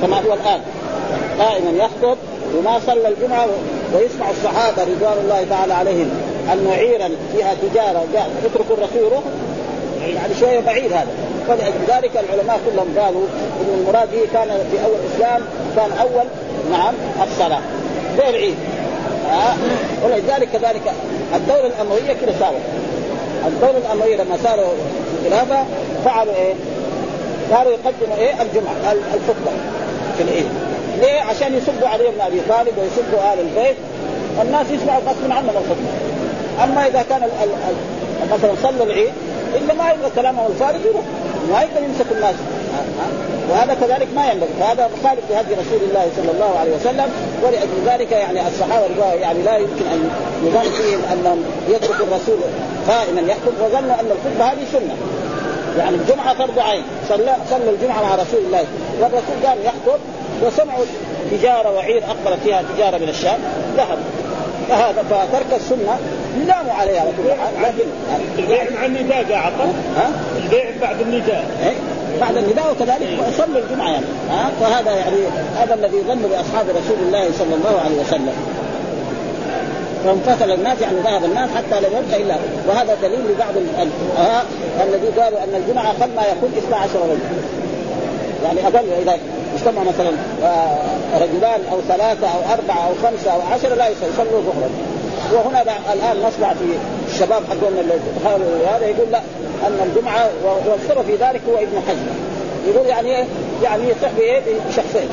كما 0.03 0.17
هو 0.17 0.33
الآن. 0.35 0.61
قائما 1.39 1.71
يخطب 1.85 2.17
وما 2.59 2.81
صلى 2.87 3.09
الجمعة 3.09 3.47
ويسمع 3.95 4.31
الصحابة 4.31 4.83
رضوان 4.83 5.19
الله 5.25 5.47
تعالى 5.51 5.75
عليهم. 5.75 6.11
ان 6.53 6.69
عيرا 6.73 7.09
فيها 7.33 7.55
تجارة 7.63 8.05
اتركوا 8.45 8.77
الرسول 8.77 9.13
روح 9.13 9.23
يعني 10.07 10.35
شوية 10.41 10.61
بعيد 10.61 10.93
هذا 10.93 11.09
فلذلك 11.49 12.11
العلماء 12.17 12.61
كلهم 12.67 12.99
قالوا 12.99 13.27
إن 13.61 13.79
المراد 13.81 14.09
به 14.13 14.21
كان 14.33 14.49
في 14.49 14.85
أول 14.85 14.97
الإسلام 15.05 15.43
كان 15.77 15.91
أول 16.01 16.25
نعم 16.71 16.95
الصلاة 17.23 17.61
زي 18.19 18.29
العيد 18.31 18.55
آه. 19.31 19.55
ولذلك 20.05 20.49
كذلك 20.53 20.83
الدولة 21.35 21.67
الأموية 21.67 22.13
كده 22.23 22.33
صارت 22.41 22.63
الدولة 23.47 23.79
الأموية 23.79 24.17
لما 24.17 24.37
صاروا 24.45 24.73
الخلافة 25.25 25.65
فعلوا 26.05 26.35
إيه؟ 26.35 26.55
صاروا 27.51 27.73
يقدموا 27.73 28.17
إيه؟ 28.17 28.33
الجمعة 28.43 28.93
الخطبة 28.93 29.53
في 30.17 30.23
العيد 30.23 30.47
ليه؟ 31.01 31.21
عشان 31.21 31.55
يصبوا 31.55 31.89
علي 31.89 32.05
بن 32.05 32.21
أبي 32.21 32.41
طالب 32.49 32.73
ويصبوا 32.79 33.33
آل 33.33 33.39
البيت 33.41 33.77
الناس 34.43 34.67
يسمعوا 34.71 35.01
غصب 35.01 35.31
عنهم 35.33 35.51
الخطبة 35.51 35.89
أما 36.63 36.87
إذا 36.87 37.05
كان 37.11 37.23
ال 37.23 37.31
ال 37.43 37.75
مثلا 38.33 38.53
صلى 38.63 38.83
العيد 38.85 39.13
إلا 39.55 39.75
ما 39.75 39.91
يبغى 39.93 40.11
كلامه 40.17 40.47
الفارغ 40.47 40.81
يروح. 40.87 41.05
ما 41.53 41.63
يقدر 41.63 41.83
يمسك 41.83 42.13
الناس. 42.13 42.35
وهذا 43.51 43.75
كذلك 43.75 44.09
ما 44.17 44.33
ينبغي. 44.33 44.51
فهذا 44.61 44.91
مخالف 44.99 45.21
لهدي 45.31 45.55
رسول 45.55 45.89
الله 45.89 46.07
صلى 46.17 46.31
الله 46.31 46.59
عليه 46.59 46.77
وسلم. 46.77 47.13
ولأجل 47.43 47.79
ذلك 47.87 48.13
يعني 48.13 48.49
الصحابة 48.49 49.13
يعني 49.13 49.43
لا 49.43 49.57
يمكن 49.57 49.87
أن 49.93 50.11
يظن 50.45 50.71
فيهم 50.71 51.01
أنهم 51.13 51.45
يتركوا 51.69 52.07
الرسول 52.07 52.39
قائما. 52.89 53.21
يخطب 53.21 53.53
وظنوا 53.61 54.01
أن 54.01 54.11
الخطبة 54.11 54.45
هذه 54.45 54.65
سنة. 54.73 54.97
يعني 55.79 55.97
الجمعة 55.97 56.35
فرض 56.35 56.59
عين. 56.59 56.83
صلى 57.09 57.37
صلى 57.51 57.71
الجمعة 57.71 58.03
مع 58.03 58.15
رسول 58.15 58.41
الله. 58.47 58.65
والرسول 59.01 59.47
قال 59.47 59.59
يخطب 59.65 60.01
وسمعوا 60.43 60.85
تجارة 61.31 61.71
وعير 61.77 62.03
أقبلت 62.05 62.41
فيها 62.45 62.63
تجارة 62.77 62.99
من 62.99 63.09
الشام. 63.09 63.39
ذهب. 63.77 63.99
فهذا 64.69 65.05
فترك 65.11 65.61
السنة 65.61 65.99
يلام 66.43 66.71
عليها 66.71 67.01
على 67.01 67.11
كل 67.11 67.33
حال 67.41 67.63
لكن 67.63 67.89
البيع 68.39 68.65
مع 68.71 68.87
النداء 68.87 69.25
قاعد 69.33 69.53
ها؟ 69.97 70.11
البيع 70.45 70.65
بعد 70.81 71.01
النداء. 71.01 71.45
إيه؟ 71.65 71.75
بعد 72.21 72.37
النداء 72.37 72.71
وكذلك 72.71 73.09
صلوا 73.39 73.61
الجمعة 73.61 73.89
يعني. 73.89 74.07
ها؟ 74.31 74.51
فهذا 74.61 74.91
يعني 74.91 75.17
هذا 75.57 75.75
الذي 75.75 76.01
ظن 76.09 76.23
بأصحاب 76.23 76.67
رسول 76.69 76.97
الله 77.07 77.29
صلى 77.39 77.55
الله 77.55 77.81
عليه 77.85 78.01
وسلم. 78.01 78.35
فانفتل 80.05 80.53
الناس 80.53 80.81
يعني 80.81 80.97
ذهب 81.05 81.25
الناس 81.25 81.51
حتى 81.51 81.81
لم 81.81 81.91
يبقى 82.07 82.23
إلا 82.23 82.37
وهذا 82.69 82.97
دليل 83.03 83.21
لبعض 83.21 83.55
الذي 84.89 85.07
قالوا 85.21 85.39
أن 85.39 85.55
الجمعة 85.55 85.91
أقل 85.91 86.11
ما 86.17 86.23
يكون 86.23 86.53
12 86.59 86.91
رجل 86.95 87.19
يعني 88.45 88.67
أقل 88.67 88.93
إذا 89.03 89.19
اجتمع 89.57 89.83
مثلا 89.83 90.11
آه، 90.45 90.79
رجلان 91.15 91.61
أو 91.73 91.81
ثلاثة 91.89 92.27
أو 92.27 92.53
أربعة 92.53 92.87
أو 92.87 92.95
خمسة 93.03 93.31
أو 93.33 93.41
عشره 93.53 93.75
لا 93.75 93.89
يصلوا 93.89 94.41
ظهرا 94.41 94.71
وهنا 95.33 95.63
الآن 95.93 96.17
نسمع 96.27 96.55
في 96.55 96.65
الشباب 97.09 97.43
حقون 97.51 97.91
هذا 98.67 98.87
يقول 98.87 99.11
لا 99.13 99.21
أن 99.67 99.79
الجمعة 99.87 100.31
والسبب 100.45 101.03
في 101.07 101.13
ذلك 101.13 101.41
هو 101.49 101.57
ابن 101.59 101.83
حزم 101.89 102.07
يقول 102.67 102.87
يعني 102.87 103.17
إيه؟ 103.17 103.25
يعني 103.63 103.83
يصح 103.89 104.11
بإيه؟ 104.17 104.41
بشخصين 104.69 105.09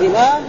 إمام 0.00 0.42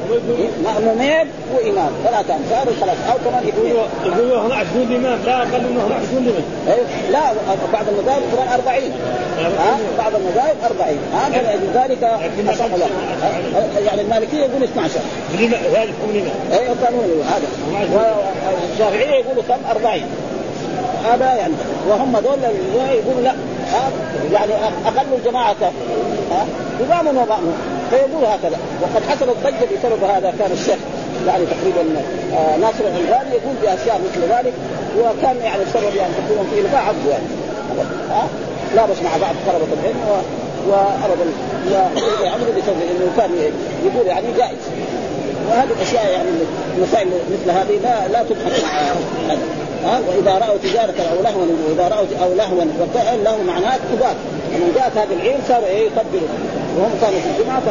مأمومين 0.64 1.28
وإمام. 1.56 1.90
ثلاثة 2.04 2.36
امثال 2.36 2.74
خلاص 2.82 2.98
أو 3.12 3.18
كمان 3.26 3.48
يقولوا 3.48 3.84
يقولوا 4.06 4.48
12 4.48 4.96
إمام. 4.96 5.20
لا 5.26 5.38
أقل 5.38 5.62
منه 5.70 5.86
12 5.86 6.18
إمام. 6.18 6.34
إيه؟ 6.68 7.12
لا 7.12 7.20
بعض 7.74 7.86
المذاهب 7.88 8.22
كمان 8.32 8.48
40 8.48 8.92
ها؟ 9.60 9.78
بعض 9.98 10.12
المذاهب 10.16 10.56
40 10.66 10.98
ها؟ 11.14 11.30
لذلك 11.56 12.04
اصح 12.50 12.66
يعني 13.86 14.02
المالكية 14.02 14.38
يقول 14.38 14.64
12 14.64 15.00
هذا 15.34 15.84
القانون 15.84 16.30
اي 16.52 16.72
القانون 16.72 17.24
هذا. 17.28 18.16
والشافعيه 18.72 19.16
يقولوا 19.24 19.44
كم 19.44 19.58
40 19.72 20.02
هذا 21.06 21.36
يعني. 21.36 21.54
وهم 21.90 22.18
دول 22.20 22.38
يقولوا 22.76 23.22
لا. 23.22 23.34
يعني 24.34 24.54
أقل 24.86 25.06
الجماعة. 25.18 25.54
كم؟ 25.54 25.72
ها 26.32 26.46
امام 26.82 27.18
ومامون 27.18 27.54
فيقول 27.90 28.26
هكذا. 28.26 28.58
وقد 28.82 29.04
حصلت 29.10 29.36
ضجه 29.44 29.78
بسبب 29.78 30.04
هذا 30.04 30.34
كان 30.40 30.52
الشيخ 30.52 30.78
يعني 31.28 31.44
تقريبا 31.46 32.02
آه 32.34 32.58
ناصر 32.58 32.80
الالباني 32.80 33.30
يقول 33.30 33.56
بأشياء 33.62 34.02
مثل 34.06 34.22
ذلك 34.22 34.54
وكان 35.00 35.38
يعني 35.44 35.64
السبب 35.64 35.96
يعني 35.96 36.14
تقريبا 36.14 36.44
في 36.54 36.60
الغاء 36.60 36.84
عبده 36.84 37.12
يعني 37.12 37.26
ها 38.10 38.28
لابس 38.76 39.02
مع 39.04 39.18
بعض 39.22 39.36
طلبة 39.48 39.68
العلم 39.82 40.24
وابدا 40.70 41.26
وعمل 42.24 42.46
بسبب 42.46 42.82
إنه 42.92 43.12
كان 43.18 43.32
يقول 43.86 44.08
يعني 44.08 44.28
جائز. 44.38 44.58
وهذه 45.50 45.70
الاشياء 45.78 46.12
يعني 46.12 46.30
المسائل 46.78 47.08
مثل 47.08 47.52
هذه 47.52 47.80
لا 47.84 48.08
لا 48.08 48.24
تضحك 48.24 48.64
مع 48.64 48.70
ها؟ 49.86 50.00
وإذا 50.08 50.38
رأوا 50.38 50.58
تجارة 50.64 51.00
أو 51.12 51.24
لهوا 51.24 51.46
واذا 51.68 51.88
راوا 51.88 52.06
أو 52.24 52.34
لهوا 52.34 52.64
له 53.24 53.44
معناه 53.48 53.78
كبار 53.94 54.16
لما 54.56 54.68
جاءت 54.76 54.98
هذه 54.98 55.14
العين 55.14 55.38
صاروا 55.48 55.68
إيه؟ 55.68 55.90
وهم 56.78 56.92
كانوا 57.02 57.20
في 57.20 57.28
الجمعة 57.40 57.62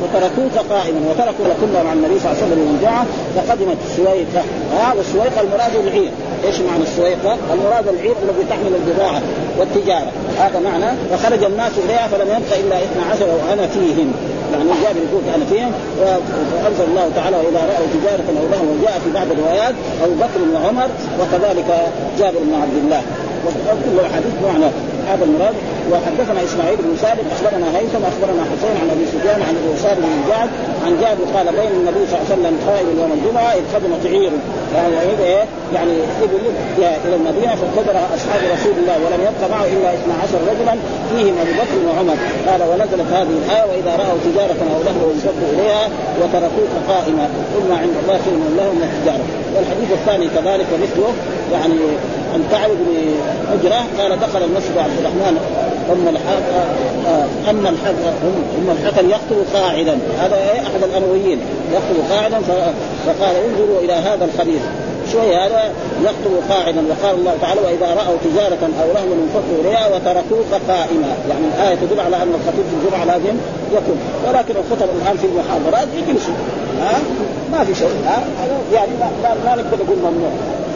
فتركوك 0.00 0.56
قائما. 0.70 1.00
وتركوا 1.10 1.44
كلهم 1.60 1.84
مع 1.84 1.92
النبي 1.92 2.18
صلى 2.20 2.32
الله 2.32 2.42
عليه 2.42 2.46
وسلم 2.46 2.58
من 2.58 2.74
الجمعه 2.76 3.06
فقدمت 3.36 3.76
السويقه 3.90 4.42
ها؟ 4.78 4.94
والسويقه 4.96 5.40
المراد 5.40 5.74
العير 5.86 6.10
إيش 6.46 6.60
معنى 6.60 6.82
السويقه؟ 6.82 7.36
المراد 7.54 7.88
العير 7.88 8.14
الذي 8.22 8.44
تحمل 8.50 8.72
البضاعة 8.80 9.22
والتجارة. 9.58 10.12
هذا 10.38 10.58
معنى. 10.58 10.96
فخرج 11.10 11.44
الناس 11.44 11.72
إليها 11.84 12.06
فلم 12.08 12.28
يبق 12.28 12.50
إلا 12.60 12.76
12 12.78 13.26
وأنا 13.48 13.66
فيهم. 13.66 14.12
يعني 14.56 14.70
جابر 14.82 15.00
يقول 15.08 15.22
أنا 15.34 15.44
فيهم 15.50 15.72
فانزل 16.64 16.84
الله 16.90 17.10
تعالى 17.16 17.36
وإذا 17.36 17.60
رأوا 17.70 17.86
تجارة 17.96 18.26
أو 18.40 18.46
لهوا 18.52 18.70
وجاء 18.74 19.00
في 19.04 19.10
بعض 19.14 19.26
الروايات 19.30 19.74
أبو 20.04 20.14
بكر 20.14 20.40
وعمر 20.54 20.88
وكذلك 21.20 21.68
جابر 22.18 22.38
بن 22.38 22.54
عبد 22.62 22.76
الله. 22.84 23.02
وكل 23.46 23.96
الحديث 24.06 24.34
معنى 24.46 24.68
هذا 25.10 25.24
المراد. 25.24 25.54
وحدثنا 25.92 26.44
إسماعيل 26.44 26.76
بن 26.76 26.96
سالم 27.02 27.26
أخبرنا 27.34 27.66
هيثم 27.78 28.02
أخبرنا 28.12 28.42
حسين 28.50 28.74
عن 28.82 28.88
أبي 28.94 29.04
سفيان 29.14 29.40
عن 29.48 29.54
ابي 29.60 29.68
وسام 29.74 29.96
بن 29.96 30.28
جعد 30.28 30.50
عن 30.86 30.92
جابر 31.02 31.24
قال 31.36 31.46
بين 31.60 31.72
النبي 31.80 32.02
صلى 32.06 32.16
الله 32.16 32.26
عليه 32.30 32.34
وسلم 32.34 32.54
قائم 32.68 32.86
يوم 33.00 33.12
الجمعة 33.18 33.50
إذ 33.58 33.64
خدم 33.74 33.92
تعير 34.04 34.32
يعني 34.74 34.94
إيه؟ 35.24 35.44
يعني 35.74 35.92
ابل 36.22 36.40
إلى 36.78 37.16
المدينة 37.16 37.54
فابتدر 37.54 37.96
أصحاب 38.16 38.40
رسول 38.54 38.72
الله 38.82 38.96
ولم 39.04 39.20
يبق 39.28 39.50
معه 39.50 39.64
إلا 39.64 39.94
12 39.94 40.38
رجلا 40.50 40.74
فيهم 41.10 41.34
أبو 41.42 41.52
بكر 41.60 41.78
وعمر. 41.88 42.16
قال 42.48 42.60
ونزلت 42.70 43.08
هذه 43.12 43.34
الآية 43.42 43.64
وإذا 43.70 43.92
رأوا 43.96 44.18
تجارة 44.26 44.60
أو 44.74 44.80
لهوا 44.86 45.12
انصبوا 45.14 45.48
إليها 45.52 45.88
وتركوك 46.20 46.72
قائمه 46.88 47.26
قل 47.54 47.68
ما 47.68 47.76
عند 47.76 47.94
الله 48.02 48.18
خير 48.24 48.38
لهم 48.58 48.74
من 48.76 48.88
التجارة. 48.90 49.26
والحديث 49.54 49.90
الثاني 49.92 50.26
كذلك 50.36 50.66
مثله. 50.82 51.10
يعني 51.52 51.80
عن 52.34 52.44
كعب 52.52 52.70
بن 52.70 52.88
قال 53.98 54.20
دخل 54.20 54.42
المسجد 54.44 54.78
عبد 54.78 54.98
الرحمن. 55.00 55.36
أم 55.92 56.08
الحق 56.08 56.46
اما 57.50 57.68
الحق 57.68 58.02
ام 58.58 58.70
الحكم 58.70 59.10
يخطب 59.10 59.38
قاعدا. 59.54 59.98
هذا 60.20 60.36
إيه؟ 60.36 60.60
أحد 60.60 60.82
الامويين 60.82 61.40
يخطب 61.72 62.10
قاعدا 62.10 62.40
فقال 63.06 63.36
انظروا 63.36 63.80
إلى 63.80 63.92
هذا 63.92 64.24
الخبيث 64.24 64.62
شوي 65.12 65.36
هذا 65.36 65.72
يخطب 66.04 66.50
قاعدا 66.50 66.82
وقال 66.90 67.14
الله 67.18 67.34
تعالى 67.42 67.60
وإذا 67.60 67.94
رأوا 67.94 68.16
تجارة 68.24 68.62
أو 68.82 68.92
لهوا 68.94 69.14
انفضوا 69.22 69.60
إليها 69.60 69.86
وتركوك 69.86 70.50
قائما. 70.68 71.08
يعني 71.28 71.46
الآية 71.54 71.74
تدل 71.74 72.00
على 72.00 72.16
أن 72.16 72.32
الخطيب 72.34 72.64
في 72.70 72.76
الجمعه 72.78 73.04
لازم 73.04 73.36
يكون. 73.72 73.98
ولكن 74.28 74.54
الخطب 74.56 74.88
الآن 75.02 75.16
في 75.16 75.26
المحاضرات 75.26 75.88
يجلسوا 75.98 76.34
ها؟ 76.80 76.98
ما 77.52 77.64
في 77.64 77.74
شيء. 77.74 77.96
ها؟ 78.06 78.24
يعني 78.72 78.90
ما, 79.00 79.10
ما 79.44 79.62
نقدر 79.62 79.84
نقول 79.84 79.98
ممنوع. 79.98 80.30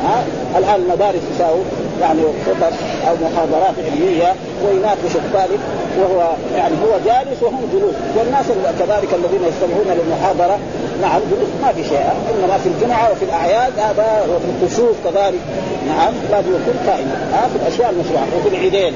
ها 0.05 0.25
الآن 0.59 0.81
المدارس 0.83 1.21
يساووا 1.35 1.65
يعني 2.01 2.23
خطب 2.47 2.73
أو 3.09 3.15
محاضرات 3.25 3.75
علمية 3.85 4.35
ويناقش 4.65 5.15
الطالب 5.15 5.61
وهو 5.99 6.31
يعني 6.57 6.75
هو 6.85 6.93
جالس 7.07 7.43
وهم 7.43 7.63
جلوس. 7.73 7.95
والناس 8.17 8.47
كذلك 8.79 9.11
الذين 9.15 9.43
يستمعون 9.49 9.89
للمحاضرة 9.99 10.59
نعم 11.03 11.21
جلوس. 11.31 11.49
ما 11.63 11.73
في 11.73 11.85
شيء. 11.85 12.11
إنما 12.31 12.59
في 12.59 12.69
الجمعة 12.69 13.13
وفي 13.13 13.25
الأعياد 13.25 13.73
هذا 13.79 14.27
وفي 14.31 14.47
الكسوف 14.55 14.97
كذلك. 15.05 15.41
نعم. 15.89 16.13
لازم 16.31 16.49
يكون 16.49 16.77
قائما 16.87 17.15
ها 17.33 17.49
في 17.49 17.57
الأشياء 17.63 17.91
المشروعة 17.91 18.27
وفي 18.37 18.49
العيدين. 18.49 18.95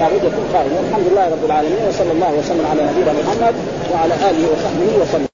لابد 0.00 0.24
يكون 0.24 0.44
قائما 0.54 0.76
والحمد 0.80 1.06
لله 1.12 1.26
رب 1.26 1.44
العالمين 1.44 1.78
وصلى 1.88 2.12
الله 2.12 2.32
وسلم 2.38 2.66
على 2.70 2.82
نبينا 2.82 3.12
محمد 3.12 3.54
وعلى 3.92 4.14
آله 4.14 4.44
وصحبه 4.52 5.02
وسلم. 5.02 5.29